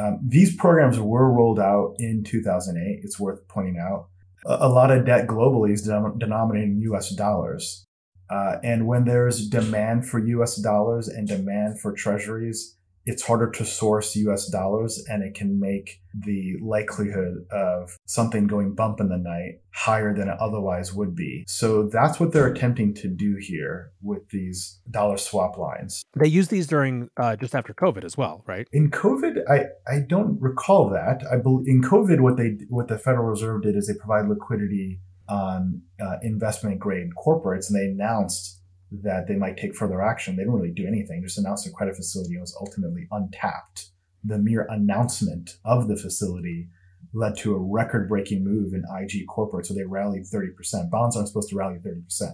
Um, 0.00 0.20
these 0.26 0.56
programs 0.56 0.98
were 0.98 1.32
rolled 1.32 1.60
out 1.60 1.94
in 1.98 2.24
2008. 2.24 3.00
It's 3.02 3.18
worth 3.18 3.46
pointing 3.48 3.78
out. 3.78 4.08
A, 4.46 4.66
a 4.66 4.68
lot 4.68 4.90
of 4.90 5.04
debt 5.04 5.26
globally 5.26 5.72
is 5.72 5.86
denom- 5.86 6.18
denominated 6.18 6.70
in 6.70 6.80
US 6.92 7.14
dollars. 7.14 7.84
Uh, 8.30 8.58
and 8.62 8.86
when 8.86 9.04
there's 9.04 9.48
demand 9.48 10.06
for 10.06 10.24
US 10.24 10.56
dollars 10.56 11.08
and 11.08 11.26
demand 11.26 11.80
for 11.80 11.92
treasuries, 11.92 12.76
it's 13.06 13.22
harder 13.22 13.50
to 13.50 13.64
source 13.64 14.14
US 14.16 14.48
dollars 14.48 15.02
and 15.08 15.22
it 15.22 15.34
can 15.34 15.58
make 15.58 16.00
the 16.14 16.56
likelihood 16.60 17.46
of 17.50 17.96
something 18.06 18.46
going 18.46 18.74
bump 18.74 19.00
in 19.00 19.08
the 19.08 19.16
night 19.16 19.60
higher 19.72 20.14
than 20.14 20.28
it 20.28 20.36
otherwise 20.40 20.92
would 20.92 21.14
be. 21.14 21.44
So 21.46 21.88
that's 21.88 22.18
what 22.18 22.32
they're 22.32 22.48
attempting 22.48 22.94
to 22.94 23.08
do 23.08 23.36
here 23.40 23.92
with 24.02 24.28
these 24.30 24.80
dollar 24.90 25.16
swap 25.16 25.56
lines. 25.56 26.02
They 26.18 26.28
use 26.28 26.48
these 26.48 26.66
during 26.66 27.08
uh, 27.16 27.36
just 27.36 27.54
after 27.54 27.72
COVID 27.72 28.04
as 28.04 28.16
well, 28.16 28.42
right? 28.46 28.66
In 28.72 28.90
COVID, 28.90 29.42
I, 29.48 29.66
I 29.90 30.00
don't 30.00 30.40
recall 30.40 30.90
that. 30.90 31.22
I 31.30 31.36
believe 31.36 31.68
in 31.68 31.82
COVID, 31.82 32.20
what 32.20 32.36
they 32.36 32.56
what 32.68 32.88
the 32.88 32.98
Federal 32.98 33.26
Reserve 33.26 33.62
did 33.62 33.76
is 33.76 33.86
they 33.86 33.94
provide 33.94 34.28
liquidity 34.28 35.00
on 35.28 35.82
uh, 36.00 36.16
investment 36.22 36.80
grade 36.80 37.10
corporates, 37.16 37.70
and 37.70 37.78
they 37.78 37.84
announced 37.84 38.59
that 38.90 39.28
they 39.28 39.36
might 39.36 39.56
take 39.56 39.74
further 39.74 40.02
action. 40.02 40.36
They 40.36 40.42
didn't 40.42 40.54
really 40.54 40.72
do 40.72 40.86
anything, 40.86 41.22
just 41.22 41.38
announced 41.38 41.66
a 41.66 41.70
credit 41.70 41.96
facility 41.96 42.38
was 42.38 42.56
ultimately 42.60 43.06
untapped. 43.10 43.90
The 44.24 44.38
mere 44.38 44.66
announcement 44.68 45.56
of 45.64 45.88
the 45.88 45.96
facility 45.96 46.68
led 47.12 47.36
to 47.38 47.54
a 47.54 47.58
record 47.58 48.08
breaking 48.08 48.44
move 48.44 48.72
in 48.72 48.84
IG 49.00 49.26
corporate. 49.28 49.66
So 49.66 49.74
they 49.74 49.84
rallied 49.84 50.24
30%. 50.24 50.90
Bonds 50.90 51.16
aren't 51.16 51.28
supposed 51.28 51.48
to 51.50 51.56
rally 51.56 51.78
30%. 51.78 52.32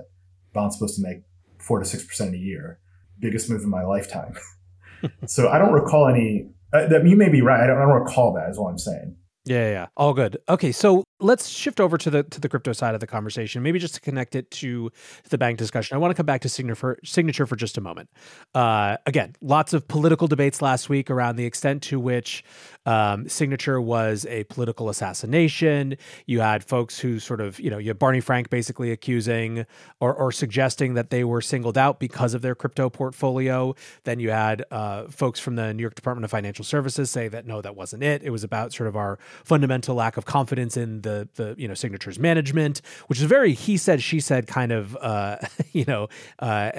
bond's 0.52 0.76
supposed 0.76 0.96
to 0.96 1.02
make 1.02 1.22
four 1.58 1.78
to 1.78 1.84
six 1.84 2.04
percent 2.04 2.34
a 2.34 2.38
year. 2.38 2.78
Biggest 3.18 3.48
move 3.48 3.62
in 3.62 3.70
my 3.70 3.84
lifetime. 3.84 4.34
so 5.26 5.48
I 5.48 5.58
don't 5.58 5.72
recall 5.72 6.08
any. 6.08 6.50
Uh, 6.72 6.86
that 6.88 7.06
you 7.06 7.16
may 7.16 7.28
be 7.28 7.42
right. 7.42 7.60
I 7.62 7.66
don't, 7.66 7.78
I 7.78 7.82
don't 7.82 8.02
recall 8.02 8.34
that. 8.34 8.50
Is 8.50 8.58
what 8.58 8.70
I'm 8.70 8.78
saying. 8.78 9.16
Yeah, 9.44 9.70
yeah, 9.70 9.86
all 9.96 10.12
good. 10.12 10.38
Okay, 10.48 10.72
so 10.72 11.04
let's 11.20 11.48
shift 11.48 11.80
over 11.80 11.96
to 11.96 12.10
the 12.10 12.22
to 12.24 12.40
the 12.40 12.48
crypto 12.48 12.72
side 12.72 12.94
of 12.94 13.00
the 13.00 13.06
conversation. 13.06 13.62
Maybe 13.62 13.78
just 13.78 13.94
to 13.94 14.00
connect 14.00 14.34
it 14.34 14.50
to 14.52 14.90
the 15.30 15.38
bank 15.38 15.58
discussion. 15.58 15.94
I 15.94 15.98
want 15.98 16.10
to 16.10 16.14
come 16.14 16.26
back 16.26 16.42
to 16.42 16.48
signature 16.48 16.74
for, 16.74 16.98
signature 17.04 17.46
for 17.46 17.56
just 17.56 17.78
a 17.78 17.80
moment. 17.80 18.10
Uh, 18.54 18.96
again, 19.06 19.34
lots 19.40 19.72
of 19.72 19.88
political 19.88 20.28
debates 20.28 20.60
last 20.60 20.88
week 20.88 21.10
around 21.10 21.36
the 21.36 21.44
extent 21.44 21.82
to 21.84 21.98
which 21.98 22.44
um, 22.84 23.28
signature 23.28 23.80
was 23.80 24.26
a 24.26 24.44
political 24.44 24.88
assassination. 24.88 25.96
You 26.26 26.40
had 26.40 26.62
folks 26.62 26.98
who 26.98 27.18
sort 27.18 27.40
of, 27.40 27.58
you 27.58 27.70
know, 27.70 27.78
you 27.78 27.88
have 27.88 27.98
Barney 27.98 28.20
Frank 28.20 28.50
basically 28.50 28.92
accusing 28.92 29.66
or, 30.00 30.14
or 30.14 30.30
suggesting 30.32 30.94
that 30.94 31.10
they 31.10 31.24
were 31.24 31.40
singled 31.40 31.76
out 31.76 31.98
because 31.98 32.34
of 32.34 32.42
their 32.42 32.54
crypto 32.54 32.88
portfolio. 32.88 33.74
Then 34.04 34.20
you 34.20 34.30
had 34.30 34.64
uh, 34.70 35.04
folks 35.08 35.40
from 35.40 35.56
the 35.56 35.74
New 35.74 35.82
York 35.82 35.94
Department 35.94 36.24
of 36.24 36.30
Financial 36.30 36.64
Services 36.64 37.10
say 37.10 37.28
that 37.28 37.46
no, 37.46 37.60
that 37.60 37.74
wasn't 37.74 38.02
it. 38.02 38.22
It 38.22 38.30
was 38.30 38.44
about 38.44 38.72
sort 38.72 38.88
of 38.88 38.96
our 38.96 39.18
fundamental 39.44 39.94
lack 39.94 40.16
of 40.16 40.24
confidence 40.24 40.76
in 40.76 41.02
the 41.06 41.28
the 41.36 41.54
you 41.56 41.68
know 41.68 41.74
signatures 41.74 42.18
management, 42.18 42.82
which 43.06 43.18
is 43.18 43.24
very 43.24 43.52
he 43.52 43.76
said 43.76 44.02
she 44.02 44.18
said 44.20 44.46
kind 44.46 44.72
of 44.72 44.96
uh, 44.96 45.38
you 45.72 45.84
know 45.86 46.08
uh, 46.40 46.70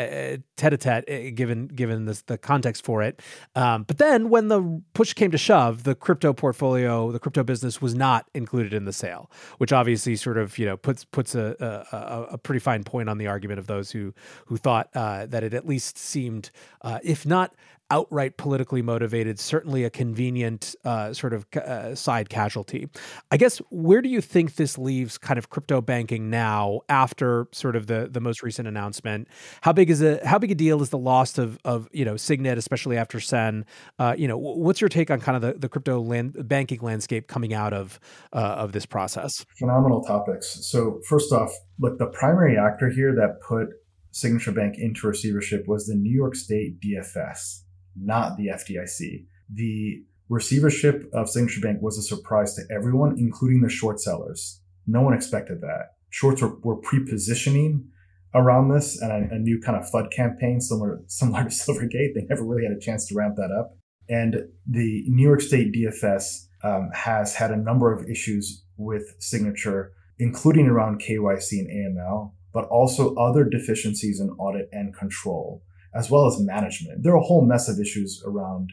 tete 0.57 0.73
a 0.73 0.77
tete 0.77 1.35
given 1.35 1.67
given 1.67 2.05
this, 2.05 2.21
the 2.23 2.37
context 2.37 2.83
for 2.83 3.01
it. 3.01 3.21
Um, 3.55 3.83
but 3.83 3.97
then 3.97 4.29
when 4.29 4.49
the 4.49 4.81
push 4.93 5.13
came 5.13 5.31
to 5.31 5.37
shove, 5.37 5.83
the 5.83 5.95
crypto 5.95 6.33
portfolio, 6.33 7.11
the 7.11 7.19
crypto 7.19 7.43
business 7.43 7.81
was 7.81 7.95
not 7.95 8.29
included 8.33 8.73
in 8.73 8.85
the 8.85 8.93
sale, 8.93 9.31
which 9.57 9.71
obviously 9.71 10.15
sort 10.15 10.37
of 10.37 10.57
you 10.57 10.65
know 10.65 10.75
puts 10.75 11.05
puts 11.05 11.33
a 11.33 11.55
a, 11.91 12.33
a 12.33 12.37
pretty 12.37 12.59
fine 12.59 12.83
point 12.83 13.09
on 13.09 13.17
the 13.17 13.27
argument 13.27 13.59
of 13.59 13.67
those 13.67 13.91
who 13.91 14.13
who 14.45 14.57
thought 14.57 14.89
uh, 14.93 15.25
that 15.27 15.43
it 15.43 15.53
at 15.53 15.65
least 15.65 15.97
seemed, 15.97 16.51
uh, 16.81 16.99
if 17.03 17.25
not 17.25 17.55
outright 17.89 18.37
politically 18.37 18.81
motivated, 18.81 19.39
certainly 19.39 19.83
a 19.83 19.89
convenient 19.89 20.75
uh, 20.83 21.13
sort 21.13 21.33
of 21.33 21.45
uh, 21.55 21.95
side 21.95 22.29
casualty. 22.29 22.89
I 23.31 23.37
guess 23.37 23.59
where 23.69 24.01
do 24.01 24.09
you 24.09 24.21
think 24.21 24.55
this 24.55 24.77
leaves 24.77 25.17
kind 25.17 25.37
of 25.37 25.49
crypto 25.49 25.81
banking 25.81 26.29
now 26.29 26.81
after 26.89 27.47
sort 27.51 27.75
of 27.75 27.87
the 27.87 28.09
the 28.11 28.19
most 28.19 28.43
recent 28.43 28.67
announcement? 28.67 29.27
How 29.61 29.73
big 29.73 29.89
is 29.89 30.01
it? 30.01 30.25
How 30.25 30.37
big 30.37 30.51
a 30.51 30.55
deal 30.55 30.81
is 30.81 30.89
the 30.89 30.97
loss 30.97 31.37
of 31.37 31.57
of 31.63 31.87
you 31.91 32.05
know 32.05 32.17
Signet, 32.17 32.57
especially 32.57 32.97
after 32.97 33.19
Sen? 33.19 33.65
Uh, 33.99 34.15
you 34.17 34.27
know, 34.27 34.37
what's 34.37 34.81
your 34.81 34.89
take 34.89 35.09
on 35.09 35.19
kind 35.19 35.35
of 35.35 35.41
the, 35.41 35.59
the 35.59 35.69
crypto 35.69 36.01
land, 36.01 36.35
banking 36.47 36.79
landscape 36.81 37.27
coming 37.27 37.53
out 37.53 37.73
of 37.73 37.99
uh, 38.33 38.37
of 38.37 38.71
this 38.73 38.85
process? 38.85 39.45
Phenomenal 39.57 40.03
topics. 40.03 40.67
So 40.69 40.99
first 41.07 41.31
off, 41.31 41.51
look, 41.79 41.97
the 41.99 42.07
primary 42.07 42.57
actor 42.57 42.89
here 42.89 43.15
that 43.15 43.39
put 43.47 43.67
Signature 44.11 44.51
Bank 44.51 44.75
into 44.77 45.07
receivership 45.07 45.67
was 45.67 45.85
the 45.85 45.95
New 45.95 46.13
York 46.13 46.35
State 46.35 46.79
DFS 46.81 47.61
not 47.99 48.37
the 48.37 48.47
FDIC. 48.47 49.25
The 49.51 50.03
receivership 50.29 51.09
of 51.13 51.29
Signature 51.29 51.61
Bank 51.61 51.81
was 51.81 51.97
a 51.97 52.01
surprise 52.01 52.53
to 52.55 52.63
everyone, 52.73 53.15
including 53.17 53.61
the 53.61 53.69
short 53.69 53.99
sellers. 53.99 54.61
No 54.85 55.01
one 55.01 55.13
expected 55.13 55.61
that. 55.61 55.95
Shorts 56.09 56.41
were, 56.41 56.57
were 56.59 56.77
pre-positioning 56.77 57.87
around 58.33 58.69
this 58.69 59.01
and 59.01 59.11
a, 59.11 59.35
a, 59.35 59.39
new 59.39 59.59
kind 59.59 59.77
of 59.77 59.89
FUD 59.89 60.11
campaign 60.11 60.61
similar, 60.61 61.01
similar 61.07 61.43
to 61.43 61.49
Silvergate. 61.49 62.13
They 62.13 62.25
never 62.29 62.43
really 62.43 62.63
had 62.63 62.75
a 62.75 62.79
chance 62.79 63.07
to 63.07 63.15
ramp 63.15 63.35
that 63.37 63.51
up. 63.51 63.77
And 64.09 64.35
the 64.65 65.03
New 65.07 65.23
York 65.23 65.41
State 65.41 65.73
DFS 65.73 66.47
um, 66.63 66.89
has 66.93 67.35
had 67.35 67.51
a 67.51 67.57
number 67.57 67.93
of 67.93 68.09
issues 68.09 68.63
with 68.77 69.15
Signature, 69.19 69.93
including 70.19 70.67
around 70.67 71.01
KYC 71.01 71.59
and 71.59 71.97
AML, 71.97 72.31
but 72.53 72.65
also 72.65 73.15
other 73.15 73.43
deficiencies 73.43 74.19
in 74.19 74.29
audit 74.31 74.69
and 74.71 74.95
control 74.95 75.63
as 75.97 76.11
well 76.11 76.27
as 76.27 76.39
management. 76.39 77.03
There 77.03 77.13
are 77.13 77.17
a 77.17 77.25
whole 77.25 77.45
mess 77.45 77.67
of 77.67 77.79
issues 77.79 78.23
around 78.25 78.71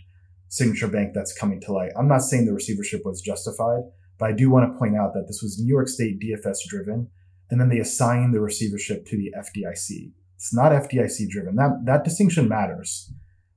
Signature 0.49 0.89
Bank 0.89 1.12
that's 1.14 1.37
coming 1.37 1.61
to 1.62 1.72
light. 1.72 1.91
I'm 1.99 2.07
not 2.07 2.22
saying 2.22 2.45
the 2.45 2.53
receivership 2.53 3.01
was 3.05 3.22
justified, 3.22 3.83
but 4.18 4.31
I 4.31 4.33
do 4.33 4.51
want 4.51 4.70
to 4.70 4.79
point 4.79 4.97
out 4.97 5.14
that 5.14 5.25
this 5.27 5.41
was 5.43 5.59
New 5.59 5.72
York 5.72 5.89
State 5.89 6.20
DFS 6.20 6.59
driven, 6.68 7.09
and 7.51 7.61
then 7.61 7.70
they 7.70 7.79
assigned 7.79 8.35
the 8.35 8.41
receivership 8.41 9.07
to 9.07 9.16
the 9.16 9.33
FDIC. 9.37 10.12
It's 10.37 10.55
not 10.55 10.72
FDIC 10.72 11.31
driven. 11.31 11.57
That 11.57 11.83
that 11.87 12.05
distinction 12.05 12.47
matters, 12.47 13.11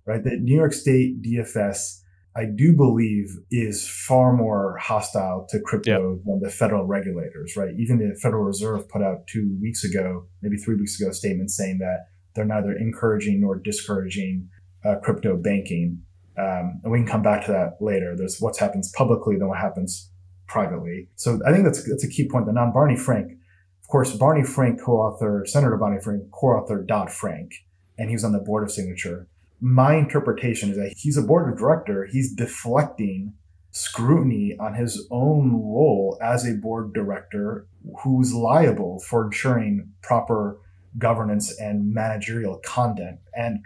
right? 0.05 0.23
The 0.23 0.37
New 0.37 0.55
York 0.55 0.73
State 0.73 1.21
DFS, 1.21 1.99
I 2.37 2.45
do 2.45 2.73
believe, 2.73 3.35
is 3.51 3.87
far 3.87 4.31
more 4.31 4.77
hostile 4.77 5.45
to 5.49 5.59
crypto 5.59 6.13
yep. 6.13 6.23
than 6.25 6.39
the 6.41 6.49
federal 6.49 6.85
regulators, 6.85 7.57
right? 7.57 7.73
Even 7.77 7.99
the 7.99 8.15
Federal 8.15 8.43
Reserve 8.43 8.87
put 8.87 9.01
out 9.01 9.27
two 9.27 9.57
weeks 9.61 9.83
ago, 9.83 10.27
maybe 10.41 10.55
three 10.55 10.75
weeks 10.75 10.99
ago, 10.99 11.09
a 11.09 11.13
statement 11.13 11.51
saying 11.51 11.79
that 11.79 12.05
they're 12.37 12.45
neither 12.45 12.71
encouraging 12.71 13.41
nor 13.41 13.57
discouraging 13.57 14.49
uh, 14.85 14.95
crypto 15.03 15.35
banking. 15.35 16.01
Um, 16.37 16.79
and 16.83 16.91
we 16.91 16.99
can 16.99 17.07
come 17.07 17.23
back 17.23 17.45
to 17.45 17.51
that 17.51 17.81
later. 17.81 18.15
There's 18.15 18.39
what 18.39 18.55
happens 18.57 18.91
publicly, 18.91 19.35
then 19.37 19.47
what 19.47 19.57
happens 19.57 20.11
privately. 20.47 21.09
So 21.15 21.39
I 21.45 21.51
think 21.51 21.65
that's 21.65 21.83
that's 21.89 22.03
a 22.03 22.09
key 22.09 22.29
point. 22.29 22.45
The 22.45 22.53
non 22.53 22.71
Barney 22.71 22.95
Frank, 22.95 23.31
of 23.31 23.87
course, 23.87 24.15
Barney 24.15 24.43
Frank 24.43 24.79
co-author, 24.79 25.43
Senator 25.47 25.77
Barney 25.77 25.99
Frank 25.99 26.31
co-author 26.31 26.83
Dodd 26.83 27.11
Frank, 27.11 27.51
and 27.97 28.09
he 28.09 28.15
was 28.15 28.23
on 28.23 28.31
the 28.31 28.39
board 28.39 28.63
of 28.63 28.71
Signature. 28.71 29.27
My 29.59 29.95
interpretation 29.95 30.69
is 30.69 30.77
that 30.77 30.93
he's 30.95 31.17
a 31.17 31.23
board 31.23 31.51
of 31.51 31.57
director. 31.57 32.05
He's 32.05 32.33
deflecting 32.33 33.33
scrutiny 33.71 34.55
on 34.59 34.75
his 34.75 35.07
own 35.11 35.53
role 35.53 36.17
as 36.21 36.47
a 36.47 36.53
board 36.53 36.93
director 36.93 37.67
who's 38.03 38.33
liable 38.33 38.99
for 38.99 39.25
ensuring 39.25 39.91
proper 40.01 40.59
governance 40.97 41.57
and 41.59 41.93
managerial 41.93 42.59
content 42.65 43.19
and 43.35 43.59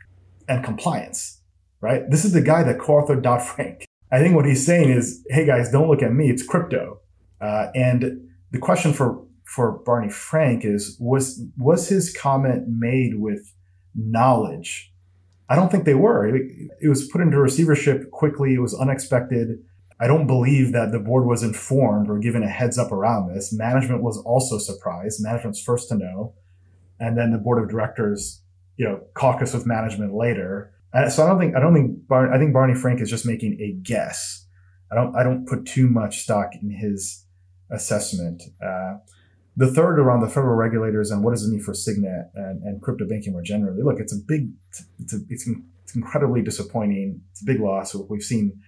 and 0.47 0.63
compliance, 0.63 1.41
right? 1.79 2.09
This 2.09 2.25
is 2.25 2.33
the 2.33 2.41
guy 2.41 2.63
that 2.63 2.79
co-authored 2.79 3.21
Dodd 3.21 3.41
Frank. 3.41 3.85
I 4.11 4.19
think 4.19 4.35
what 4.35 4.45
he's 4.45 4.65
saying 4.65 4.89
is, 4.89 5.25
hey 5.29 5.45
guys, 5.45 5.71
don't 5.71 5.87
look 5.87 6.01
at 6.01 6.13
me. 6.13 6.29
It's 6.29 6.45
crypto. 6.45 6.99
Uh, 7.39 7.67
and 7.73 8.29
the 8.51 8.59
question 8.59 8.93
for 8.93 9.25
for 9.45 9.81
Barney 9.85 10.09
Frank 10.09 10.63
is, 10.63 10.97
was 10.99 11.43
was 11.57 11.89
his 11.89 12.15
comment 12.15 12.65
made 12.67 13.19
with 13.19 13.53
knowledge? 13.95 14.91
I 15.49 15.55
don't 15.55 15.69
think 15.69 15.83
they 15.83 15.95
were. 15.95 16.27
It, 16.27 16.69
it 16.81 16.87
was 16.87 17.09
put 17.09 17.21
into 17.21 17.37
receivership 17.37 18.09
quickly. 18.11 18.53
It 18.53 18.59
was 18.61 18.73
unexpected. 18.73 19.59
I 19.99 20.07
don't 20.07 20.25
believe 20.25 20.71
that 20.71 20.91
the 20.91 20.99
board 20.99 21.25
was 21.25 21.43
informed 21.43 22.09
or 22.09 22.17
given 22.17 22.41
a 22.41 22.47
heads 22.47 22.77
up 22.77 22.91
around 22.91 23.33
this. 23.33 23.53
Management 23.53 24.01
was 24.01 24.17
also 24.25 24.57
surprised. 24.57 25.21
Management's 25.21 25.61
first 25.61 25.89
to 25.89 25.95
know 25.95 26.33
and 27.01 27.17
then 27.17 27.31
the 27.31 27.37
board 27.37 27.61
of 27.61 27.69
directors, 27.69 28.41
you 28.77 28.85
know, 28.85 29.01
caucus 29.15 29.53
with 29.53 29.65
management 29.65 30.13
later. 30.13 30.71
And 30.93 31.11
so 31.11 31.25
I 31.25 31.27
don't 31.27 31.39
think 31.39 31.55
I 31.55 31.59
don't 31.59 31.73
think 31.73 32.07
Bar- 32.07 32.31
I 32.31 32.37
think 32.37 32.53
Barney 32.53 32.75
Frank 32.75 33.01
is 33.01 33.09
just 33.09 33.25
making 33.25 33.59
a 33.59 33.73
guess. 33.81 34.45
I 34.91 34.95
don't 34.95 35.15
I 35.15 35.23
don't 35.23 35.47
put 35.47 35.65
too 35.65 35.89
much 35.89 36.19
stock 36.19 36.51
in 36.61 36.69
his 36.69 37.25
assessment. 37.71 38.43
Uh, 38.63 38.97
the 39.57 39.67
third 39.67 39.99
around 39.99 40.21
the 40.21 40.29
federal 40.29 40.55
regulators 40.55 41.11
and 41.11 41.23
what 41.23 41.31
does 41.31 41.45
it 41.45 41.49
mean 41.49 41.61
for 41.61 41.73
Signet 41.73 42.31
and, 42.35 42.63
and 42.63 42.81
crypto 42.81 43.05
banking 43.07 43.33
more 43.33 43.41
generally. 43.41 43.83
Look, 43.83 43.99
it's 43.99 44.13
a 44.13 44.17
big, 44.25 44.49
it's 44.99 45.13
a, 45.13 45.17
it's, 45.29 45.49
it's 45.83 45.95
incredibly 45.95 46.41
disappointing. 46.41 47.21
It's 47.31 47.41
a 47.41 47.45
big 47.45 47.59
loss. 47.59 47.93
We've 47.93 48.23
seen 48.23 48.61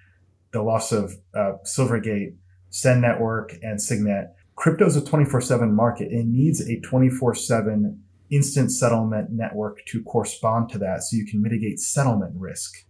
the 0.52 0.62
loss 0.62 0.92
of 0.92 1.16
uh, 1.34 1.54
Silvergate, 1.64 2.36
Sen 2.70 3.00
Network, 3.00 3.54
and 3.62 3.82
Signet. 3.82 4.36
Crypto 4.56 4.86
is 4.86 4.98
a 4.98 5.04
24 5.04 5.42
7 5.42 5.74
market. 5.74 6.12
It 6.12 6.26
needs 6.26 6.62
a 6.62 6.80
24 6.82 7.36
7 8.30 8.38
instant 8.38 8.72
settlement 8.72 9.30
network 9.32 9.86
to 9.88 10.04
correspond 10.04 10.70
to 10.70 10.78
that 10.80 11.04
so 11.04 11.16
you 11.16 11.26
can 11.26 11.42
mitigate 11.42 11.80
settlement 11.80 12.34
risk. 12.36 12.86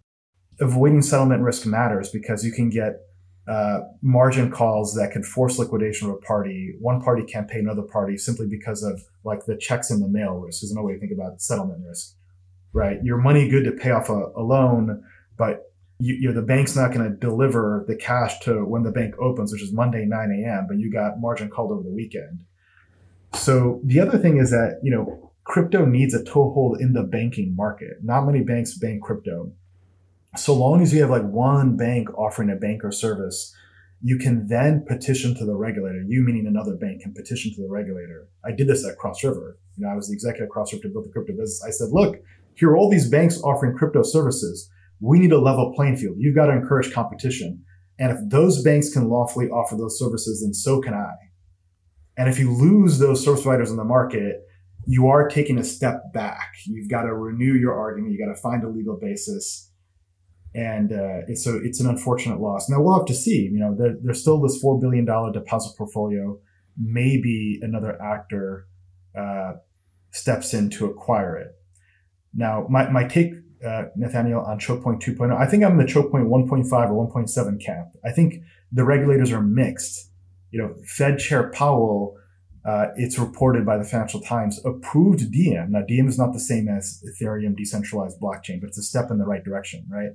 Avoiding 0.60 1.02
settlement 1.02 1.42
risk 1.42 1.66
matters 1.66 2.10
because 2.10 2.46
you 2.46 2.52
can 2.52 2.70
get 2.70 3.00
uh, 3.48 3.82
margin 4.02 4.50
calls 4.50 4.96
that 4.96 5.12
can 5.12 5.24
force 5.24 5.60
liquidation 5.60 6.10
of 6.10 6.16
a 6.16 6.20
party. 6.20 6.76
One 6.80 7.02
party 7.02 7.24
can't 7.24 7.48
pay 7.48 7.60
another 7.60 7.82
party 7.82 8.18
simply 8.18 8.48
because 8.48 8.84
of 8.84 9.02
like 9.26 9.46
the 9.46 9.58
checks 9.58 9.92
in 9.92 10.00
the 10.00 10.08
mail 10.08 10.36
risk 10.36 10.64
is 10.64 10.72
another 10.72 10.88
way 10.88 10.94
to 10.94 11.00
think 11.00 11.12
about 11.12 11.42
settlement 11.42 11.84
risk, 11.86 12.16
right? 12.72 13.04
Your 13.04 13.18
money 13.18 13.50
good 13.50 13.66
to 13.66 13.72
pay 13.72 13.92
off 13.92 14.10
a, 14.10 14.32
a 14.36 14.42
loan, 14.42 15.04
but 15.38 15.74
you, 16.00 16.16
you 16.16 16.28
know, 16.28 16.34
the 16.34 16.46
bank's 16.46 16.76
not 16.76 16.94
going 16.94 17.10
to 17.10 17.16
deliver 17.16 17.84
the 17.88 17.96
cash 17.96 18.40
to 18.42 18.66
when 18.66 18.84
the 18.84 18.92
bank 18.92 19.16
opens, 19.20 19.52
which 19.52 19.62
is 19.62 19.74
Monday, 19.74 20.06
9 20.06 20.44
a.m., 20.46 20.66
but 20.68 20.78
you 20.78 20.92
got 20.92 21.20
margin 21.20 21.50
called 21.50 21.72
over 21.72 21.84
the 21.84 21.92
weekend. 21.92 22.46
So 23.36 23.82
the 23.84 24.00
other 24.00 24.18
thing 24.18 24.38
is 24.38 24.52
that, 24.52 24.80
you 24.84 24.92
know, 24.92 25.32
crypto 25.44 25.86
needs 25.86 26.14
a 26.14 26.24
toehold 26.24 26.80
in 26.80 26.94
the 26.94 27.04
banking 27.04 27.56
market. 27.56 27.98
Not 28.04 28.26
many 28.26 28.44
banks 28.44 28.78
bank 28.78 29.04
crypto. 29.04 29.52
So 30.36 30.54
long 30.54 30.82
as 30.82 30.94
you 30.94 31.02
have 31.02 31.10
like 31.10 31.24
one 31.24 31.78
bank 31.78 32.10
offering 32.18 32.50
a 32.50 32.56
banker 32.56 32.92
service, 32.92 33.56
you 34.02 34.18
can 34.18 34.48
then 34.48 34.84
petition 34.88 35.36
to 35.36 35.46
the 35.46 35.56
regulator. 35.56 36.04
You 36.06 36.24
meaning 36.24 36.48
another 36.48 36.76
bank 36.76 37.02
can 37.02 37.14
petition 37.14 37.54
to 37.56 37.62
the 37.62 37.70
regulator. 37.70 38.28
I 38.44 38.52
did 38.52 38.68
this 38.68 38.86
at 38.86 38.98
Cross 38.98 39.24
River. 39.24 39.58
You 39.78 39.86
know, 39.86 39.92
I 39.92 39.96
was 39.96 40.10
the 40.10 40.14
executive 40.14 40.46
at 40.46 40.50
Cross 40.50 40.74
River 40.74 40.84
to 40.84 40.90
build 40.90 41.06
the 41.06 41.12
crypto 41.12 41.34
business. 41.34 41.64
I 41.66 41.72
said, 41.72 41.90
look, 41.92 42.18
here 42.56 42.70
are 42.70 42.78
all 42.78 42.90
these 42.90 43.10
banks 43.10 43.42
offering 43.42 43.76
crypto 43.76 44.04
services. 44.04 44.70
We 45.00 45.20
need 45.20 45.32
a 45.32 45.40
level 45.40 45.74
playing 45.76 45.98
field. 45.98 46.16
You've 46.20 46.36
got 46.36 46.48
to 46.48 46.54
encourage 46.54 46.94
competition. 46.94 47.64
And 48.00 48.12
if 48.12 48.18
those 48.30 48.64
banks 48.64 48.92
can 48.92 49.10
lawfully 49.10 49.50
offer 49.50 49.76
those 49.76 49.98
services, 49.98 50.42
then 50.42 50.54
so 50.54 50.82
can 50.82 50.94
I. 50.94 51.14
And 52.18 52.30
if 52.30 52.40
you 52.40 52.52
lose 52.52 53.00
those 53.00 53.24
service 53.24 53.44
providers 53.44 53.72
in 53.72 53.78
the 53.78 53.84
market, 53.84 54.42
you 54.86 55.08
are 55.08 55.28
taking 55.28 55.58
a 55.58 55.64
step 55.64 56.14
back. 56.14 56.56
You've 56.66 56.90
got 56.90 57.04
to 57.04 57.14
renew 57.14 57.54
your 57.54 57.74
argument. 57.74 58.14
You 58.14 58.24
got 58.24 58.34
to 58.34 58.40
find 58.40 58.64
a 58.64 58.70
legal 58.70 58.98
basis. 59.02 59.72
And 60.56 60.92
uh, 60.92 61.34
so 61.36 61.60
it's 61.64 61.80
an 61.80 61.90
unfortunate 61.90 62.40
loss. 62.40 62.70
Now 62.70 62.82
we'll 62.82 62.98
have 62.98 63.08
to 63.08 63.16
see. 63.16 63.50
You 63.52 63.60
know, 63.60 63.76
there, 63.76 63.96
there's 64.02 64.22
still 64.22 64.40
this 64.40 64.64
$4 64.64 64.80
billion 64.80 65.06
deposit 65.06 65.76
portfolio. 65.78 66.38
Maybe 66.78 67.60
another 67.62 68.00
actor 68.02 68.68
uh, 69.18 69.54
steps 70.12 70.54
in 70.54 70.70
to 70.72 70.86
acquire 70.86 71.38
it. 71.38 71.56
Now, 72.36 72.68
my, 72.70 72.90
my 72.90 73.06
take, 73.06 73.34
uh, 73.66 73.84
Nathaniel, 73.96 74.42
on 74.42 74.60
choke 74.60 74.84
point 74.84 75.02
2.0, 75.02 75.36
I 75.36 75.46
think 75.48 75.64
I'm 75.64 75.74
in 75.74 75.78
the 75.78 75.92
choke 75.92 76.12
point 76.12 76.26
1.5 76.26 76.90
or 76.92 77.10
1.7 77.10 77.64
camp. 77.64 77.90
I 78.04 78.12
think 78.12 78.44
the 78.72 78.84
regulators 78.84 79.32
are 79.32 79.42
mixed. 79.42 80.12
You 80.54 80.62
know, 80.62 80.76
Fed 80.86 81.18
Chair 81.18 81.50
Powell, 81.50 82.16
uh, 82.64 82.90
it's 82.96 83.18
reported 83.18 83.66
by 83.66 83.78
the 83.78 83.84
Financial 83.84 84.22
Times, 84.22 84.64
approved 84.64 85.32
Diem. 85.32 85.72
Now, 85.72 85.82
Diem 85.82 86.08
is 86.08 86.20
not 86.20 86.32
the 86.32 86.40
same 86.40 86.70
as 86.70 87.04
Ethereum 87.04 87.58
decentralized 87.58 88.22
blockchain, 88.22 88.62
but 88.62 88.68
it's 88.68 88.78
a 88.78 88.84
step 88.84 89.10
in 89.10 89.18
the 89.18 89.26
right 89.26 89.44
direction, 89.44 89.84
right? 89.90 90.12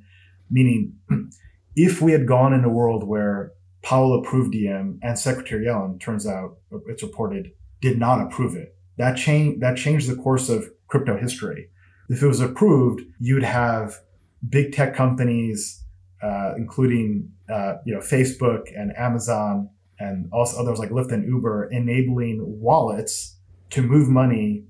Meaning, 0.48 0.94
if 1.76 2.00
we 2.00 2.12
had 2.12 2.24
gone 2.24 2.52
in 2.52 2.62
a 2.62 2.68
world 2.68 3.02
where 3.02 3.52
Powell 3.82 4.14
approved 4.14 4.52
Diem 4.52 5.00
and 5.02 5.18
Secretary 5.18 5.66
Yellen, 5.66 6.00
turns 6.00 6.24
out 6.24 6.58
it's 6.86 7.02
reported, 7.02 7.50
did 7.80 7.98
not 7.98 8.20
approve 8.20 8.54
it, 8.54 8.76
that 8.96 9.16
changed 9.16 9.60
that 9.60 9.76
changed 9.76 10.08
the 10.08 10.16
course 10.16 10.48
of 10.48 10.70
crypto 10.86 11.18
history. 11.18 11.68
If 12.08 12.22
it 12.22 12.26
was 12.28 12.40
approved, 12.40 13.02
you'd 13.18 13.42
have 13.42 13.96
big 14.48 14.72
tech 14.72 14.94
companies, 14.94 15.84
uh, 16.22 16.54
including 16.56 17.32
uh, 17.52 17.74
you 17.84 17.94
know 17.94 18.00
Facebook 18.00 18.66
and 18.76 18.96
Amazon 18.96 19.70
and 19.98 20.28
also 20.32 20.60
others 20.60 20.78
like 20.78 20.90
Lyft 20.90 21.12
and 21.12 21.26
Uber, 21.26 21.68
enabling 21.70 22.42
wallets 22.60 23.38
to 23.70 23.82
move 23.82 24.08
money 24.08 24.64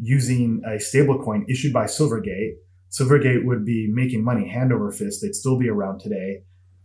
using 0.00 0.62
a 0.64 0.76
stablecoin 0.76 1.44
issued 1.48 1.72
by 1.72 1.84
Silvergate. 1.84 2.54
Silvergate 2.90 3.44
would 3.44 3.64
be 3.64 3.88
making 3.90 4.24
money 4.24 4.48
hand 4.48 4.72
over 4.72 4.90
fist. 4.90 5.20
They'd 5.20 5.34
still 5.34 5.58
be 5.58 5.68
around 5.68 6.00
today. 6.00 6.44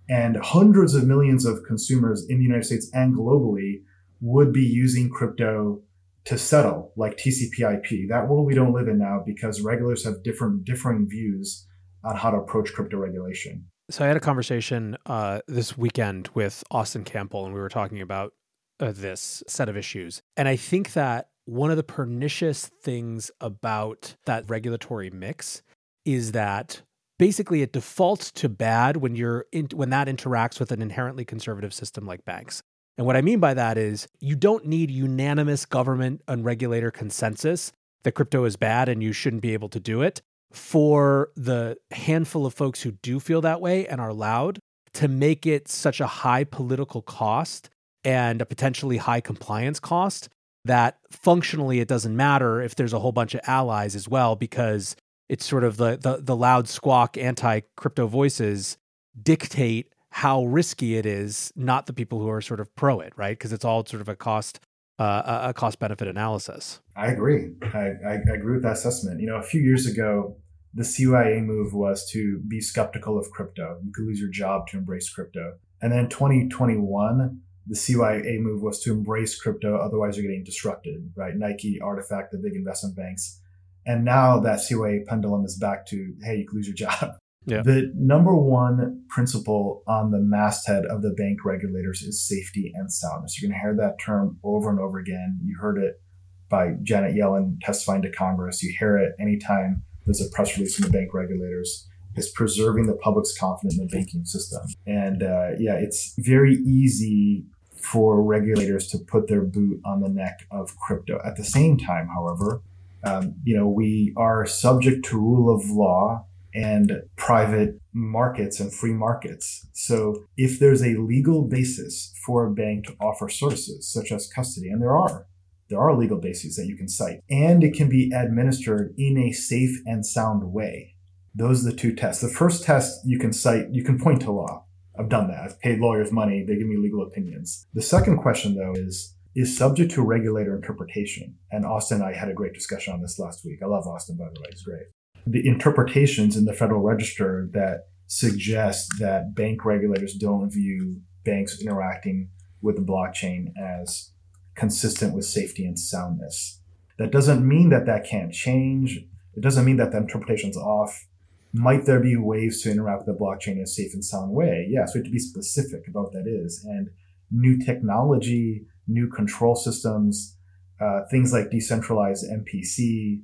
And 0.10 0.38
hundreds 0.38 0.96
of 0.96 1.08
millions 1.08 1.46
of 1.46 1.64
consumers 1.64 2.26
in 2.28 2.40
the 2.40 2.44
United 2.44 2.66
States 2.66 2.90
and 2.94 3.16
globally 3.16 3.84
would 4.20 4.52
be 4.52 4.66
using 4.66 5.10
crypto 5.10 5.82
to 6.26 6.38
settle 6.38 6.92
like 6.96 7.18
TCP/IP. 7.18 8.10
That 8.10 8.28
world 8.28 8.46
we 8.46 8.56
don't 8.56 8.74
live 8.74 8.88
in 8.88 8.98
now 8.98 9.24
because 9.26 9.62
regulators 9.62 10.06
have 10.06 10.24
different 10.24 10.66
differing 10.66 11.08
views 11.08 11.68
on 12.04 12.18
how 12.18 12.32
to 12.32 12.38
approach 12.38 12.74
crypto 12.74 12.98
regulation. 12.98 13.66
So 13.94 14.04
I 14.04 14.08
had 14.08 14.18
a 14.18 14.20
conversation 14.20 14.98
uh, 15.06 15.42
this 15.48 15.78
weekend 15.78 16.28
with 16.34 16.64
Austin 16.72 17.04
Campbell, 17.04 17.46
and 17.46 17.54
we 17.54 17.60
were 17.60 17.70
talking 17.70 18.02
about 18.02 18.34
uh, 18.80 18.92
this 18.92 19.44
set 19.48 19.70
of 19.70 19.78
issues. 19.78 20.24
And 20.36 20.48
I 20.48 20.56
think 20.56 20.94
that 20.94 21.28
one 21.46 21.70
of 21.70 21.78
the 21.78 21.84
pernicious 21.84 22.72
things 22.82 23.30
about 23.40 24.16
that 24.26 24.50
regulatory 24.50 25.12
mix 25.12 25.62
is 26.06 26.32
that 26.32 26.82
basically 27.20 27.62
it 27.62 27.72
defaults 27.72 28.32
to 28.32 28.50
bad 28.50 28.98
when 28.98 29.16
you're 29.16 29.46
in, 29.52 29.68
when 29.76 29.92
that 29.92 30.08
interacts 30.08 30.60
with 30.60 30.72
an 30.72 30.82
inherently 30.82 31.24
conservative 31.24 31.72
system 31.72 32.08
like 32.08 32.26
banks. 32.26 32.64
And 32.98 33.06
what 33.06 33.16
I 33.16 33.22
mean 33.22 33.40
by 33.40 33.54
that 33.54 33.78
is 33.78 34.08
you 34.20 34.36
don't 34.36 34.66
need 34.66 34.90
unanimous 34.90 35.68
government 35.68 36.24
and 36.28 36.44
regulator 36.44 36.90
consensus 36.90 37.72
that 38.06 38.14
crypto 38.14 38.46
is 38.46 38.56
bad 38.56 38.90
and 38.90 39.04
you 39.04 39.14
shouldn't 39.14 39.44
be 39.44 39.54
able 39.54 39.70
to 39.70 39.80
do 39.80 40.02
it 40.02 40.24
for 40.54 41.32
the 41.36 41.78
handful 41.92 42.46
of 42.46 42.54
folks 42.54 42.82
who 42.82 42.92
do 42.92 43.20
feel 43.20 43.42
that 43.42 43.60
way 43.60 43.88
and 43.88 44.00
are 44.00 44.14
loud 44.14 44.60
to 44.94 45.08
make 45.08 45.46
it 45.46 45.68
such 45.68 46.00
a 46.00 46.08
high 46.08 46.44
political 46.44 47.02
cost 47.02 47.70
and 48.04 48.42
a 48.42 48.46
potentially 48.46 48.98
high 48.98 49.22
compliance 49.22 49.80
cost 49.80 50.30
that 50.66 50.98
functionally 51.12 51.80
it 51.80 51.88
doesn't 51.88 52.16
matter 52.16 52.62
if 52.62 52.76
there's 52.76 52.94
a 52.94 53.00
whole 53.00 53.12
bunch 53.12 53.34
of 53.34 53.42
allies 53.48 53.96
as 53.96 54.08
well 54.08 54.36
because 54.36 54.96
it's 55.30 55.46
sort 55.46 55.64
of 55.64 55.78
the 55.78 55.98
the, 55.98 56.18
the 56.22 56.36
loud 56.36 56.68
squawk 56.68 57.18
anti 57.18 57.62
crypto 57.76 58.08
voices 58.08 58.78
dictate 59.22 59.94
how 60.12 60.46
risky 60.46 60.96
it 60.96 61.08
is, 61.08 61.52
not 61.56 61.88
the 61.88 61.94
people 61.94 62.20
who 62.20 62.30
are 62.30 62.42
sort 62.42 62.60
of 62.60 62.74
pro 62.76 63.00
it, 63.00 63.14
right? 63.16 63.38
Because 63.38 63.52
it's 63.52 63.66
all 63.66 63.84
sort 63.84 64.00
of 64.00 64.08
a 64.08 64.16
cost 64.16 64.60
uh, 65.00 65.48
a 65.48 65.54
cost 65.54 65.80
benefit 65.80 66.08
analysis. 66.08 66.80
I 66.96 67.08
agree. 67.08 67.54
I, 67.64 67.94
I, 68.06 68.20
I, 68.30 68.34
agree 68.36 68.54
with 68.54 68.62
that 68.62 68.74
assessment. 68.74 69.20
You 69.20 69.26
know, 69.26 69.38
a 69.38 69.42
few 69.42 69.60
years 69.60 69.88
ago, 69.88 70.38
the 70.74 70.84
CYA 70.84 71.44
move 71.44 71.74
was 71.74 72.10
to 72.12 72.40
be 72.48 72.60
skeptical 72.60 73.20
of 73.20 73.30
crypto. 73.30 73.80
You 73.84 73.92
could 73.92 74.06
lose 74.06 74.20
your 74.20 74.30
job 74.30 74.68
to 74.70 74.78
embrace 74.78 75.10
crypto. 75.10 75.58
And 75.82 75.92
then 75.92 76.10
2021, 76.10 77.42
the 77.68 77.76
CYA 77.76 78.40
move 78.40 78.62
was 78.62 78.80
to 78.82 78.92
embrace 78.92 79.40
crypto, 79.40 79.78
otherwise 79.78 80.18
you're 80.18 80.26
getting 80.26 80.44
disrupted, 80.44 81.12
right? 81.16 81.36
Nike, 81.36 81.80
RTFKT, 81.82 82.32
the 82.32 82.38
big 82.40 82.56
investment 82.56 82.96
banks. 82.96 83.40
And 83.86 84.04
now 84.04 84.40
that 84.40 84.60
CYA 84.60 85.06
pendulum 85.06 85.46
is 85.46 85.58
back 85.58 85.86
to, 85.88 86.14
hey, 86.24 86.38
you 86.38 86.48
could 86.48 86.56
lose 86.56 86.68
your 86.68 86.76
job. 86.76 87.18
Yeah. 87.46 87.62
The 87.62 87.92
number 87.94 88.34
one 88.34 89.04
principle 89.10 89.84
on 89.86 90.12
the 90.12 90.20
masthead 90.20 90.86
of 90.86 91.02
the 91.02 91.10
bank 91.10 91.44
regulators 91.44 92.02
is 92.02 92.26
safety 92.26 92.72
and 92.74 92.90
soundness. 92.90 93.42
You're 93.42 93.50
going 93.50 93.60
to 93.60 93.62
hear 93.62 93.76
that 93.76 94.00
term 94.00 94.40
over 94.46 94.70
and 94.70 94.80
over 94.80 94.98
again. 94.98 95.42
You 95.44 95.58
heard 95.60 95.78
it 95.78 96.02
by 96.48 96.76
Janet 96.84 97.16
Yellen 97.16 97.58
testifying 97.60 98.02
to 98.04 98.10
Congress. 98.10 98.64
You 98.64 98.74
hear 98.80 98.98
it 98.98 99.12
anytime 99.20 99.84
there's 100.06 100.22
a 100.22 100.30
press 100.30 100.58
release 100.58 100.76
from 100.76 100.86
the 100.86 100.98
bank 100.98 101.14
regulators. 101.14 101.88
Is 102.16 102.30
preserving 102.30 102.86
the 102.86 102.94
public's 102.94 103.36
confidence 103.36 103.80
in 103.80 103.88
the 103.88 103.92
banking 103.92 104.24
system. 104.24 104.62
And 104.86 105.24
uh, 105.24 105.54
yeah, 105.58 105.74
it's 105.74 106.14
very 106.20 106.58
easy 106.58 107.44
for 107.82 108.22
regulators 108.22 108.86
to 108.90 109.00
put 109.00 109.28
their 109.28 109.42
boot 109.42 109.82
on 109.84 110.02
the 110.02 110.10
neck 110.10 110.46
of 110.52 110.78
crypto. 110.78 111.20
At 111.26 111.38
the 111.38 111.44
same 111.44 111.76
time, 111.76 112.10
however, 112.14 112.62
um, 113.04 113.34
you 113.44 113.58
know, 113.58 113.68
we 113.68 114.14
are 114.16 114.46
subject 114.46 115.06
to 115.06 115.18
rule 115.18 115.54
of 115.54 115.72
law 115.72 116.28
and 116.54 117.02
private 117.16 117.82
markets 117.94 118.60
and 118.60 118.72
free 118.72 118.94
markets. 118.94 119.68
So 119.74 120.26
if 120.38 120.60
there's 120.60 120.84
a 120.84 120.96
legal 120.96 121.42
basis 121.42 122.14
for 122.24 122.46
a 122.46 122.52
bank 122.52 122.86
to 122.86 122.96
offer 123.02 123.28
services 123.28 123.92
such 123.92 124.12
as 124.12 124.28
custody, 124.28 124.70
and 124.70 124.80
there 124.80 124.96
are, 124.96 125.26
there 125.74 125.82
are 125.82 125.98
legal 125.98 126.20
bases 126.20 126.56
that 126.56 126.68
you 126.68 126.78
can 126.78 126.88
cite, 126.88 127.22
and 127.32 127.64
it 127.64 127.74
can 127.74 127.90
be 127.90 128.12
administered 128.16 128.94
in 128.96 129.18
a 129.18 129.32
safe 129.32 129.82
and 129.88 130.06
sound 130.06 130.54
way. 130.54 130.96
Those 131.34 131.66
are 131.66 131.72
the 131.72 131.76
two 131.76 131.96
tests. 131.96 132.22
The 132.22 132.30
first 132.30 132.64
test 132.64 133.00
you 133.06 133.18
can 133.18 133.34
cite, 133.34 133.70
you 133.72 133.84
can 133.84 134.00
point 134.00 134.22
to 134.22 134.32
law. 134.32 134.68
I've 135.00 135.10
done 135.10 135.30
that. 135.30 135.44
I've 135.44 135.60
paid 135.60 135.80
lawyers 135.80 136.12
money. 136.12 136.46
They 136.48 136.58
give 136.58 136.68
me 136.68 136.78
legal 136.78 137.02
opinions. 137.02 137.66
The 137.74 137.82
second 137.82 138.18
question 138.18 138.54
though 138.54 138.74
is, 138.80 139.16
is 139.36 139.58
subject 139.58 139.92
to 139.94 140.04
regulator 140.04 140.56
interpretation. 140.56 141.40
And 141.50 141.66
Austin 141.66 142.02
and 142.02 142.06
I 142.06 142.14
had 142.14 142.30
a 142.30 142.34
great 142.34 142.54
discussion 142.54 142.94
on 142.94 143.02
this 143.02 143.18
last 143.18 143.44
week. 143.44 143.58
I 143.64 143.66
love 143.66 143.88
Austin, 143.88 144.16
by 144.16 144.26
the 144.26 144.40
way. 144.42 144.48
He's 144.52 144.62
great. 144.62 144.84
The 145.26 145.48
interpretations 145.48 146.38
in 146.38 146.46
the 146.46 146.54
Federal 146.54 146.84
Register 146.84 147.50
that 147.54 147.86
suggest 148.06 148.92
that 149.00 149.34
bank 149.34 149.66
regulators 149.66 150.14
don't 150.14 150.52
view 150.52 151.02
banks 151.26 151.60
interacting 151.60 152.30
with 152.62 152.76
the 152.76 152.84
blockchain 152.84 153.48
as 153.60 154.13
consistent 154.56 155.14
with 155.14 155.26
safety 155.26 155.66
and 155.66 155.78
soundness. 155.78 156.62
That 156.98 157.12
doesn't 157.12 157.48
mean 157.48 157.70
that 157.70 157.86
that 157.86 158.06
can't 158.06 158.34
change. 158.34 158.98
It 159.36 159.42
doesn't 159.42 159.66
mean 159.66 159.78
that 159.78 159.92
the 159.92 159.98
interpretation's 159.98 160.58
off. 160.58 161.08
Might 161.52 161.86
there 161.86 162.00
be 162.00 162.16
ways 162.16 162.62
to 162.64 162.72
interact 162.72 163.06
with 163.06 163.18
the 163.18 163.24
blockchain 163.24 163.58
in 163.58 163.64
a 163.64 163.68
safe 163.68 163.94
and 163.94 164.04
sound 164.04 164.32
way? 164.32 164.68
Yes, 164.70 164.94
we 164.94 165.00
have 165.00 165.06
to 165.06 165.12
be 165.12 165.20
specific 165.20 165.88
about 165.88 166.06
what 166.06 166.14
that 166.14 166.28
is. 166.28 166.64
And 166.64 166.90
new 167.32 167.58
technology, 167.58 168.66
new 168.88 169.10
control 169.10 169.56
systems, 169.56 170.38
uh, 170.80 171.02
things 171.10 171.32
like 171.32 171.52
decentralized 171.52 172.26
MPC, 172.30 173.22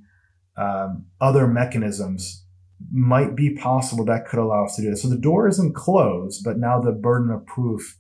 um, 0.58 1.06
other 1.22 1.48
mechanisms 1.48 2.46
might 2.92 3.36
be 3.36 3.56
possible 3.56 4.06
that 4.06 4.28
could 4.28 4.40
allow 4.40 4.66
us 4.66 4.76
to 4.76 4.82
do 4.82 4.90
this. 4.90 5.02
So 5.02 5.10
the 5.10 5.18
door 5.18 5.48
isn't 5.48 5.76
closed, 5.76 6.44
but 6.44 6.58
now 6.58 6.80
the 6.80 6.92
burden 6.92 7.32
of 7.32 7.46
proof 7.46 7.98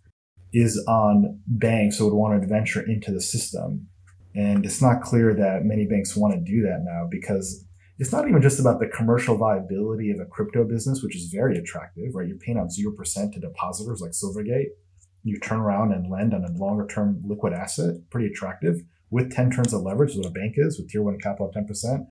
is 0.54 0.84
on 0.88 1.40
banks 1.48 1.98
who 1.98 2.06
would 2.06 2.14
want 2.14 2.42
to 2.42 2.48
venture 2.48 2.82
into 2.82 3.12
the 3.12 3.22
system. 3.22 3.88
And 4.36 4.66
it's 4.66 4.82
not 4.82 5.02
clear 5.02 5.34
that 5.34 5.66
many 5.66 5.86
banks 5.86 6.16
want 6.16 6.34
to 6.34 6.40
do 6.40 6.62
that 6.62 6.82
now 6.84 7.08
because 7.10 7.66
it's 7.98 8.12
not 8.12 8.28
even 8.30 8.42
just 8.42 8.60
about 8.60 8.80
the 8.80 8.88
commercial 8.88 9.38
viability 9.38 10.12
of 10.12 10.20
a 10.20 10.26
crypto 10.26 10.64
business, 10.64 11.04
which 11.04 11.16
is 11.16 11.26
very 11.34 11.58
attractive, 11.58 12.16
right? 12.16 12.28
You're 12.28 12.38
paying 12.38 12.58
out 12.58 12.70
0% 12.70 13.34
to 13.34 13.40
depositors 13.40 14.02
like 14.02 14.12
Silvergate. 14.12 14.70
You 15.24 15.40
turn 15.40 15.60
around 15.60 15.92
and 15.92 16.10
lend 16.10 16.34
on 16.34 16.46
a 16.46 16.52
longer 16.58 16.88
term 16.88 17.22
liquid 17.26 17.54
asset, 17.54 17.96
pretty 18.10 18.28
attractive 18.28 18.82
with 19.12 19.34
10 19.34 19.52
turns 19.52 19.74
of 19.74 19.82
leverage, 19.82 20.16
what 20.16 20.26
a 20.26 20.32
bank 20.32 20.56
is 20.58 20.80
with 20.80 20.90
tier 20.90 21.02
one 21.02 21.20
capital 21.20 21.50
of 21.50 21.56
10%. 21.56 22.08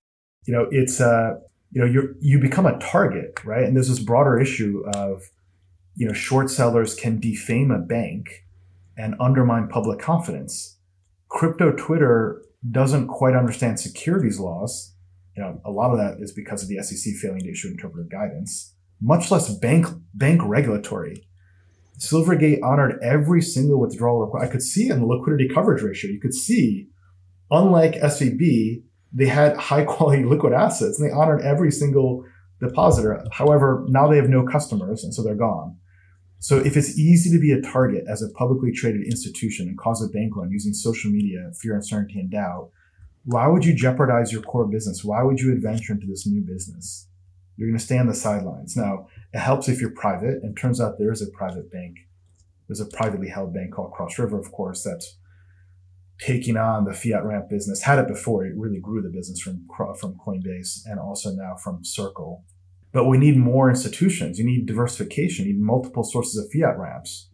You 0.47 0.55
know, 0.55 0.67
it's, 0.71 1.01
uh, 1.01 1.35
you 1.71 1.81
know, 1.81 1.87
you 1.87 2.15
you 2.21 2.39
become 2.39 2.67
a 2.67 2.79
target, 2.79 3.45
right? 3.45 3.65
And 3.65 3.77
there's 3.77 3.89
this 3.89 3.99
broader 3.99 4.41
issue 4.41 4.83
of 4.95 5.23
you 5.99 6.07
know, 6.07 6.15
short 6.15 6.49
sellers 6.49 6.95
can 6.95 7.19
defame 7.19 7.73
a 7.73 7.79
bank 7.79 8.47
and 8.97 9.17
undermine 9.19 9.67
public 9.67 9.99
confidence. 9.99 10.79
Crypto 11.29 11.73
Twitter 11.73 12.41
doesn't 12.71 13.09
quite 13.09 13.35
understand 13.35 13.81
securities 13.81 14.39
laws. 14.39 14.95
You 15.37 15.43
know, 15.43 15.61
a 15.65 15.73
lot 15.73 15.91
of 15.91 15.99
that 15.99 16.23
is 16.23 16.31
because 16.31 16.63
of 16.63 16.69
the 16.69 16.81
SEC 16.85 17.15
failing 17.15 17.41
to 17.41 17.51
issue 17.51 17.67
interpretive 17.67 18.13
guidance, 18.13 18.77
much 19.01 19.33
less 19.33 19.53
bank 19.53 19.87
bank 20.15 20.41
regulatory. 20.45 21.27
Silvergate 21.99 22.63
honored 22.63 23.01
every 23.03 23.43
single 23.43 23.81
withdrawal 23.81 24.21
request. 24.21 24.47
I 24.49 24.53
could 24.53 24.63
see 24.63 24.89
in 24.89 25.01
the 25.01 25.07
liquidity 25.07 25.49
coverage 25.49 25.83
ratio, 25.83 26.13
you 26.13 26.21
could 26.21 26.35
see, 26.35 26.91
unlike 27.51 27.95
SVB, 27.95 28.85
they 29.13 29.27
had 29.27 29.57
high 29.57 29.83
quality 29.83 30.25
liquid 30.33 30.53
assets 30.53 31.01
and 31.01 31.11
they 31.11 31.13
honored 31.13 31.43
every 31.43 31.73
single 31.73 32.25
depositor. 32.61 33.25
However, 33.33 33.85
now 33.89 34.07
they 34.07 34.17
have 34.17 34.29
no 34.29 34.47
customers 34.47 35.03
and 35.03 35.13
so 35.13 35.25
they're 35.25 35.35
gone. 35.35 35.77
So 36.41 36.59
if 36.59 36.77
it's 36.77 36.99
easy 36.99 37.31
to 37.31 37.41
be 37.41 37.53
a 37.53 37.61
target 37.61 38.05
as 38.09 38.23
a 38.23 38.31
publicly 38.31 38.73
traded 38.73 39.03
institution 39.05 39.69
and 39.69 39.77
cause 39.77 40.03
a 40.03 40.09
bank 40.09 40.37
run 40.37 40.51
using 40.51 40.73
social 40.73 41.11
media, 41.11 41.51
fear, 41.61 41.75
uncertainty, 41.75 42.21
and 42.21 42.31
doubt, 42.31 42.71
why 43.25 43.47
would 43.49 43.65
you 43.65 43.75
jeopardize 43.75 44.33
your 44.33 44.43
core 44.43 44.67
business? 44.67 45.05
Why 45.05 45.23
would 45.23 45.41
you 45.41 45.53
adventure 45.53 45.93
into 45.93 46.07
this 46.07 46.27
new 46.27 46.41
business? 46.41 47.09
You're 47.57 47.69
going 47.69 47.79
to 47.79 47.85
stay 47.85 47.99
on 47.99 48.07
the 48.07 48.15
sidelines. 48.15 48.77
Now, 48.77 49.09
it 49.35 49.41
helps 49.41 49.69
if 49.69 49.81
you're 49.81 49.91
private, 49.91 50.43
and 50.43 50.57
turns 50.57 50.81
out 50.81 50.95
there 50.99 51.13
is 51.13 51.21
a 51.21 51.31
private 51.37 51.71
bank. 51.73 51.97
There's 52.69 52.81
a 52.81 52.87
privately 52.87 53.29
held 53.29 53.53
bank 53.53 53.75
called 53.75 53.93
Cross 53.93 54.19
River, 54.19 54.39
of 54.39 54.53
course, 54.53 54.85
that's 54.85 55.19
taking 56.21 56.57
on 56.57 56.85
the 56.85 56.93
fiat 56.93 57.25
ramp 57.25 57.49
business. 57.49 57.83
Had 57.83 57.99
it 57.99 58.09
before, 58.09 58.47
it 58.47 58.55
really 58.57 58.81
grew 58.81 59.03
the 59.03 59.09
business 59.09 59.41
from 59.41 59.67
from 59.99 60.19
Coinbase 60.25 60.81
and 60.87 60.99
also 61.01 61.31
now 61.33 61.57
from 61.57 61.85
Circle. 61.85 62.45
But 62.93 63.05
we 63.05 63.19
need 63.19 63.37
more 63.37 63.69
institutions. 63.69 64.39
You 64.39 64.45
need 64.45 64.67
diversification. 64.67 65.47
You 65.47 65.53
need 65.53 65.61
multiple 65.61 66.05
sources 66.05 66.37
of 66.43 66.51
fiat 66.51 66.79
ramps 66.79 67.29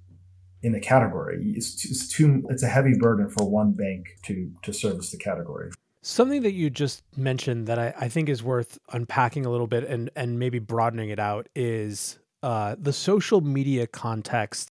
in 0.63 0.73
the 0.73 0.81
category. 0.81 1.53
It's, 1.57 1.85
it's 1.85 2.09
too. 2.09 2.45
It's 2.49 2.63
a 2.63 2.69
heavy 2.69 2.95
burden 2.99 3.29
for 3.29 3.49
one 3.49 3.73
bank 3.73 4.07
to 4.25 4.51
to 4.63 4.73
service 4.73 5.11
the 5.11 5.19
category. 5.19 5.71
Something 6.03 6.43
that 6.43 6.53
you 6.53 6.69
just 6.71 7.03
mentioned 7.17 7.67
that 7.69 7.79
I, 7.79 7.95
I 7.99 8.09
think 8.09 8.29
is 8.29 8.43
worth 8.43 8.79
unpacking 8.93 9.47
a 9.47 9.51
little 9.51 9.67
bit 9.67 9.85
and 9.85 10.11
and 10.17 10.39
maybe 10.39 10.59
broadening 10.59 11.11
it 11.11 11.19
out 11.19 11.49
is 11.55 12.19
uh, 12.43 12.77
the 12.79 12.93
social 12.93 13.41
media 13.41 13.87
context 13.87 14.69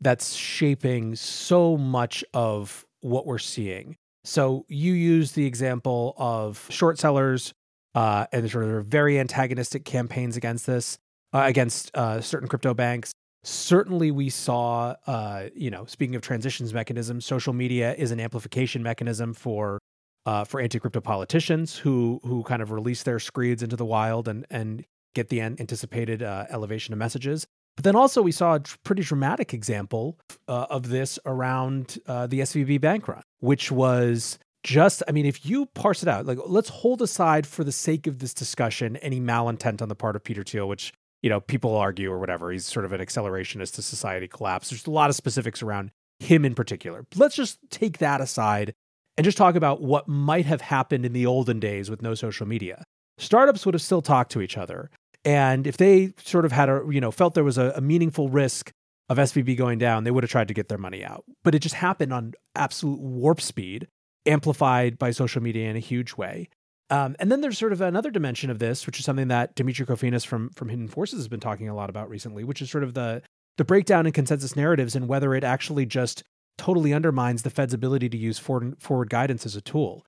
that's 0.00 0.34
shaping 0.34 1.16
so 1.16 1.76
much 1.76 2.24
of 2.34 2.86
what 3.00 3.26
we're 3.26 3.38
seeing. 3.38 3.96
So 4.24 4.66
you 4.68 4.92
use 4.92 5.32
the 5.32 5.46
example 5.46 6.14
of 6.16 6.66
short 6.70 6.98
sellers 6.98 7.54
uh, 7.98 8.28
and 8.30 8.48
sort 8.48 8.64
of 8.64 8.86
very 8.86 9.18
antagonistic 9.18 9.84
campaigns 9.84 10.36
against 10.36 10.66
this, 10.66 10.98
uh, 11.32 11.42
against 11.46 11.90
uh, 11.96 12.20
certain 12.20 12.46
crypto 12.46 12.72
banks. 12.72 13.12
Certainly, 13.42 14.12
we 14.12 14.30
saw, 14.30 14.94
uh, 15.08 15.48
you 15.52 15.68
know, 15.68 15.84
speaking 15.86 16.14
of 16.14 16.22
transitions 16.22 16.72
mechanisms, 16.72 17.26
social 17.26 17.52
media 17.52 17.94
is 17.94 18.12
an 18.12 18.20
amplification 18.20 18.84
mechanism 18.84 19.34
for 19.34 19.80
uh, 20.26 20.44
for 20.44 20.60
anti-crypto 20.60 21.00
politicians 21.00 21.76
who 21.76 22.20
who 22.22 22.44
kind 22.44 22.62
of 22.62 22.70
release 22.70 23.02
their 23.02 23.18
screeds 23.18 23.64
into 23.64 23.74
the 23.74 23.84
wild 23.84 24.28
and 24.28 24.46
and 24.48 24.84
get 25.16 25.28
the 25.28 25.40
anticipated 25.40 26.22
uh, 26.22 26.46
elevation 26.50 26.92
of 26.92 26.98
messages. 27.00 27.48
But 27.76 27.82
then 27.82 27.96
also 27.96 28.22
we 28.22 28.30
saw 28.30 28.56
a 28.56 28.60
pretty 28.84 29.02
dramatic 29.02 29.52
example 29.52 30.18
uh, 30.46 30.66
of 30.70 30.88
this 30.88 31.18
around 31.26 31.98
uh, 32.06 32.28
the 32.28 32.40
SVB 32.40 32.80
bank 32.80 33.08
run, 33.08 33.22
which 33.40 33.72
was 33.72 34.38
just, 34.64 35.02
I 35.08 35.12
mean, 35.12 35.26
if 35.26 35.46
you 35.46 35.66
parse 35.66 36.02
it 36.02 36.08
out, 36.08 36.26
like 36.26 36.38
let's 36.46 36.68
hold 36.68 37.02
aside 37.02 37.46
for 37.46 37.64
the 37.64 37.72
sake 37.72 38.06
of 38.06 38.18
this 38.18 38.34
discussion 38.34 38.96
any 38.98 39.20
malintent 39.20 39.80
on 39.82 39.88
the 39.88 39.94
part 39.94 40.16
of 40.16 40.24
Peter 40.24 40.42
Thiel, 40.42 40.68
which, 40.68 40.92
you 41.22 41.30
know, 41.30 41.40
people 41.40 41.76
argue 41.76 42.10
or 42.10 42.18
whatever. 42.18 42.50
He's 42.50 42.66
sort 42.66 42.84
of 42.84 42.92
an 42.92 43.00
accelerationist 43.00 43.74
to 43.74 43.82
society 43.82 44.28
collapse. 44.28 44.70
There's 44.70 44.86
a 44.86 44.90
lot 44.90 45.10
of 45.10 45.16
specifics 45.16 45.62
around 45.62 45.90
him 46.20 46.44
in 46.44 46.54
particular. 46.54 47.06
Let's 47.16 47.36
just 47.36 47.58
take 47.70 47.98
that 47.98 48.20
aside 48.20 48.74
and 49.16 49.24
just 49.24 49.38
talk 49.38 49.54
about 49.54 49.82
what 49.82 50.08
might 50.08 50.46
have 50.46 50.60
happened 50.60 51.04
in 51.04 51.12
the 51.12 51.26
olden 51.26 51.60
days 51.60 51.90
with 51.90 52.02
no 52.02 52.14
social 52.14 52.46
media. 52.46 52.84
Startups 53.18 53.66
would 53.66 53.74
have 53.74 53.82
still 53.82 54.02
talked 54.02 54.32
to 54.32 54.40
each 54.40 54.56
other. 54.56 54.90
And 55.24 55.66
if 55.66 55.76
they 55.76 56.14
sort 56.24 56.44
of 56.44 56.52
had 56.52 56.68
a, 56.68 56.82
you 56.90 57.00
know, 57.00 57.10
felt 57.10 57.34
there 57.34 57.44
was 57.44 57.58
a, 57.58 57.72
a 57.76 57.80
meaningful 57.80 58.28
risk 58.28 58.70
of 59.08 59.18
SVB 59.18 59.56
going 59.56 59.78
down, 59.78 60.04
they 60.04 60.10
would 60.10 60.22
have 60.22 60.30
tried 60.30 60.48
to 60.48 60.54
get 60.54 60.68
their 60.68 60.78
money 60.78 61.04
out. 61.04 61.24
But 61.42 61.54
it 61.54 61.60
just 61.60 61.74
happened 61.74 62.12
on 62.12 62.34
absolute 62.54 63.00
warp 63.00 63.40
speed, 63.40 63.88
amplified 64.26 64.98
by 64.98 65.10
social 65.10 65.42
media 65.42 65.68
in 65.68 65.76
a 65.76 65.80
huge 65.80 66.16
way. 66.16 66.48
Um, 66.90 67.16
and 67.18 67.30
then 67.30 67.40
there's 67.40 67.58
sort 67.58 67.72
of 67.72 67.80
another 67.80 68.10
dimension 68.10 68.50
of 68.50 68.58
this, 68.58 68.86
which 68.86 68.98
is 68.98 69.04
something 69.04 69.28
that 69.28 69.54
Demetri 69.54 69.84
Kofinas 69.84 70.26
from 70.26 70.50
from 70.50 70.68
Hidden 70.68 70.88
Forces 70.88 71.18
has 71.18 71.28
been 71.28 71.40
talking 71.40 71.68
a 71.68 71.74
lot 71.74 71.90
about 71.90 72.08
recently, 72.08 72.44
which 72.44 72.62
is 72.62 72.70
sort 72.70 72.84
of 72.84 72.94
the 72.94 73.22
the 73.58 73.64
breakdown 73.64 74.06
in 74.06 74.12
consensus 74.12 74.56
narratives 74.56 74.94
and 74.96 75.08
whether 75.08 75.34
it 75.34 75.44
actually 75.44 75.84
just 75.84 76.22
totally 76.56 76.94
undermines 76.94 77.42
the 77.42 77.50
Fed's 77.50 77.74
ability 77.74 78.08
to 78.08 78.16
use 78.16 78.38
forward, 78.38 78.80
forward 78.80 79.10
guidance 79.10 79.44
as 79.44 79.56
a 79.56 79.60
tool. 79.60 80.04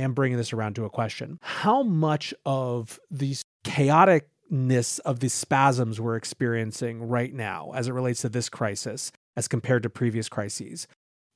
And 0.00 0.14
bringing 0.14 0.38
this 0.38 0.52
around 0.52 0.74
to 0.74 0.84
a 0.84 0.90
question: 0.90 1.38
How 1.40 1.84
much 1.84 2.34
of 2.44 2.98
the 3.12 3.36
chaotic 3.62 4.28
ness 4.50 4.98
of 5.00 5.20
the 5.20 5.28
spasms 5.28 6.00
we're 6.00 6.16
experiencing 6.16 7.02
right 7.02 7.32
now 7.32 7.72
as 7.74 7.88
it 7.88 7.92
relates 7.92 8.22
to 8.22 8.28
this 8.28 8.48
crisis 8.48 9.12
as 9.36 9.48
compared 9.48 9.82
to 9.82 9.90
previous 9.90 10.28
crises 10.28 10.86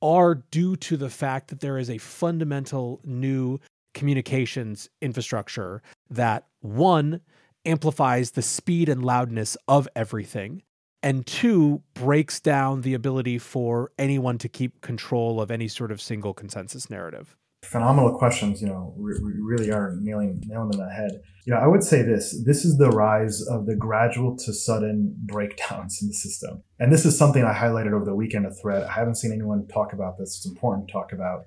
are 0.01 0.35
due 0.35 0.75
to 0.75 0.97
the 0.97 1.09
fact 1.09 1.49
that 1.49 1.59
there 1.59 1.77
is 1.77 1.89
a 1.89 1.97
fundamental 1.97 3.01
new 3.03 3.59
communications 3.93 4.89
infrastructure 5.01 5.81
that 6.09 6.45
one 6.61 7.21
amplifies 7.65 8.31
the 8.31 8.41
speed 8.41 8.87
and 8.87 9.03
loudness 9.03 9.57
of 9.67 9.87
everything 9.95 10.61
and 11.01 11.25
two 11.25 11.81
breaks 11.93 12.39
down 12.39 12.81
the 12.81 12.93
ability 12.93 13.37
for 13.37 13.91
anyone 13.97 14.37
to 14.37 14.49
keep 14.49 14.81
control 14.81 15.41
of 15.41 15.51
any 15.51 15.67
sort 15.67 15.91
of 15.91 16.01
single 16.01 16.33
consensus 16.33 16.89
narrative 16.89 17.35
phenomenal 17.69 18.17
questions. 18.17 18.61
You 18.61 18.67
know, 18.67 18.93
we, 18.97 19.13
really 19.21 19.71
are 19.71 19.95
nailing 19.99 20.43
nailing 20.45 20.71
them 20.71 20.81
ahead. 20.81 21.21
You 21.45 21.53
know, 21.53 21.59
I 21.59 21.67
would 21.67 21.83
say 21.83 22.01
this: 22.01 22.43
this 22.45 22.65
is 22.65 22.77
the 22.77 22.89
rise 22.89 23.41
of 23.47 23.65
the 23.65 23.75
gradual 23.75 24.35
to 24.37 24.53
sudden 24.53 25.15
breakdowns 25.25 26.01
in 26.01 26.07
the 26.07 26.13
system, 26.13 26.63
and 26.79 26.91
this 26.91 27.05
is 27.05 27.17
something 27.17 27.43
I 27.43 27.53
highlighted 27.53 27.93
over 27.93 28.05
the 28.05 28.15
weekend. 28.15 28.45
A 28.45 28.51
thread. 28.51 28.83
I 28.83 28.91
haven't 28.91 29.15
seen 29.15 29.31
anyone 29.31 29.67
talk 29.67 29.93
about 29.93 30.17
this. 30.17 30.37
It's 30.37 30.45
important 30.45 30.87
to 30.87 30.93
talk 30.93 31.13
about. 31.13 31.45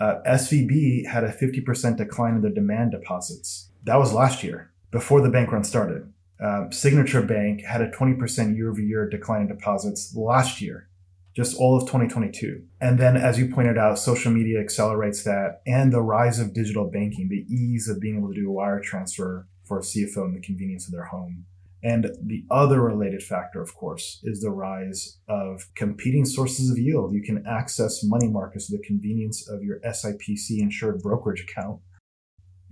Uh, 0.00 0.20
SVB 0.26 1.06
had 1.06 1.22
a 1.22 1.32
50% 1.32 1.96
decline 1.96 2.34
in 2.34 2.42
their 2.42 2.50
demand 2.50 2.90
deposits. 2.90 3.70
That 3.84 3.94
was 3.94 4.12
last 4.12 4.42
year, 4.42 4.72
before 4.90 5.20
the 5.20 5.28
bank 5.28 5.52
run 5.52 5.62
started. 5.62 6.12
Uh, 6.42 6.68
Signature 6.70 7.22
Bank 7.22 7.62
had 7.62 7.80
a 7.80 7.88
20% 7.90 8.56
year 8.56 8.70
over 8.70 8.80
year 8.80 9.08
decline 9.08 9.42
in 9.42 9.46
deposits 9.46 10.12
last 10.16 10.60
year 10.60 10.88
just 11.34 11.56
all 11.58 11.76
of 11.76 11.82
2022. 11.82 12.62
And 12.80 12.98
then, 12.98 13.16
as 13.16 13.38
you 13.38 13.52
pointed 13.52 13.76
out, 13.76 13.98
social 13.98 14.30
media 14.30 14.60
accelerates 14.60 15.24
that 15.24 15.62
and 15.66 15.92
the 15.92 16.00
rise 16.00 16.38
of 16.38 16.54
digital 16.54 16.90
banking, 16.90 17.28
the 17.28 17.44
ease 17.52 17.88
of 17.88 18.00
being 18.00 18.18
able 18.18 18.28
to 18.28 18.40
do 18.40 18.48
a 18.48 18.52
wire 18.52 18.80
transfer 18.80 19.48
for 19.64 19.78
a 19.78 19.82
CFO 19.82 20.26
in 20.26 20.34
the 20.34 20.40
convenience 20.40 20.86
of 20.86 20.92
their 20.92 21.06
home. 21.06 21.46
And 21.82 22.16
the 22.22 22.44
other 22.50 22.80
related 22.80 23.22
factor, 23.22 23.60
of 23.60 23.74
course, 23.74 24.20
is 24.22 24.40
the 24.40 24.50
rise 24.50 25.18
of 25.28 25.66
competing 25.74 26.24
sources 26.24 26.70
of 26.70 26.78
yield. 26.78 27.12
You 27.12 27.22
can 27.22 27.44
access 27.46 28.02
money 28.02 28.28
markets 28.28 28.70
with 28.70 28.80
the 28.80 28.86
convenience 28.86 29.46
of 29.46 29.62
your 29.62 29.80
SIPC 29.80 30.60
insured 30.60 31.02
brokerage 31.02 31.42
account. 31.42 31.80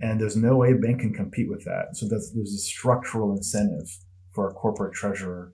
And 0.01 0.19
there's 0.19 0.35
no 0.35 0.55
way 0.55 0.71
a 0.71 0.75
bank 0.75 1.01
can 1.01 1.13
compete 1.13 1.47
with 1.47 1.63
that. 1.65 1.95
So 1.95 2.07
there's 2.07 2.33
a 2.33 2.57
structural 2.57 3.31
incentive 3.31 3.97
for 4.31 4.49
a 4.49 4.53
corporate 4.53 4.95
treasurer 4.95 5.53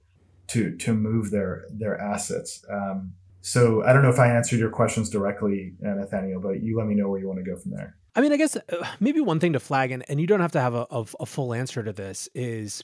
to 0.49 0.75
to 0.77 0.93
move 0.93 1.31
their 1.31 1.65
their 1.71 1.99
assets. 1.99 2.63
Um, 2.71 3.13
so 3.41 3.83
I 3.83 3.93
don't 3.93 4.03
know 4.03 4.09
if 4.09 4.19
I 4.19 4.27
answered 4.27 4.59
your 4.59 4.69
questions 4.69 5.09
directly, 5.09 5.73
uh, 5.85 5.93
Nathaniel, 5.93 6.41
but 6.41 6.61
you 6.61 6.77
let 6.77 6.87
me 6.87 6.95
know 6.95 7.07
where 7.07 7.19
you 7.19 7.27
want 7.27 7.43
to 7.43 7.49
go 7.49 7.57
from 7.57 7.71
there. 7.71 7.95
I 8.15 8.21
mean, 8.21 8.33
I 8.33 8.37
guess 8.37 8.57
uh, 8.57 8.85
maybe 8.99 9.21
one 9.21 9.39
thing 9.39 9.53
to 9.53 9.59
flag, 9.59 9.91
and, 9.91 10.03
and 10.09 10.19
you 10.19 10.27
don't 10.27 10.41
have 10.41 10.51
to 10.53 10.61
have 10.61 10.73
a, 10.73 10.85
a, 10.91 11.05
a 11.21 11.25
full 11.25 11.53
answer 11.53 11.81
to 11.81 11.93
this, 11.93 12.27
is 12.35 12.83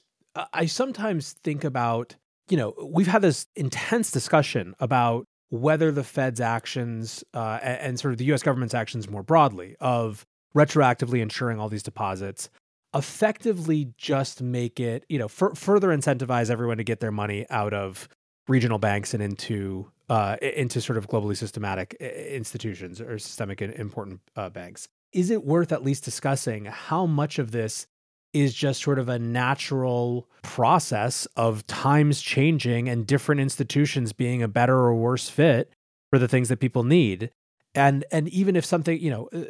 I 0.54 0.66
sometimes 0.66 1.34
think 1.44 1.64
about, 1.64 2.16
you 2.50 2.58
know, 2.58 2.74
we've 2.90 3.08
had 3.08 3.22
this 3.22 3.48
intense 3.56 4.12
discussion 4.12 4.76
about 4.80 5.26
whether 5.50 5.92
the 5.92 6.04
Fed's 6.04 6.42
actions 6.42 7.24
uh, 7.34 7.60
and, 7.62 7.80
and 7.80 8.00
sort 8.00 8.14
of 8.14 8.18
the 8.18 8.26
US 8.34 8.44
government's 8.44 8.74
actions 8.74 9.10
more 9.10 9.24
broadly 9.24 9.76
of 9.80 10.26
retroactively 10.56 11.22
insuring 11.22 11.60
all 11.60 11.70
these 11.70 11.84
deposits 11.84 12.50
effectively 12.96 13.94
just 13.98 14.42
make 14.42 14.80
it, 14.80 15.06
you 15.10 15.20
know, 15.20 15.26
f- 15.26 15.56
further 15.56 15.90
incentivize 15.90 16.50
everyone 16.50 16.78
to 16.78 16.84
get 16.84 17.02
their 17.02 17.12
money 17.12 17.46
out 17.50 17.74
of 17.74 18.08
regional 18.48 18.80
banks 18.80 19.14
and 19.14 19.22
into 19.22 19.92
uh, 20.08 20.38
into 20.42 20.80
sort 20.80 20.98
of 20.98 21.08
globally 21.08 21.36
systematic 21.36 21.96
institutions 21.96 23.02
or 23.02 23.18
systemic 23.18 23.60
and 23.62 23.74
important 23.74 24.22
uh, 24.36 24.50
banks. 24.50 24.88
Is 25.12 25.32
it 25.32 25.44
worth 25.44 25.72
at 25.72 25.84
least 25.84 26.04
discussing 26.04 26.66
how 26.66 27.06
much 27.06 27.40
of 27.40 27.52
this 27.52 27.88
is 28.34 28.54
just 28.54 28.82
sort 28.82 29.00
of 29.00 29.10
a 29.10 29.18
natural 29.18 30.28
process 30.44 31.26
of 31.38 31.66
times 31.68 32.22
changing 32.22 32.90
and 32.90 33.08
different 33.08 33.42
institutions 33.42 34.14
being 34.14 34.44
a 34.44 34.48
better 34.48 34.76
or 34.76 34.94
worse 34.94 35.30
fit 35.30 35.72
for 36.12 36.20
the 36.20 36.28
things 36.28 36.50
that 36.50 36.60
people 36.60 36.84
need? 36.84 37.32
And 37.76 38.06
and 38.12 38.28
even 38.30 38.56
if 38.56 38.66
something 38.66 39.00
you 39.00 39.10
know 39.12 39.30
uh, 39.34 39.44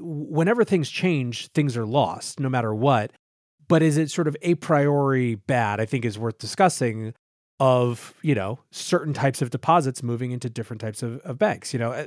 whenever 0.00 0.64
things 0.64 0.90
change 0.90 1.48
things 1.48 1.76
are 1.76 1.86
lost 1.86 2.40
no 2.40 2.48
matter 2.48 2.74
what. 2.74 3.12
But 3.68 3.82
is 3.82 3.98
it 3.98 4.10
sort 4.10 4.28
of 4.28 4.36
a 4.40 4.54
priori 4.54 5.34
bad 5.34 5.78
i 5.78 5.84
think 5.84 6.04
is 6.04 6.18
worth 6.18 6.38
discussing 6.38 7.14
of 7.60 8.14
you 8.22 8.34
know 8.34 8.58
certain 8.72 9.12
types 9.12 9.42
of 9.42 9.50
deposits 9.50 10.02
moving 10.02 10.30
into 10.30 10.48
different 10.48 10.80
types 10.80 11.02
of, 11.02 11.18
of 11.18 11.38
banks 11.38 11.72
you 11.72 11.78
know? 11.78 11.92
Uh, 11.92 12.06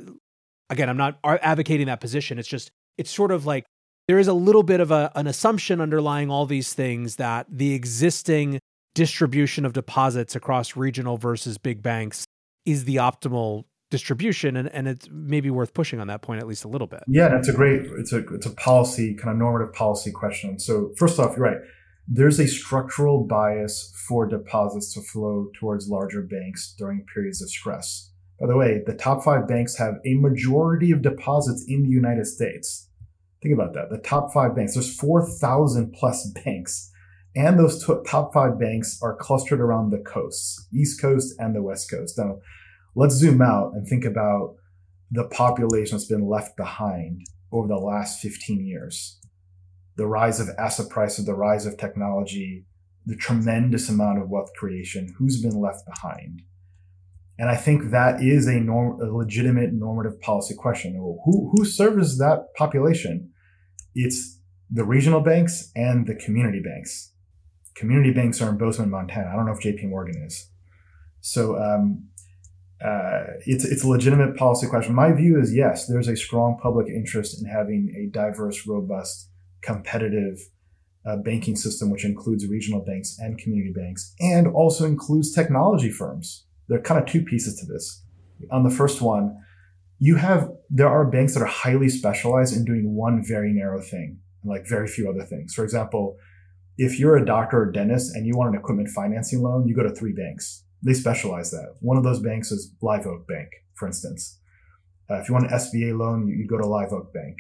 again 0.72 0.90
i'm 0.90 0.98
not 0.98 1.20
advocating 1.24 1.88
that 1.88 2.02
position. 2.02 2.40
It's 2.40 2.48
just 2.48 2.72
it's 2.98 3.12
sort 3.12 3.32
of 3.32 3.46
like 3.46 3.66
there 4.08 4.20
is 4.20 4.28
a 4.28 4.34
little 4.34 4.64
bit 4.64 4.80
of 4.80 4.92
a, 4.92 5.12
an 5.16 5.28
assumption 5.28 5.80
underlying 5.80 6.30
all 6.30 6.46
these 6.46 6.74
things 6.74 7.16
that 7.18 7.46
the 7.50 7.74
existing 7.74 8.60
distribution 8.94 9.66
of 9.66 9.74
deposits 9.74 10.36
across 10.36 10.76
regional 10.76 11.18
versus 11.18 11.58
big 11.58 11.82
banks 11.82 12.26
is 12.66 12.86
the 12.86 12.98
optimal 12.98 13.66
distribution 13.92 14.56
and, 14.56 14.70
and 14.70 14.88
it's 14.88 15.08
maybe 15.12 15.52
worth 15.52 15.74
pushing 15.74 16.00
on 16.00 16.08
that 16.08 16.22
point 16.22 16.42
at 16.42 16.48
least 16.48 16.64
a 16.64 16.68
little 16.68 16.88
bit. 16.88 17.04
Yeah 17.08 17.28
that's 17.28 17.50
a 17.50 17.54
great 17.54 17.82
it's 18.00 18.12
a 18.14 18.26
it's 18.34 18.48
a 18.48 18.56
policy 18.56 19.14
kind 19.14 19.30
of 19.30 19.38
normative 19.38 19.74
policy 19.76 20.12
question. 20.12 20.58
So 20.58 20.92
first 20.98 21.20
off 21.20 21.36
you're 21.38 21.46
right. 21.46 21.58
There's 22.08 22.40
a 22.40 22.48
structural 22.48 23.26
bias 23.26 23.94
for 24.08 24.28
deposits 24.28 24.94
to 24.96 25.02
flow 25.02 25.50
towards 25.60 25.88
larger 25.88 26.22
banks 26.22 26.74
during 26.78 27.06
periods 27.14 27.42
of 27.42 27.50
stress. 27.50 28.12
By 28.40 28.48
the 28.48 28.58
way 28.58 28.82
the 28.86 28.96
top 28.96 29.24
five 29.24 29.48
banks 29.48 29.78
have 29.78 29.96
a 30.06 30.16
majority 30.16 30.92
of 30.92 31.02
deposits 31.02 31.66
in 31.68 31.84
the 31.84 31.90
united 31.90 32.26
states. 32.26 32.88
Think 33.44 33.54
about 33.54 33.74
that 33.74 33.90
the 33.90 33.98
top 33.98 34.32
five 34.34 34.56
banks. 34.56 34.74
There's 34.74 34.98
4000 34.98 35.92
plus 35.92 36.32
banks 36.46 36.90
and 37.36 37.60
those 37.60 37.86
top 37.86 38.34
five 38.34 38.58
banks 38.58 39.00
are 39.02 39.16
clustered 39.16 39.60
around 39.60 39.90
the 39.90 40.00
coasts 40.00 40.68
east 40.74 41.02
coast 41.02 41.36
and 41.40 41.54
the 41.54 41.62
west 41.62 41.92
coast. 41.92 42.18
Now 42.18 42.38
let's 42.96 43.16
zoom 43.16 43.42
out 43.42 43.74
and 43.74 43.88
think 43.88 44.06
about 44.06 44.56
the 45.12 45.26
population 45.26 45.98
that's 45.98 46.08
been 46.08 46.28
left 46.28 46.56
behind 46.58 47.26
over 47.52 47.68
the 47.68 47.76
last 47.76 48.22
15 48.22 48.66
years. 48.66 49.20
The 49.98 50.08
rise 50.08 50.40
of 50.40 50.50
asset 50.58 50.90
prices, 50.90 51.26
the 51.26 51.36
rise 51.36 51.66
of 51.66 51.78
technology, 51.78 52.66
the 53.06 53.16
tremendous 53.16 53.90
amount 53.90 54.22
of 54.22 54.30
wealth 54.30 54.52
creation, 54.56 55.14
who's 55.18 55.42
been 55.42 55.60
left 55.60 55.86
behind? 55.86 56.44
And 57.38 57.50
I 57.50 57.56
think 57.56 57.92
that 57.92 58.22
is 58.22 58.48
a, 58.48 58.60
norm, 58.60 59.02
a 59.02 59.06
legitimate 59.06 59.74
normative 59.74 60.22
policy 60.22 60.54
question. 60.54 60.94
Who, 60.96 61.52
who 61.54 61.66
serves 61.66 62.18
that 62.20 62.54
population? 62.56 63.32
It's 63.96 64.40
the 64.70 64.86
regional 64.86 65.22
banks 65.22 65.72
and 65.76 66.08
the 66.08 66.16
community 66.16 66.62
banks. 66.62 67.14
Community 67.76 68.12
banks 68.12 68.42
are 68.42 68.50
in 68.50 68.58
Bozeman, 68.58 68.92
Montana. 68.92 69.30
I 69.30 69.36
don't 69.36 69.46
know 69.46 69.54
if 69.54 69.60
JP 69.60 69.90
Morgan 69.90 70.24
is. 70.26 70.50
So 71.22 71.58
um, 71.58 72.08
uh, 72.84 73.24
it's 73.46 73.64
it's 73.64 73.84
a 73.84 73.88
legitimate 73.88 74.36
policy 74.36 74.68
question. 74.68 74.96
My 74.96 75.12
view 75.12 75.40
is 75.40 75.54
yes, 75.54 75.88
there's 75.88 76.08
a 76.08 76.16
strong 76.16 76.58
public 76.62 76.88
interest 76.88 77.40
in 77.40 77.48
having 77.48 77.94
a 77.96 78.12
diverse, 78.12 78.66
robust, 78.66 79.30
competitive 79.62 80.40
uh, 81.06 81.18
banking 81.18 81.56
system, 81.56 81.92
which 81.92 82.06
includes 82.06 82.48
regional 82.48 82.84
banks 82.84 83.18
and 83.20 83.38
community 83.38 83.72
banks, 83.72 84.16
and 84.20 84.48
also 84.48 84.86
includes 84.86 85.32
technology 85.32 85.92
firms. 85.92 86.46
There 86.68 86.80
are 86.80 86.82
kind 86.82 87.00
of 87.00 87.06
two 87.06 87.24
pieces 87.24 87.60
to 87.60 87.66
this. 87.66 88.04
On 88.50 88.64
the 88.64 88.72
first 88.72 89.02
one, 89.02 89.38
you 90.00 90.16
have 90.16 90.50
there 90.70 90.90
are 90.90 91.06
banks 91.06 91.36
that 91.36 91.44
are 91.44 91.46
highly 91.46 91.90
specialized 91.90 92.56
in 92.56 92.66
doing 92.66 92.96
one 92.96 93.24
very 93.24 93.54
narrow 93.54 93.82
thing, 93.82 94.20
like 94.44 94.68
very 94.68 94.88
few 94.88 95.08
other 95.08 95.24
things. 95.24 95.54
For 95.54 95.64
example, 95.64 96.18
if 96.80 97.00
you're 97.00 97.18
a 97.18 97.26
doctor 97.26 97.62
or 97.62 97.72
dentist 97.72 98.16
and 98.16 98.26
you 98.26 98.34
want 98.36 98.56
an 98.56 98.60
equipment 98.60 98.90
financing 98.90 99.44
loan, 99.44 99.68
you 99.68 99.76
go 99.76 99.84
to 99.84 99.94
three 99.94 100.14
banks 100.14 100.64
they 100.84 100.94
specialize 100.94 101.52
that. 101.52 101.76
One 101.80 101.98
of 101.98 102.04
those 102.04 102.20
banks 102.20 102.52
is 102.52 102.74
Live 102.82 103.06
Oak 103.06 103.28
Bank, 103.28 103.50
for 103.76 103.88
instance. 103.88 104.40
Uh, 105.10 105.16
if 105.16 105.28
you 105.28 105.34
want 105.34 105.52
an 105.52 105.58
SBA 105.58 105.98
loan, 105.98 106.28
you, 106.28 106.36
you 106.36 106.48
go 106.48 106.58
to 106.58 106.66
Live 106.66 106.92
Oak 106.92 107.14
Bank. 107.14 107.38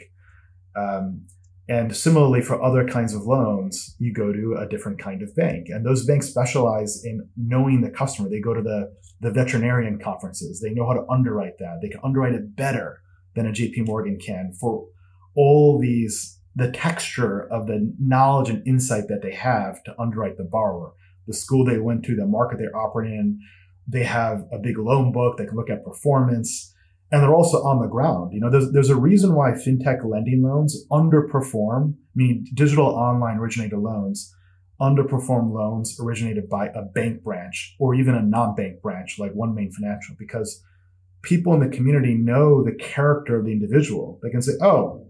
Um, 0.76 1.26
and 1.70 1.96
similarly, 1.96 2.42
for 2.42 2.62
other 2.62 2.86
kinds 2.86 3.14
of 3.14 3.22
loans, 3.22 3.96
you 3.98 4.14
go 4.14 4.34
to 4.34 4.58
a 4.60 4.68
different 4.68 5.00
kind 5.00 5.22
of 5.22 5.34
bank. 5.36 5.68
And 5.70 5.86
those 5.86 6.06
banks 6.06 6.28
specialize 6.28 7.04
in 7.06 7.30
knowing 7.38 7.82
the 7.82 7.89
customer. 7.89 8.30
They 8.30 8.42
go 8.42 8.54
to 8.54 8.62
the, 8.62 8.94
the 9.22 9.32
veterinarian 9.32 10.00
conferences. 10.00 10.60
They 10.60 10.72
know 10.72 10.86
how 10.86 10.94
to 10.94 11.08
underwrite 11.10 11.60
that. 11.60 11.80
They 11.82 11.89
can 11.89 12.02
underwrite 12.04 12.34
it 12.34 12.56
better 12.56 13.02
than 13.36 13.48
a 13.48 13.52
JP 13.52 13.88
Morgan 13.88 14.20
can 14.20 14.54
for 14.60 14.88
all 15.36 15.80
these, 15.80 16.39
the 16.56 16.72
texture 16.72 17.48
of 17.50 17.68
the 17.68 17.94
knowledge 18.00 18.50
and 18.50 18.68
insight 18.68 19.08
that 19.08 19.22
they 19.22 19.34
have 19.34 19.82
to 19.84 19.96
underwrite 19.98 20.38
the 20.38 20.44
borrower 20.44 20.92
the 21.28 21.34
school 21.34 21.65
they 21.65 21.78
went 21.78 22.03
to, 22.05 22.15
the 22.15 22.26
market 22.26 22.59
they're 22.59 22.76
operating 22.76 23.17
in. 23.17 23.39
They 23.88 24.03
have 24.03 24.47
a 24.51 24.59
big 24.59 24.78
loan 24.78 25.11
book. 25.11 25.38
They 25.38 25.45
can 25.45 25.55
look 25.55 25.69
at 25.69 25.84
performance 25.84 26.74
and 27.11 27.22
they're 27.22 27.34
also 27.34 27.61
on 27.63 27.82
the 27.82 27.88
ground. 27.88 28.32
You 28.34 28.39
know, 28.39 28.49
there's, 28.49 28.72
there's 28.72 28.89
a 28.89 28.95
reason 28.95 29.36
why 29.36 29.51
fintech 29.51 30.05
lending 30.05 30.43
loans 30.43 30.86
underperform, 30.89 31.95
meaning 32.15 32.47
digital 32.53 32.88
online 32.88 33.38
originated 33.38 33.80
loans 33.80 34.34
underperform 34.82 35.53
loans 35.53 35.99
originated 36.01 36.49
by 36.49 36.67
a 36.69 36.82
bank 36.82 37.22
branch 37.24 37.76
or 37.80 37.93
even 37.93 38.15
a 38.15 38.22
non-bank 38.22 38.82
branch 38.82 39.19
like 39.19 39.32
OneMain 39.34 39.72
Financial 39.72 40.15
because 40.17 40.63
people 41.22 41.53
in 41.53 41.59
the 41.59 41.76
community 41.76 42.15
know 42.15 42.63
the 42.63 42.74
character 42.74 43.38
of 43.38 43.45
the 43.45 43.51
individual. 43.51 44.19
They 44.24 44.32
can 44.32 44.41
say, 44.41 44.53
"Oh, 44.59 45.07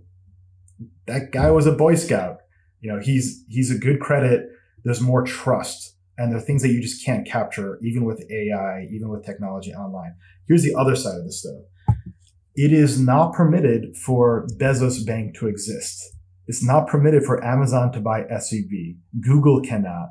that 1.06 1.32
guy 1.32 1.52
was 1.52 1.68
a 1.68 1.72
Boy 1.72 1.96
Scout. 1.96 2.40
You 2.82 2.92
know, 2.92 3.00
he's 3.00 3.46
he's 3.48 3.72
a 3.72 3.78
good 3.78 4.02
credit. 4.02 4.50
There's 4.84 5.00
more 5.00 5.24
trust." 5.24 5.96
And 6.18 6.32
there 6.32 6.40
are 6.40 6.44
things 6.44 6.62
that 6.62 6.72
you 6.72 6.82
just 6.82 7.06
can't 7.06 7.26
capture, 7.26 7.80
even 7.82 8.06
with 8.06 8.24
AI, 8.30 8.88
even 8.92 9.10
with 9.10 9.26
technology 9.26 9.74
online. 9.74 10.16
Here's 10.48 10.64
the 10.64 10.76
other 10.76 10.96
side 10.96 11.18
of 11.18 11.24
this, 11.24 11.42
though. 11.44 11.96
It 12.56 12.74
is 12.74 13.00
not 13.00 13.34
permitted 13.34 13.96
for 13.96 14.46
Bezos 14.60 15.06
Bank 15.06 15.36
to 15.40 15.48
exist. 15.48 16.16
It's 16.48 16.64
not 16.64 16.88
permitted 16.88 17.24
for 17.24 17.44
Amazon 17.44 17.92
to 17.94 18.02
buy 18.02 18.24
SVB. 18.24 18.98
Google 19.22 19.62
cannot. 19.62 20.10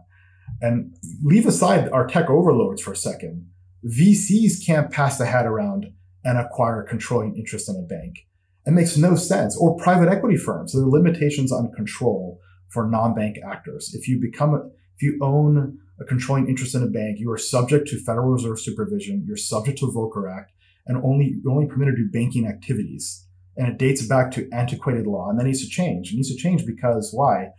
And 0.61 0.97
leave 1.23 1.47
aside 1.47 1.89
our 1.91 2.07
tech 2.07 2.31
overlords 2.31 2.83
for 2.83 2.93
a 2.93 2.97
second. 2.97 3.47
VCs 3.87 4.65
can't 4.65 4.91
pass 4.91 5.19
the 5.19 5.27
hat 5.27 5.47
around 5.47 5.93
and 6.25 6.39
acquire 6.39 6.83
controlling 6.83 7.37
interest 7.37 7.69
in 7.69 7.77
a 7.77 7.87
bank. 7.87 8.27
It 8.67 8.73
makes 8.73 8.97
no 8.97 9.17
sense. 9.17 9.57
Or 9.57 9.77
private 9.77 10.09
equity 10.09 10.37
firms. 10.37 10.73
There 10.73 10.83
are 10.83 10.89
limitations 10.89 11.53
on 11.53 11.73
control 11.73 12.41
for 12.69 12.89
non-bank 12.89 13.37
actors. 13.47 13.93
If 13.95 14.07
you 14.09 14.21
become, 14.21 14.55
if 14.97 15.03
you 15.03 15.19
own 15.23 15.79
a 16.01 16.05
controlling 16.05 16.49
interest 16.49 16.75
in 16.75 16.83
a 16.83 16.87
bank, 16.87 17.19
you 17.19 17.31
are 17.31 17.39
subject 17.39 17.89
to 17.89 17.99
Federal 17.99 18.31
Reserve 18.31 18.59
supervision. 18.59 19.25
You're 19.27 19.37
subject 19.37 19.79
to 19.79 19.87
Volcker 19.87 20.35
Act 20.35 20.53
and 20.87 21.03
only, 21.05 21.37
you're 21.43 21.53
only 21.53 21.67
permitted 21.67 21.97
to 21.97 22.05
do 22.05 22.11
banking 22.11 22.47
activities. 22.47 23.27
And 23.57 23.69
it 23.69 23.79
dates 23.79 24.07
back 24.07 24.31
to 24.33 24.49
antiquated 24.53 25.07
law. 25.07 25.29
And 25.29 25.39
that 25.39 25.45
needs 25.45 25.63
to 25.63 25.69
change. 25.69 26.13
It 26.13 26.17
needs 26.17 26.35
to 26.35 26.41
change 26.41 26.65
because 26.65 27.11
why? 27.13 27.51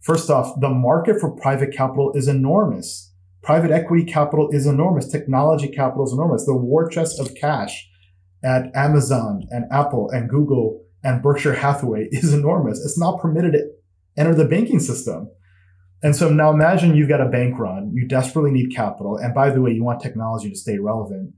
First 0.00 0.30
off, 0.30 0.60
the 0.60 0.68
market 0.68 1.20
for 1.20 1.30
private 1.30 1.72
capital 1.72 2.12
is 2.14 2.28
enormous. 2.28 3.12
Private 3.42 3.70
equity 3.70 4.04
capital 4.04 4.48
is 4.52 4.66
enormous. 4.66 5.08
Technology 5.08 5.68
capital 5.68 6.04
is 6.04 6.12
enormous. 6.12 6.44
The 6.44 6.56
war 6.56 6.88
chest 6.88 7.18
of 7.18 7.34
cash 7.34 7.88
at 8.44 8.70
Amazon 8.76 9.46
and 9.50 9.64
Apple 9.72 10.08
and 10.10 10.28
Google 10.28 10.84
and 11.02 11.22
Berkshire 11.22 11.54
Hathaway 11.54 12.08
is 12.12 12.32
enormous. 12.32 12.84
It's 12.84 12.98
not 12.98 13.20
permitted 13.20 13.52
to 13.52 13.70
enter 14.16 14.34
the 14.34 14.44
banking 14.44 14.80
system. 14.80 15.30
And 16.02 16.14
so 16.14 16.28
now 16.28 16.52
imagine 16.52 16.94
you've 16.94 17.08
got 17.08 17.20
a 17.20 17.28
bank 17.28 17.58
run, 17.58 17.92
you 17.92 18.06
desperately 18.06 18.50
need 18.50 18.74
capital. 18.74 19.16
And 19.16 19.34
by 19.34 19.50
the 19.50 19.60
way, 19.60 19.72
you 19.72 19.82
want 19.82 20.00
technology 20.00 20.48
to 20.50 20.56
stay 20.56 20.78
relevant. 20.78 21.34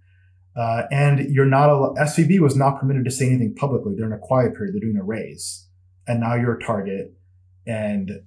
Uh, 0.57 0.83
and 0.91 1.31
you're 1.31 1.47
not, 1.47 1.71
a, 1.71 1.95
SVB 2.03 2.41
was 2.41 2.57
not 2.57 2.79
permitted 2.79 3.05
to 3.05 3.11
say 3.11 3.27
anything 3.27 3.55
publicly. 3.55 3.95
They're 3.97 4.07
in 4.07 4.13
a 4.13 4.19
quiet 4.19 4.55
period. 4.55 4.75
They're 4.75 4.81
doing 4.81 4.99
a 5.01 5.05
raise. 5.05 5.67
And 6.07 6.21
now 6.21 6.35
you're 6.35 6.57
a 6.57 6.63
target. 6.63 7.15
And 7.67 8.23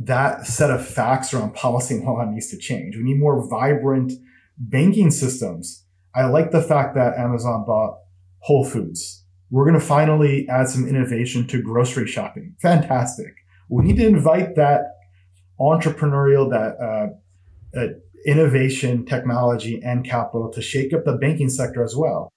that 0.00 0.46
set 0.46 0.70
of 0.70 0.84
facts 0.84 1.32
around 1.32 1.54
policy 1.54 1.94
and 1.94 2.04
law 2.04 2.24
needs 2.24 2.50
to 2.50 2.58
change. 2.58 2.96
We 2.96 3.02
need 3.02 3.20
more 3.20 3.48
vibrant 3.48 4.12
banking 4.58 5.10
systems. 5.10 5.84
I 6.14 6.24
like 6.24 6.50
the 6.50 6.62
fact 6.62 6.96
that 6.96 7.16
Amazon 7.16 7.64
bought 7.66 7.98
Whole 8.40 8.64
Foods. 8.64 9.24
We're 9.50 9.64
going 9.64 9.78
to 9.78 9.84
finally 9.84 10.48
add 10.48 10.68
some 10.68 10.88
innovation 10.88 11.46
to 11.48 11.62
grocery 11.62 12.06
shopping. 12.06 12.56
Fantastic. 12.60 13.34
We 13.68 13.84
need 13.84 13.96
to 13.96 14.06
invite 14.06 14.56
that 14.56 14.82
entrepreneurial, 15.60 16.50
that 16.50 16.76
uh, 16.80 17.78
uh, 17.78 17.86
innovation, 18.26 19.04
technology, 19.04 19.80
and 19.82 20.04
capital 20.04 20.50
to 20.50 20.62
shake 20.62 20.92
up 20.92 21.04
the 21.04 21.12
banking 21.12 21.48
sector 21.48 21.82
as 21.82 21.94
well. 21.96 22.30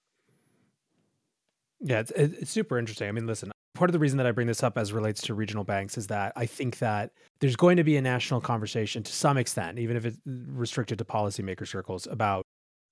Yeah, 1.80 2.00
it's, 2.00 2.12
it's 2.12 2.52
super 2.52 2.78
interesting. 2.78 3.10
I 3.10 3.12
mean, 3.12 3.28
listen, 3.28 3.52
part 3.76 3.90
of 3.90 3.94
the 3.94 4.00
reason 4.00 4.18
that 4.18 4.28
I 4.28 4.32
bring 4.32 4.48
this 4.48 4.64
up 4.64 4.78
as 4.78 4.94
relates 4.94 5.22
to 5.24 5.34
regional 5.34 5.64
banks 5.64 5.98
is 5.98 6.08
that 6.08 6.32
I 6.36 6.46
think 6.46 6.80
that 6.80 7.12
there's 7.40 7.56
going 7.56 7.78
to 7.78 7.84
be 7.84 7.98
a 7.98 8.02
national 8.02 8.42
conversation 8.42 9.04
to 9.04 9.12
some 9.12 9.38
extent, 9.38 9.80
even 9.80 9.98
if 9.98 10.06
it's 10.06 10.18
restricted 10.26 10.98
to 11.00 11.06
policymaker 11.06 11.68
circles, 11.68 12.08
about 12.08 12.46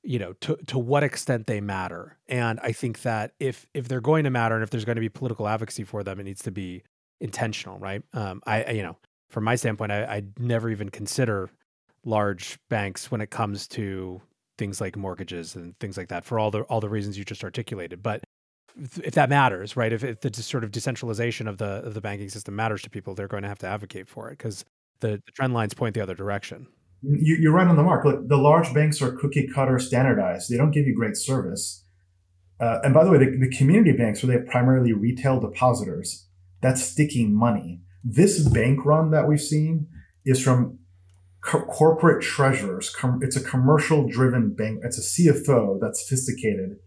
you 0.04 0.18
know 0.18 0.34
to 0.42 0.58
to 0.68 0.80
what 0.80 1.04
extent 1.04 1.48
they 1.48 1.62
matter. 1.62 2.18
And 2.28 2.60
I 2.62 2.72
think 2.72 3.04
that 3.04 3.34
if 3.40 3.68
if 3.74 3.88
they're 3.88 4.02
going 4.02 4.24
to 4.26 4.30
matter 4.30 4.56
and 4.56 4.64
if 4.64 4.70
there's 4.70 4.86
going 4.86 4.98
to 4.98 5.02
be 5.02 5.10
political 5.10 5.48
advocacy 5.48 5.84
for 5.84 6.04
them, 6.04 6.20
it 6.20 6.24
needs 6.24 6.42
to 6.44 6.52
be 6.52 6.84
intentional, 7.22 7.78
right? 7.78 8.02
Um, 8.14 8.42
I, 8.46 8.64
I 8.64 8.72
you 8.72 8.84
know 8.84 8.98
from 9.32 9.44
my 9.46 9.56
standpoint, 9.56 9.92
I, 9.92 10.04
I 10.04 10.24
never 10.38 10.70
even 10.70 10.90
consider 10.90 11.50
large 12.06 12.60
banks 12.70 13.10
when 13.10 13.22
it 13.22 13.30
comes 13.30 13.68
to 13.70 14.22
things 14.58 14.82
like 14.82 14.96
mortgages 14.96 15.56
and 15.56 15.78
things 15.80 15.98
like 15.98 16.10
that 16.10 16.26
for 16.26 16.38
all 16.38 16.52
the 16.52 16.62
all 16.64 16.82
the 16.82 16.90
reasons 16.90 17.18
you 17.18 17.26
just 17.26 17.44
articulated. 17.44 18.04
But 18.04 18.24
if 19.04 19.14
that 19.16 19.30
matters, 19.30 19.76
right? 19.76 19.92
If, 19.92 20.04
if 20.04 20.22
the 20.22 20.34
sort 20.34 20.64
of 20.64 20.72
decentralization 20.72 21.48
of 21.48 21.58
the 21.58 21.82
of 21.84 21.94
the 21.94 22.02
banking 22.02 22.30
system 22.30 22.56
matters 22.56 22.82
to 22.84 22.90
people, 22.90 23.16
they're 23.16 23.28
going 23.28 23.44
to 23.44 23.50
have 23.50 23.60
to 23.60 23.68
advocate 23.68 24.08
for 24.08 24.30
it 24.30 24.38
because 24.38 24.66
the, 25.00 25.22
the, 25.26 25.32
trend 25.34 25.54
lines 25.54 25.74
point 25.74 25.96
the 25.96 26.02
other 26.02 26.16
direction. 26.16 26.68
You, 27.02 27.50
are 27.50 27.54
right 27.54 27.68
on 27.68 27.76
the 27.76 27.84
mark. 27.84 28.06
Look, 28.06 28.28
the 28.28 28.38
large 28.38 28.72
banks 28.74 29.02
are 29.02 29.12
cookie 29.12 29.48
cutter 29.48 29.80
standardized. 29.80 30.52
They 30.52 30.58
don't 30.58 30.72
give 30.72 30.86
you 30.86 30.96
great 30.96 31.18
service. 31.18 31.84
Uh, 32.60 32.80
and 32.84 32.94
by 32.94 33.04
the 33.04 33.10
way, 33.10 33.18
the, 33.18 33.38
the 33.40 33.50
community 33.50 33.92
banks, 33.92 34.22
where 34.22 34.32
they 34.32 34.40
have 34.40 34.48
primarily 34.48 34.94
retail 34.94 35.40
depositors, 35.40 36.28
that's 36.62 36.84
sticking 36.84 37.34
money. 37.34 37.82
This 38.04 38.48
bank 38.48 38.86
run 38.86 39.12
that 39.12 39.28
we've 39.28 39.42
seen 39.42 39.88
is 40.26 40.42
from 40.42 40.80
co- 41.42 41.66
corporate 41.66 42.24
treasurers. 42.24 42.90
Com- 42.90 43.20
it's 43.22 43.36
a 43.36 43.44
commercial 43.44 44.08
driven 44.08 44.54
bank. 44.54 44.80
It's 44.84 44.98
a 44.98 45.02
CFO 45.02 45.80
that's 45.80 46.02
sophisticated 46.02 46.78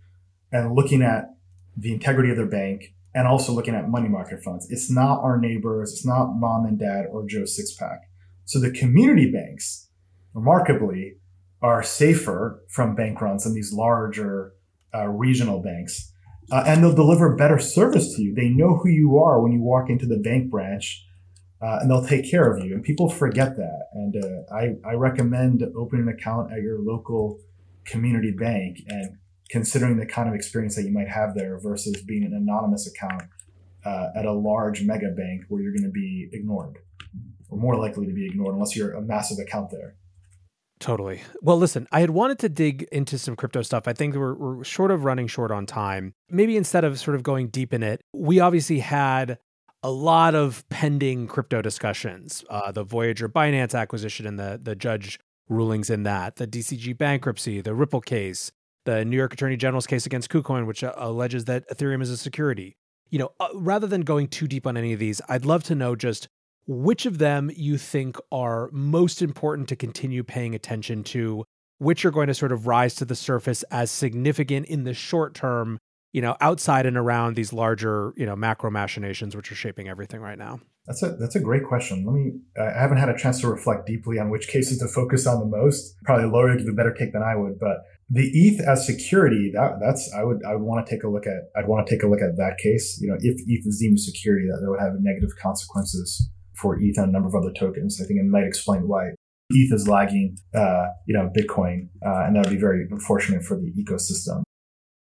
and 0.51 0.75
looking 0.75 1.03
at 1.03 1.35
the 1.77 1.93
integrity 1.93 2.31
of 2.31 2.37
their 2.37 2.47
bank 2.47 2.95
and 3.15 3.29
also 3.29 3.53
looking 3.53 3.75
at 3.75 3.89
money 3.89 4.09
market 4.09 4.43
funds. 4.43 4.67
It's 4.71 4.91
not 4.91 5.21
our 5.21 5.39
neighbors. 5.39 5.93
It's 5.93 6.07
not 6.07 6.35
mom 6.35 6.67
and 6.67 6.79
dad 6.79 7.07
or 7.11 7.27
Joe 7.27 7.43
Sixpack. 7.43 7.99
So 8.45 8.59
the 8.59 8.71
community 8.71 9.31
banks, 9.31 9.89
remarkably, 10.33 11.17
are 11.63 11.83
safer 11.83 12.63
from 12.69 12.95
bank 12.95 13.21
runs 13.21 13.45
than 13.45 13.55
these 13.55 13.73
larger 13.73 14.53
uh, 14.95 15.07
regional 15.09 15.63
banks. 15.63 16.13
Uh, 16.51 16.65
and 16.67 16.83
they'll 16.83 16.95
deliver 16.95 17.35
better 17.35 17.59
service 17.59 18.15
to 18.15 18.23
you. 18.23 18.35
They 18.35 18.49
know 18.49 18.77
who 18.77 18.89
you 18.89 19.19
are 19.19 19.41
when 19.41 19.53
you 19.53 19.63
walk 19.63 19.89
into 19.89 20.07
the 20.07 20.19
bank 20.19 20.51
branch, 20.51 21.07
uh, 21.63 21.79
and 21.81 21.91
they'll 21.91 22.05
take 22.05 22.31
care 22.31 22.53
of 22.53 22.65
you. 22.65 22.75
And 22.75 22.83
people 22.83 23.09
forget 23.09 23.57
that. 23.57 23.89
And 23.93 24.17
uh, 24.23 24.55
I, 24.55 24.77
I 24.85 24.95
recommend 24.95 25.63
opening 25.77 26.09
an 26.09 26.15
account 26.15 26.53
at 26.53 26.61
your 26.61 26.79
local 26.79 27.41
community 27.85 28.31
bank 28.31 28.81
and 28.89 29.19
considering 29.49 29.99
the 29.99 30.07
kind 30.07 30.29
of 30.29 30.35
experience 30.35 30.75
that 30.77 30.85
you 30.85 30.93
might 30.93 31.09
have 31.09 31.35
there 31.35 31.59
versus 31.59 32.03
being 32.03 32.25
an 32.25 32.35
anonymous 32.35 32.87
account 32.87 33.23
uh, 33.85 34.09
at 34.17 34.25
a 34.25 34.33
large 34.33 34.83
mega 34.83 35.11
bank 35.11 35.45
where 35.49 35.63
you're 35.63 35.73
going 35.73 35.85
to 35.85 35.91
be 35.91 36.29
ignored 36.33 36.79
or 37.49 37.59
more 37.59 37.77
likely 37.77 38.07
to 38.07 38.13
be 38.13 38.27
ignored 38.27 38.55
unless 38.55 38.75
you're 38.75 38.93
a 38.93 39.03
massive 39.03 39.39
account 39.39 39.71
there. 39.71 39.95
Totally. 40.81 41.23
Well, 41.41 41.57
listen, 41.57 41.87
I 41.93 42.01
had 42.01 42.11
wanted 42.11 42.39
to 42.41 42.49
dig 42.49 42.83
into 42.91 43.19
some 43.19 43.37
crypto 43.37 43.63
stuff. 43.63 43.87
I 43.87 43.93
think 43.93 44.15
we're, 44.17 44.35
we're 44.35 44.65
short 44.65 44.91
of 44.91 45.05
running 45.05 45.27
short 45.29 45.51
on 45.51 45.67
time. 45.67 46.15
Maybe 46.29 46.57
instead 46.57 46.85
of 46.85 46.99
sort 46.99 47.15
of 47.15 47.23
going 47.23 47.49
deep 47.49 47.73
in 47.73 47.83
it, 47.83 48.01
we 48.13 48.41
obviously 48.41 48.81
had 48.81 49.39
a 49.83 49.91
lot 49.91 50.35
of 50.35 50.67
pending 50.71 51.27
crypto 51.27 51.61
discussions 51.61 52.43
uh, 52.51 52.73
the 52.73 52.83
Voyager 52.83 53.29
Binance 53.29 53.79
acquisition 53.79 54.27
and 54.27 54.39
the, 54.39 54.59
the 54.61 54.75
judge 54.75 55.19
rulings 55.49 55.91
in 55.91 56.05
that, 56.05 56.37
the 56.37 56.47
DCG 56.47 56.97
bankruptcy, 56.97 57.61
the 57.61 57.75
Ripple 57.75 58.01
case, 58.01 58.51
the 58.85 59.05
New 59.05 59.17
York 59.17 59.35
Attorney 59.35 59.57
General's 59.57 59.87
case 59.87 60.07
against 60.07 60.31
KuCoin, 60.31 60.67
which 60.67 60.83
uh, 60.83 60.93
alleges 60.97 61.45
that 61.45 61.69
Ethereum 61.69 62.03
is 62.03 62.11
a 62.11 62.17
security. 62.17 62.77
You 63.11 63.19
know, 63.19 63.33
uh, 63.39 63.49
rather 63.55 63.87
than 63.87 64.01
going 64.03 64.29
too 64.29 64.49
deep 64.49 64.67
on 64.67 64.77
any 64.77 64.93
of 64.93 64.99
these, 64.99 65.21
I'd 65.29 65.45
love 65.45 65.63
to 65.65 65.75
know 65.75 65.95
just 65.95 66.29
which 66.67 67.07
of 67.07 67.19
them 67.19 67.51
you 67.55 67.77
think 67.77 68.17
are 68.33 68.71
most 68.73 69.23
important 69.23 69.69
to 69.69 69.77
continue 69.77 70.23
paying 70.23 70.55
attention 70.55 71.05
to, 71.05 71.45
which 71.79 72.05
are 72.05 72.11
going 72.11 72.29
to 72.29 72.35
sort 72.35 72.53
of 72.53 72.67
rise 72.67 72.95
to 72.97 73.05
the 73.05 73.15
surface 73.15 73.63
as 73.65 73.91
significant 73.91 74.67
in 74.67 74.85
the 74.85 74.95
short 74.95 75.35
term, 75.35 75.79
you 76.13 76.23
know, 76.23 76.37
outside 76.41 76.87
and 76.87 76.97
around 76.97 77.37
these 77.37 77.53
larger, 77.53 78.15
you 78.17 78.25
know, 78.25 78.37
macro 78.37 78.71
machinations 78.71 79.37
which 79.37 79.51
are 79.53 79.57
shaping 79.57 79.89
everything 79.89 80.21
right 80.21 80.39
now. 80.39 80.61
That's 80.87 81.03
a 81.03 81.17
that's 81.17 81.35
a 81.35 81.41
great 81.41 81.65
question. 81.65 82.05
Let 82.05 82.13
me. 82.13 82.33
I 82.61 82.79
haven't 82.79 82.99
had 82.99 83.09
a 83.09 83.17
chance 83.17 83.41
to 83.41 83.49
reflect 83.49 83.87
deeply 83.87 84.19
on 84.19 84.29
which 84.29 84.49
cases 84.49 84.79
to 84.79 84.89
focus 84.89 85.27
on 85.27 85.41
the 85.41 85.47
most. 85.47 85.97
Probably 86.05 86.27
Lori 86.27 86.57
could 86.59 86.67
do 86.67 86.73
a 86.73 86.75
better 86.75 86.93
cake 86.93 87.15
than 87.15 87.23
I 87.23 87.37
would, 87.37 87.59
but 87.59 87.79
the 88.11 88.29
ETH 88.35 88.61
as 88.61 88.87
security, 88.87 89.51
that 89.55 89.81
that's 89.81 90.13
I 90.13 90.25
would 90.25 90.45
I 90.47 90.55
would 90.55 90.63
want 90.63 90.87
to 90.87 90.95
take 90.95 91.03
a 91.03 91.09
look 91.09 91.27
at. 91.27 91.49
I'd 91.57 91.69
want 91.69 91.87
to 91.87 91.95
take 91.95 92.03
a 92.03 92.07
look 92.07 92.21
at 92.21 92.37
that 92.37 92.59
case. 92.63 92.99
You 93.01 93.09
know, 93.09 93.17
if 93.19 93.41
ETH 93.47 93.67
is 93.67 93.79
deemed 93.81 93.99
security, 93.99 94.47
that, 94.47 94.61
that 94.61 94.71
would 94.71 94.81
have 94.81 94.93
negative 95.01 95.31
consequences 95.41 96.31
for 96.57 96.77
ETH 96.81 96.97
and 96.99 97.09
a 97.09 97.13
number 97.13 97.29
of 97.29 97.35
other 97.35 97.53
tokens. 97.53 98.01
I 98.01 98.07
think 98.07 98.21
it 98.21 98.27
might 98.27 98.45
explain 98.45 98.89
why 98.89 99.11
ETH 99.51 99.73
is 99.73 99.89
lagging, 99.89 100.39
uh, 100.55 100.87
you 101.07 101.15
know, 101.15 101.31
Bitcoin, 101.37 101.89
uh, 102.05 102.25
and 102.27 102.37
that 102.37 102.47
would 102.47 102.55
be 102.55 102.61
very 102.61 102.87
unfortunate 102.91 103.45
for 103.45 103.57
the 103.57 103.73
ecosystem. 103.73 104.43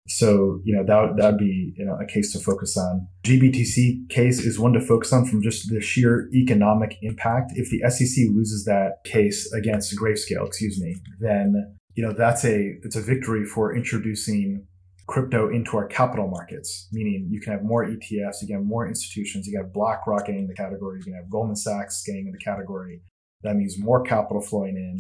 So, 0.09 0.61
you 0.65 0.75
know, 0.75 0.85
that 0.87 1.17
that 1.19 1.33
would 1.33 1.39
be, 1.39 1.75
you 1.77 1.85
know, 1.85 1.99
a 2.01 2.07
case 2.07 2.33
to 2.33 2.39
focus 2.39 2.79
on. 2.79 3.07
GBTC 3.25 4.09
case 4.09 4.41
is 4.41 4.59
one 4.59 4.73
to 4.73 4.81
focus 4.81 5.13
on 5.13 5.27
from 5.27 5.43
just 5.43 5.69
the 5.71 5.83
sheer 5.83 6.31
economic 6.35 6.97
impact. 7.03 7.53
If 7.57 7.69
the 7.69 7.89
SEC 7.91 8.25
loses 8.31 8.65
that 8.65 9.05
case 9.05 9.53
against 9.53 9.95
Grayscale, 9.99 10.47
excuse 10.47 10.81
me, 10.81 10.97
then, 11.21 11.77
you 11.95 12.03
know, 12.03 12.15
that's 12.15 12.45
a, 12.45 12.77
it's 12.83 12.97
a 12.97 13.03
victory 13.03 13.45
for 13.45 13.77
introducing 13.77 14.67
crypto 15.09 15.49
into 15.49 15.77
our 15.77 15.87
capital 15.87 16.29
markets, 16.29 16.87
meaning 16.93 17.27
you 17.31 17.41
can 17.41 17.53
have 17.53 17.63
more 17.63 17.85
ETFs, 17.85 18.43
you 18.43 18.47
can 18.47 18.57
have 18.57 18.65
more 18.65 18.87
institutions, 18.87 19.47
you 19.47 19.55
can 19.55 19.65
have 19.65 19.73
BlackRock 19.73 20.27
getting 20.27 20.43
in 20.43 20.47
the 20.47 20.55
category, 20.55 20.99
you 20.99 21.05
can 21.05 21.15
have 21.15 21.31
Goldman 21.31 21.57
Sachs 21.57 22.03
getting 22.07 22.27
in 22.27 22.33
the 22.33 22.39
category. 22.39 23.01
That 23.43 23.57
means 23.57 23.79
more 23.79 24.03
capital 24.03 24.43
flowing 24.43 24.77
in. 24.77 24.99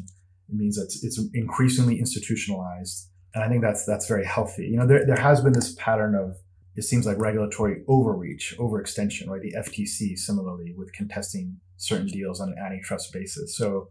It 0.49 0.57
means 0.57 0.77
that 0.77 0.91
it's, 1.03 1.21
increasingly 1.35 1.99
institutionalized. 1.99 3.11
And 3.35 3.45
I 3.45 3.49
think 3.49 3.63
that's 3.63 3.85
that's 3.85 4.09
very 4.09 4.25
healthy. 4.25 4.65
You 4.65 4.79
know, 4.79 4.87
there, 4.87 5.05
there 5.05 5.21
has 5.21 5.43
been 5.43 5.53
this 5.53 5.75
pattern 5.75 6.15
of 6.15 6.37
it 6.75 6.85
seems 6.85 7.05
like 7.05 7.19
regulatory 7.19 7.83
overreach, 7.87 8.55
overextension, 8.59 9.29
right? 9.29 9.43
The 9.43 9.55
FTC 9.59 10.17
similarly 10.17 10.75
with 10.77 10.93
contesting 10.93 11.61
certain 11.77 12.07
deals 12.07 12.41
on 12.41 12.49
an 12.49 12.59
antitrust 12.59 13.13
basis. 13.13 13.57
So 13.57 13.91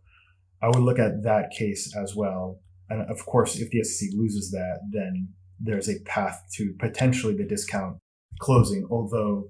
I 0.64 0.68
would 0.68 0.80
look 0.80 0.98
at 0.98 1.24
that 1.24 1.52
case 1.52 1.96
as 1.96 2.16
well. 2.16 2.60
And 2.90 3.02
of 3.12 3.24
course, 3.26 3.60
if 3.60 3.70
the 3.70 3.84
SEC 3.84 4.10
loses 4.14 4.50
that, 4.52 4.80
then 4.90 5.34
there's 5.60 5.90
a 5.90 6.00
path 6.06 6.44
to 6.56 6.74
potentially 6.80 7.36
the 7.36 7.46
discount 7.46 7.98
closing, 8.40 8.88
although 8.92 9.50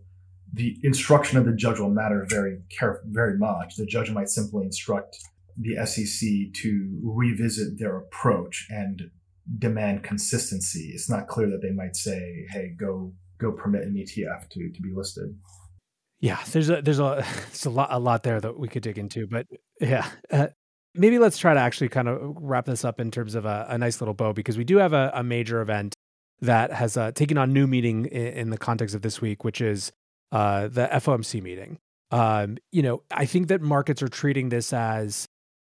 the 0.53 0.77
instruction 0.83 1.37
of 1.37 1.45
the 1.45 1.53
judge 1.53 1.79
will 1.79 1.89
matter 1.89 2.25
very 2.29 2.59
care 2.69 3.01
very 3.05 3.37
much. 3.37 3.75
The 3.75 3.85
judge 3.85 4.11
might 4.11 4.29
simply 4.29 4.65
instruct 4.65 5.17
the 5.57 5.85
SEC 5.85 6.53
to 6.61 6.99
revisit 7.03 7.79
their 7.79 7.97
approach 7.97 8.67
and 8.69 9.09
demand 9.59 10.03
consistency. 10.03 10.91
It's 10.93 11.09
not 11.09 11.27
clear 11.27 11.49
that 11.49 11.61
they 11.61 11.71
might 11.71 11.95
say, 11.95 12.45
"Hey, 12.49 12.73
go 12.77 13.13
go 13.39 13.51
permit 13.51 13.83
an 13.83 13.95
ETF 13.95 14.49
to 14.49 14.71
to 14.71 14.81
be 14.81 14.93
listed." 14.93 15.35
Yeah, 16.19 16.39
there's 16.51 16.69
a 16.69 16.81
there's 16.81 16.99
a 16.99 17.25
there's 17.47 17.65
a 17.65 17.69
lot 17.69 17.89
a 17.91 17.99
lot 17.99 18.23
there 18.23 18.39
that 18.39 18.57
we 18.57 18.67
could 18.67 18.83
dig 18.83 18.97
into, 18.97 19.27
but 19.27 19.47
yeah, 19.81 20.07
uh, 20.31 20.47
maybe 20.97 21.19
let's 21.19 21.37
try 21.37 21.53
to 21.53 21.59
actually 21.59 21.89
kind 21.89 22.07
of 22.07 22.19
wrap 22.37 22.65
this 22.65 22.83
up 22.83 22.99
in 22.99 23.11
terms 23.11 23.35
of 23.35 23.45
a, 23.45 23.65
a 23.69 23.77
nice 23.77 24.01
little 24.01 24.13
bow 24.13 24.33
because 24.33 24.57
we 24.57 24.63
do 24.63 24.77
have 24.77 24.93
a, 24.93 25.11
a 25.13 25.23
major 25.23 25.61
event 25.61 25.95
that 26.41 26.71
has 26.71 26.97
uh, 26.97 27.11
taken 27.11 27.37
on 27.37 27.53
new 27.53 27.67
meaning 27.67 28.05
in, 28.05 28.27
in, 28.27 28.49
the 28.49 28.57
context 28.57 28.93
of 28.93 29.01
this 29.01 29.21
week, 29.21 29.43
which 29.43 29.59
is 29.59 29.91
uh, 30.31 30.67
the 30.67 30.87
FOMC 30.91 31.41
meeting. 31.41 31.79
Um, 32.11 32.57
you 32.71 32.81
know, 32.81 33.01
I 33.11 33.25
think 33.25 33.47
that 33.47 33.61
markets 33.61 34.01
are 34.01 34.07
treating 34.07 34.49
this 34.49 34.71
as 34.71 35.27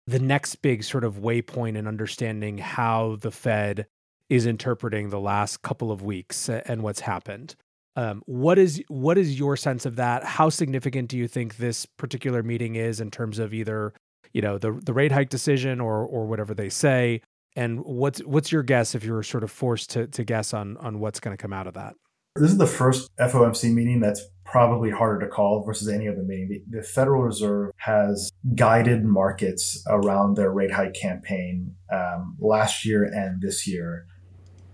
the 0.07 0.19
next 0.19 0.57
big 0.57 0.85
sort 0.85 1.05
of 1.05 1.17
waypoint 1.17 1.77
in 1.77 1.87
understanding 1.87 2.59
how 2.59 3.17
the 3.21 3.31
Fed 3.31 3.87
is 4.29 4.47
interpreting 4.47 5.11
the 5.11 5.21
last 5.21 5.63
couple 5.63 5.91
of 5.91 6.03
weeks 6.03 6.49
and 6.49 6.83
what's 6.83 7.01
happened. 7.01 7.55
Um, 7.97 8.23
what 8.27 8.59
is 8.59 8.83
what 8.89 9.19
is 9.19 9.39
your 9.39 9.57
sense 9.57 9.85
of 9.85 9.97
that? 9.97 10.23
How 10.23 10.51
significant 10.51 11.09
do 11.09 11.17
you 11.19 11.27
think 11.27 11.57
this 11.57 11.85
particular 11.85 12.43
meeting 12.43 12.77
is 12.77 13.01
in 13.01 13.11
terms 13.11 13.39
of 13.39 13.53
either 13.53 13.93
you 14.33 14.43
know 14.43 14.59
the 14.59 14.73
the 14.85 14.93
rate 14.93 15.13
hike 15.13 15.29
decision 15.29 15.81
or 15.81 16.05
or 16.05 16.27
whatever 16.27 16.55
they 16.55 16.69
say 16.69 17.21
and 17.57 17.81
what's 17.85 18.21
what's 18.21 18.53
your 18.53 18.63
guess 18.63 18.95
if 18.95 19.05
you're 19.05 19.23
sort 19.23 19.43
of 19.43 19.51
forced 19.51 19.91
to 19.91 20.07
to 20.09 20.25
guess 20.25 20.55
on 20.55 20.77
on 20.79 21.01
what's 21.01 21.21
going 21.21 21.37
to 21.37 21.41
come 21.41 21.53
out 21.53 21.67
of 21.67 21.75
that 21.75 21.95
this 22.37 22.51
is 22.53 22.59
the 22.59 22.67
first 22.67 23.11
FOMC 23.17 23.73
meeting 23.73 24.01
that's 24.01 24.23
probably 24.45 24.91
harder 24.91 25.27
to 25.27 25.31
call 25.31 25.63
versus 25.65 25.89
any 25.89 26.09
other 26.09 26.23
meeting. 26.23 26.49
The, 26.49 26.79
the, 26.79 26.83
Federal 26.83 27.23
Reserve 27.23 27.73
has 27.79 28.31
guided 28.55 29.05
markets 29.05 29.83
around 29.89 30.37
their 30.37 30.51
rate 30.51 30.71
hike 30.71 30.95
campaign 30.95 31.75
um, 31.93 32.37
last 32.39 32.85
year 32.85 33.05
and 33.05 33.43
this 33.43 33.67
year. 33.67 34.07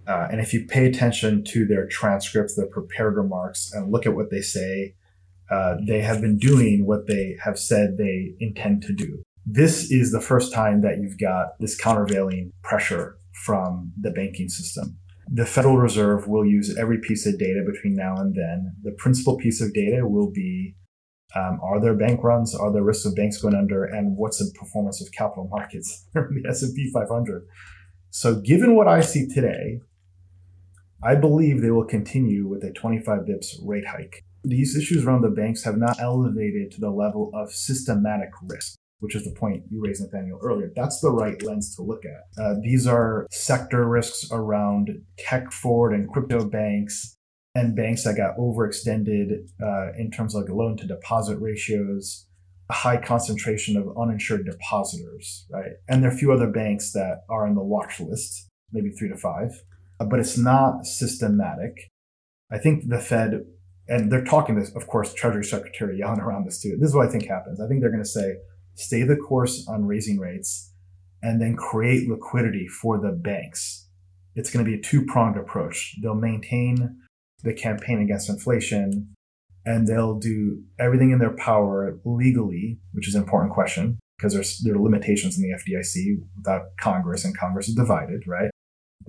Uh, 0.07 0.28
and 0.30 0.40
if 0.40 0.52
you 0.52 0.66
pay 0.66 0.86
attention 0.86 1.42
to 1.44 1.66
their 1.66 1.86
transcripts, 1.88 2.55
their 2.55 2.66
prepared 2.66 3.16
remarks, 3.16 3.72
and 3.72 3.90
look 3.90 4.05
at 4.05 4.14
what 4.14 4.30
they 4.30 4.42
say, 4.42 4.94
uh, 5.50 5.76
they 5.86 6.02
have 6.02 6.20
been 6.20 6.38
doing 6.38 6.86
what 6.86 7.07
they 7.07 7.36
have 7.42 7.59
said 7.59 7.96
they 7.96 8.34
intend 8.40 8.82
to 8.82 8.92
do 8.92 9.22
this 9.47 9.90
is 9.90 10.11
the 10.11 10.20
first 10.20 10.53
time 10.53 10.80
that 10.82 10.99
you've 11.01 11.18
got 11.18 11.59
this 11.61 11.76
countervailing 11.76 12.53
pressure 12.62 13.18
from 13.45 13.92
the 14.01 14.11
banking 14.11 14.49
system. 14.49 14.99
The 15.30 15.47
Federal 15.47 15.78
Reserve 15.78 16.28
will 16.28 16.45
use 16.45 16.76
every 16.76 16.99
piece 16.99 17.26
of 17.26 17.38
data 17.38 17.62
between 17.66 17.95
now 17.95 18.16
and 18.16 18.34
then. 18.34 18.74
The 18.82 18.92
principal 18.92 19.36
piece 19.36 19.61
of 19.61 19.72
data 19.72 20.07
will 20.07 20.30
be 20.30 20.76
um, 21.34 21.59
are 21.62 21.80
there 21.80 21.95
bank 21.95 22.22
runs? 22.22 22.55
Are 22.55 22.72
there 22.72 22.84
risks 22.84 23.07
of 23.07 23.16
banks 23.16 23.38
going 23.38 23.55
under? 23.55 23.84
And 23.84 24.16
what's 24.16 24.38
the 24.38 24.53
performance 24.57 25.03
of 25.03 25.12
capital 25.12 25.49
markets, 25.51 26.07
the 26.14 26.45
S&P 26.49 26.90
500? 26.92 27.47
So 28.11 28.36
given 28.36 28.76
what 28.76 28.86
I 28.86 29.01
see 29.01 29.26
today, 29.26 29.80
I 31.03 31.16
believe 31.16 31.61
they 31.61 31.72
will 31.72 31.86
continue 31.86 32.47
with 32.47 32.62
a 32.62 32.72
25 32.72 33.20
bips 33.20 33.57
rate 33.64 33.86
hike. 33.86 34.22
These 34.45 34.76
issues 34.76 35.05
around 35.05 35.22
the 35.22 35.30
banks 35.30 35.64
have 35.64 35.76
not 35.76 35.99
elevated 36.01 36.70
to 36.72 36.80
the 36.80 36.90
level 36.90 37.30
of 37.34 37.51
systematic 37.51 38.30
risk 38.42 38.76
which 39.05 39.14
is 39.14 39.24
the 39.24 39.38
point 39.38 39.62
you 39.70 39.82
raised, 39.82 40.02
Nathaniel, 40.02 40.38
earlier. 40.42 40.72
That's 40.74 41.00
the 41.00 41.11
right 41.11 41.40
lens 41.42 41.76
to 41.76 41.82
look 41.82 42.02
at. 42.07 42.42
Uh, 42.42 42.55
these 42.62 42.86
are 42.86 43.26
sector 43.30 43.86
risks 43.86 44.30
around 44.32 44.88
tech 45.18 45.52
forward 45.52 45.92
and 45.92 46.11
crypto 46.11 46.48
banks 46.48 47.14
and 47.55 47.76
banks 47.76 48.05
that 48.05 48.16
got 48.16 48.36
overextended 48.38 49.46
uh, 49.62 49.92
in 49.98 50.11
terms 50.11 50.34
of 50.34 50.42
like 50.42 50.50
loan 50.50 50.78
to 50.78 50.86
deposit 50.86 51.36
ratios, 51.38 52.26
a 52.70 52.72
high 52.72 52.96
concentration 52.96 53.76
of 53.76 53.94
uninsured 54.00 54.46
depositors, 54.46 55.46
right? 55.50 55.72
And 55.86 56.02
there 56.02 56.11
are 56.11 56.14
a 56.14 56.16
few 56.16 56.32
other 56.32 56.48
banks 56.48 56.92
that 56.92 57.24
are 57.28 57.46
in 57.46 57.55
the 57.55 57.62
watch 57.62 58.00
list, 58.00 58.48
maybe 58.72 58.90
three 58.90 59.11
to 59.11 59.16
five, 59.16 59.50
uh, 60.00 60.07
but 60.07 60.18
it's 60.18 60.38
not 60.38 60.86
systematic. 60.86 61.90
I 62.50 62.57
think 62.57 62.88
the 62.88 62.98
Fed, 62.98 63.44
and 63.86 64.11
they're 64.11 64.24
talking 64.24 64.59
this, 64.59 64.74
of 64.74 64.86
course, 64.86 65.12
Treasury 65.12 65.44
Secretary 65.44 66.00
Yellen 66.00 66.18
around 66.18 66.46
this 66.46 66.61
too. 66.61 66.76
This 66.80 66.88
is 66.88 66.96
what 66.96 67.07
I 67.07 67.11
think 67.11 67.26
happens. 67.26 67.61
I 67.61 67.68
think 67.68 67.82
they're 67.82 67.90
going 67.90 68.02
to 68.02 68.09
say, 68.09 68.36
stay 68.75 69.03
the 69.03 69.16
course 69.16 69.66
on 69.68 69.87
raising 69.87 70.18
rates, 70.18 70.72
and 71.22 71.41
then 71.41 71.57
create 71.57 72.09
liquidity 72.09 72.66
for 72.68 72.99
the 72.99 73.12
banks. 73.12 73.89
it's 74.37 74.51
going 74.51 74.64
to 74.64 74.70
be 74.70 74.77
a 74.77 74.83
two 74.83 75.05
pronged 75.07 75.37
approach. 75.37 75.95
They'll 76.03 76.14
maintain 76.14 76.99
the 77.45 77.55
campaign 77.55 78.01
against 78.01 78.29
inflation 78.29 79.14
and 79.64 79.87
they'll 79.87 80.18
do 80.18 80.62
everything 80.79 81.11
in 81.11 81.18
their 81.18 81.37
power 81.37 81.99
legally, 82.05 82.79
which 82.93 83.09
is 83.09 83.14
an 83.14 83.22
important 83.22 83.53
question 83.53 83.99
because 84.16 84.33
there's 84.35 84.59
there 84.59 84.75
are 84.75 84.83
limitations 84.83 85.39
in 85.39 85.43
the 85.43 85.57
FDIC 85.57 86.22
without 86.37 86.77
Congress, 86.79 87.25
and 87.25 87.37
Congress 87.37 87.68
is 87.68 87.75
divided, 87.75 88.27
right? 88.27 88.51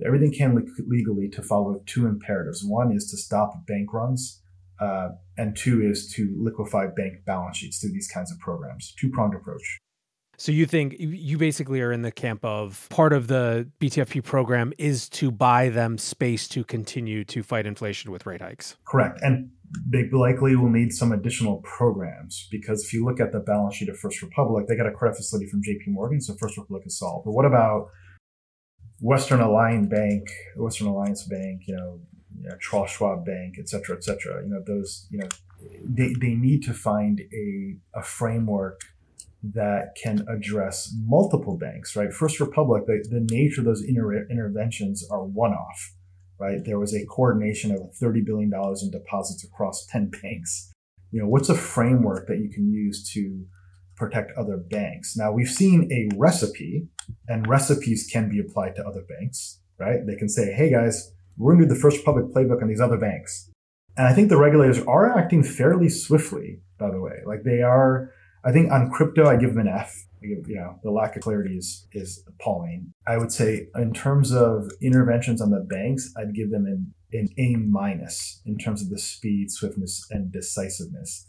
Everything 0.04 0.32
can 0.32 0.66
legally 0.86 1.28
to 1.30 1.42
follow 1.42 1.80
two 1.86 2.06
imperatives. 2.06 2.64
One 2.64 2.92
is 2.92 3.10
to 3.10 3.16
stop 3.16 3.66
bank 3.66 3.92
runs, 3.92 4.42
uh, 4.80 5.08
and 5.36 5.56
two 5.56 5.82
is 5.82 6.12
to 6.16 6.34
liquefy 6.38 6.86
bank 6.96 7.24
balance 7.24 7.58
sheets 7.58 7.80
through 7.80 7.92
these 7.92 8.08
kinds 8.08 8.32
of 8.32 8.38
programs. 8.38 8.94
Two 8.98 9.10
pronged 9.10 9.34
approach. 9.34 9.78
So 10.38 10.52
you 10.52 10.66
think 10.66 10.96
you 10.98 11.38
basically 11.38 11.80
are 11.80 11.92
in 11.92 12.02
the 12.02 12.12
camp 12.12 12.44
of 12.44 12.86
part 12.90 13.14
of 13.14 13.26
the 13.26 13.70
BTFP 13.80 14.22
program 14.22 14.72
is 14.76 15.08
to 15.10 15.30
buy 15.30 15.70
them 15.70 15.96
space 15.96 16.46
to 16.48 16.62
continue 16.62 17.24
to 17.24 17.42
fight 17.42 17.66
inflation 17.66 18.10
with 18.10 18.26
rate 18.26 18.42
hikes. 18.42 18.76
Correct. 18.86 19.18
And 19.22 19.50
they 19.88 20.08
likely 20.12 20.54
will 20.54 20.68
need 20.68 20.92
some 20.92 21.10
additional 21.10 21.62
programs 21.62 22.48
because 22.50 22.84
if 22.84 22.92
you 22.92 23.04
look 23.04 23.18
at 23.18 23.32
the 23.32 23.40
balance 23.40 23.76
sheet 23.76 23.88
of 23.88 23.98
First 23.98 24.20
Republic, 24.22 24.66
they 24.68 24.76
got 24.76 24.86
a 24.86 24.92
credit 24.92 25.16
facility 25.16 25.48
from 25.48 25.60
JP 25.60 25.88
Morgan, 25.88 26.20
so 26.20 26.34
First 26.38 26.58
Republic 26.58 26.82
is 26.86 26.98
solved. 26.98 27.24
But 27.24 27.32
what 27.32 27.46
about 27.46 27.88
Western 29.00 29.40
Alliance 29.40 29.88
Bank, 29.88 30.28
Western 30.56 30.86
Alliance 30.86 31.26
Bank, 31.28 31.62
you 31.66 31.76
know, 31.76 32.00
you 32.46 32.52
know, 32.52 32.58
Charles 32.58 32.90
Schwab 32.90 33.24
Bank, 33.24 33.56
et 33.58 33.68
cetera, 33.68 33.96
et 33.96 34.04
cetera. 34.04 34.40
You 34.40 34.48
know, 34.48 34.62
those, 34.64 35.08
you 35.10 35.18
know, 35.18 35.26
they, 35.84 36.14
they 36.20 36.34
need 36.34 36.62
to 36.62 36.72
find 36.72 37.20
a, 37.20 37.76
a 37.98 38.02
framework 38.04 38.82
that 39.42 39.96
can 40.00 40.24
address 40.28 40.94
multiple 41.04 41.56
banks, 41.56 41.96
right? 41.96 42.12
First 42.12 42.38
Republic, 42.38 42.86
the, 42.86 43.04
the 43.10 43.26
nature 43.34 43.62
of 43.62 43.64
those 43.64 43.82
inter- 43.82 44.28
interventions 44.30 45.04
are 45.10 45.24
one 45.24 45.52
off, 45.52 45.92
right? 46.38 46.64
There 46.64 46.78
was 46.78 46.94
a 46.94 47.04
coordination 47.06 47.72
of 47.72 47.80
$30 48.00 48.24
billion 48.24 48.52
in 48.54 48.90
deposits 48.92 49.42
across 49.42 49.84
10 49.86 50.10
banks. 50.22 50.72
You 51.10 51.22
know, 51.22 51.28
what's 51.28 51.48
a 51.48 51.54
framework 51.56 52.28
that 52.28 52.38
you 52.38 52.48
can 52.48 52.70
use 52.70 53.10
to 53.12 53.44
protect 53.96 54.30
other 54.38 54.56
banks? 54.56 55.16
Now, 55.16 55.32
we've 55.32 55.48
seen 55.48 55.90
a 55.90 56.16
recipe, 56.16 56.86
and 57.26 57.48
recipes 57.48 58.08
can 58.12 58.28
be 58.28 58.38
applied 58.38 58.76
to 58.76 58.86
other 58.86 59.02
banks, 59.02 59.58
right? 59.78 60.06
They 60.06 60.14
can 60.14 60.28
say, 60.28 60.52
hey 60.52 60.70
guys, 60.70 61.12
we're 61.36 61.54
going 61.54 61.62
to 61.62 61.68
do 61.68 61.74
the 61.74 61.80
First 61.80 61.98
Republic 61.98 62.26
playbook 62.34 62.62
on 62.62 62.68
these 62.68 62.80
other 62.80 62.98
banks. 62.98 63.50
And 63.96 64.06
I 64.06 64.12
think 64.12 64.28
the 64.28 64.36
regulators 64.36 64.80
are 64.80 65.16
acting 65.18 65.42
fairly 65.42 65.88
swiftly, 65.88 66.60
by 66.78 66.90
the 66.90 67.00
way. 67.00 67.22
Like 67.24 67.44
they 67.44 67.62
are 67.62 68.10
I 68.46 68.52
think 68.52 68.70
on 68.70 68.90
crypto, 68.90 69.26
I 69.26 69.36
give 69.36 69.50
them 69.50 69.66
an 69.66 69.68
F. 69.68 70.06
Give, 70.22 70.48
you 70.48 70.56
know, 70.56 70.78
the 70.82 70.90
lack 70.90 71.16
of 71.16 71.22
clarity 71.22 71.56
is 71.56 71.86
is 71.92 72.24
appalling. 72.26 72.92
I 73.06 73.18
would 73.18 73.32
say 73.32 73.68
in 73.74 73.92
terms 73.92 74.32
of 74.32 74.70
interventions 74.80 75.42
on 75.42 75.50
the 75.50 75.60
banks, 75.60 76.12
I'd 76.16 76.34
give 76.34 76.50
them 76.50 76.64
an, 76.64 76.94
an 77.12 77.28
A 77.38 77.56
minus 77.56 78.40
in 78.46 78.56
terms 78.56 78.82
of 78.82 78.88
the 78.88 78.98
speed, 78.98 79.50
swiftness, 79.50 80.06
and 80.10 80.32
decisiveness. 80.32 81.28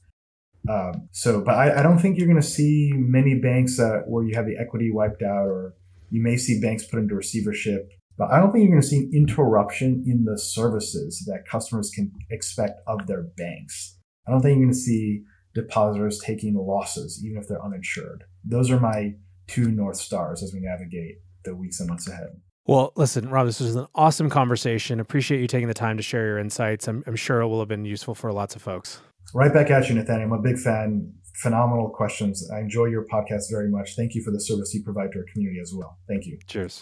Um, 0.70 1.10
so, 1.12 1.42
but 1.42 1.56
I, 1.56 1.80
I, 1.80 1.84
don't 1.84 2.00
think 2.00 2.18
you're 2.18 2.28
going 2.28 2.42
to 2.42 2.48
see 2.48 2.92
many 2.94 3.36
banks 3.36 3.80
uh, 3.80 4.02
where 4.06 4.26
you 4.26 4.36
have 4.36 4.46
the 4.46 4.58
equity 4.60 4.92
wiped 4.92 5.22
out, 5.22 5.48
or 5.48 5.76
you 6.10 6.22
may 6.22 6.36
see 6.36 6.60
banks 6.60 6.86
put 6.86 7.00
into 7.00 7.16
receivership. 7.16 7.92
But 8.18 8.32
I 8.32 8.40
don't 8.40 8.52
think 8.52 8.64
you're 8.64 8.74
going 8.74 8.82
to 8.82 8.88
see 8.88 8.98
an 8.98 9.12
interruption 9.14 10.04
in 10.08 10.26
the 10.26 10.38
services 10.38 11.24
that 11.28 11.48
customers 11.50 11.92
can 11.94 12.12
expect 12.32 12.82
of 12.88 13.06
their 13.08 13.24
banks. 13.24 14.00
I 14.28 14.32
don't 14.32 14.42
think 14.42 14.58
you're 14.58 14.66
going 14.66 14.74
to 14.74 14.80
see 14.80 15.22
depositors 15.54 16.20
taking 16.20 16.56
losses, 16.56 17.24
even 17.24 17.42
if 17.42 17.48
they're 17.48 17.64
uninsured. 17.64 18.24
Those 18.44 18.72
are 18.72 18.80
my 18.80 19.14
two 19.48 19.72
North 19.72 19.98
Stars 19.98 20.44
as 20.44 20.52
we 20.54 20.60
navigate 20.60 21.18
the 21.44 21.56
weeks 21.56 21.80
and 21.80 21.90
months 21.90 22.08
ahead. 22.08 22.42
Well, 22.66 22.92
listen, 22.96 23.30
Ram, 23.30 23.46
this 23.46 23.62
was 23.62 23.76
an 23.76 23.88
awesome 23.96 24.30
conversation. 24.30 25.00
Appreciate 25.00 25.40
you 25.40 25.48
taking 25.48 25.70
the 25.70 25.74
time 25.74 25.96
to 25.96 26.04
share 26.04 26.26
your 26.26 26.38
insights. 26.38 26.88
I'm, 26.88 27.04
I'm 27.08 27.16
sure 27.16 27.40
it 27.40 27.48
will 27.48 27.60
have 27.60 27.70
been 27.70 27.86
useful 27.86 28.14
for 28.14 28.34
lots 28.34 28.56
of 28.56 28.62
folks. 28.62 29.00
Right 29.34 29.54
back 29.54 29.72
at 29.72 29.88
you, 29.88 29.96
Nathaniel. 29.96 30.34
I'm 30.34 30.34
a 30.34 30.42
big 30.42 30.58
fan. 30.58 31.14
Phenomenal 31.36 31.90
questions. 31.90 32.50
I 32.54 32.60
enjoy 32.60 32.86
your 32.86 33.06
podcast 33.06 33.44
very 33.52 33.70
much. 33.70 33.96
Thank 33.96 34.16
you 34.16 34.24
for 34.24 34.32
the 34.32 34.42
service 34.42 34.74
you 34.74 34.84
provide 34.84 35.12
to 35.14 35.20
our 35.20 35.26
community 35.32 35.60
as 35.62 35.72
well. 35.74 35.98
Thank 36.10 36.26
you. 36.26 36.40
Cheers. 36.48 36.82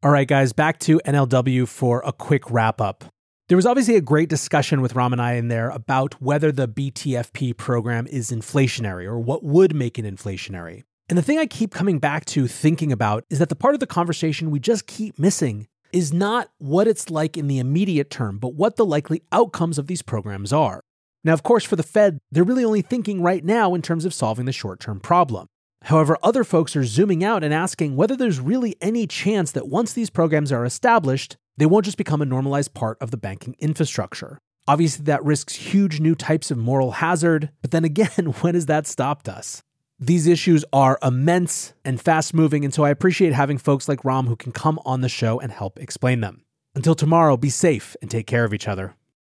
All 0.00 0.12
right, 0.12 0.28
guys, 0.28 0.52
back 0.52 0.78
to 0.80 1.00
NLW 1.04 1.66
for 1.66 2.04
a 2.06 2.12
quick 2.12 2.48
wrap 2.52 2.80
up. 2.80 3.04
There 3.48 3.56
was 3.56 3.66
obviously 3.66 3.96
a 3.96 4.00
great 4.00 4.28
discussion 4.28 4.80
with 4.80 4.94
Ram 4.94 5.12
and 5.12 5.20
I 5.20 5.32
in 5.32 5.48
there 5.48 5.70
about 5.70 6.22
whether 6.22 6.52
the 6.52 6.68
BTFP 6.68 7.56
program 7.56 8.06
is 8.06 8.30
inflationary 8.30 9.06
or 9.06 9.18
what 9.18 9.42
would 9.42 9.74
make 9.74 9.98
it 9.98 10.04
inflationary. 10.04 10.84
And 11.08 11.18
the 11.18 11.22
thing 11.22 11.40
I 11.40 11.46
keep 11.46 11.74
coming 11.74 11.98
back 11.98 12.26
to 12.26 12.46
thinking 12.46 12.92
about 12.92 13.24
is 13.28 13.40
that 13.40 13.48
the 13.48 13.56
part 13.56 13.74
of 13.74 13.80
the 13.80 13.88
conversation 13.88 14.52
we 14.52 14.60
just 14.60 14.86
keep 14.86 15.18
missing 15.18 15.66
is 15.92 16.12
not 16.12 16.48
what 16.58 16.86
it's 16.86 17.10
like 17.10 17.36
in 17.36 17.48
the 17.48 17.58
immediate 17.58 18.08
term, 18.08 18.38
but 18.38 18.54
what 18.54 18.76
the 18.76 18.86
likely 18.86 19.24
outcomes 19.32 19.78
of 19.78 19.88
these 19.88 20.02
programs 20.02 20.52
are. 20.52 20.84
Now, 21.24 21.32
of 21.32 21.42
course, 21.42 21.64
for 21.64 21.74
the 21.74 21.82
Fed, 21.82 22.20
they're 22.30 22.44
really 22.44 22.64
only 22.64 22.82
thinking 22.82 23.20
right 23.20 23.44
now 23.44 23.74
in 23.74 23.82
terms 23.82 24.04
of 24.04 24.14
solving 24.14 24.44
the 24.44 24.52
short 24.52 24.78
term 24.78 25.00
problem. 25.00 25.48
However, 25.82 26.18
other 26.22 26.44
folks 26.44 26.74
are 26.76 26.84
zooming 26.84 27.22
out 27.22 27.44
and 27.44 27.54
asking 27.54 27.96
whether 27.96 28.16
there's 28.16 28.40
really 28.40 28.76
any 28.80 29.06
chance 29.06 29.52
that 29.52 29.68
once 29.68 29.92
these 29.92 30.10
programs 30.10 30.52
are 30.52 30.64
established, 30.64 31.36
they 31.56 31.66
won't 31.66 31.84
just 31.84 31.96
become 31.96 32.20
a 32.20 32.26
normalized 32.26 32.74
part 32.74 32.98
of 33.00 33.10
the 33.10 33.16
banking 33.16 33.56
infrastructure. 33.58 34.38
Obviously, 34.66 35.04
that 35.04 35.24
risks 35.24 35.54
huge 35.54 35.98
new 35.98 36.14
types 36.14 36.50
of 36.50 36.58
moral 36.58 36.92
hazard, 36.92 37.50
but 37.62 37.70
then 37.70 37.84
again, 37.84 38.08
when 38.40 38.54
has 38.54 38.66
that 38.66 38.86
stopped 38.86 39.28
us? 39.28 39.62
These 40.00 40.28
issues 40.28 40.64
are 40.72 40.98
immense 41.02 41.72
and 41.84 42.00
fast 42.00 42.32
moving, 42.32 42.64
and 42.64 42.72
so 42.72 42.84
I 42.84 42.90
appreciate 42.90 43.32
having 43.32 43.58
folks 43.58 43.88
like 43.88 44.04
Ram 44.04 44.26
who 44.26 44.36
can 44.36 44.52
come 44.52 44.78
on 44.84 45.00
the 45.00 45.08
show 45.08 45.40
and 45.40 45.50
help 45.50 45.78
explain 45.78 46.20
them. 46.20 46.44
Until 46.74 46.94
tomorrow, 46.94 47.36
be 47.36 47.50
safe 47.50 47.96
and 48.00 48.08
take 48.08 48.26
care 48.26 48.44
of 48.44 48.54
each 48.54 48.68
other. 48.68 48.94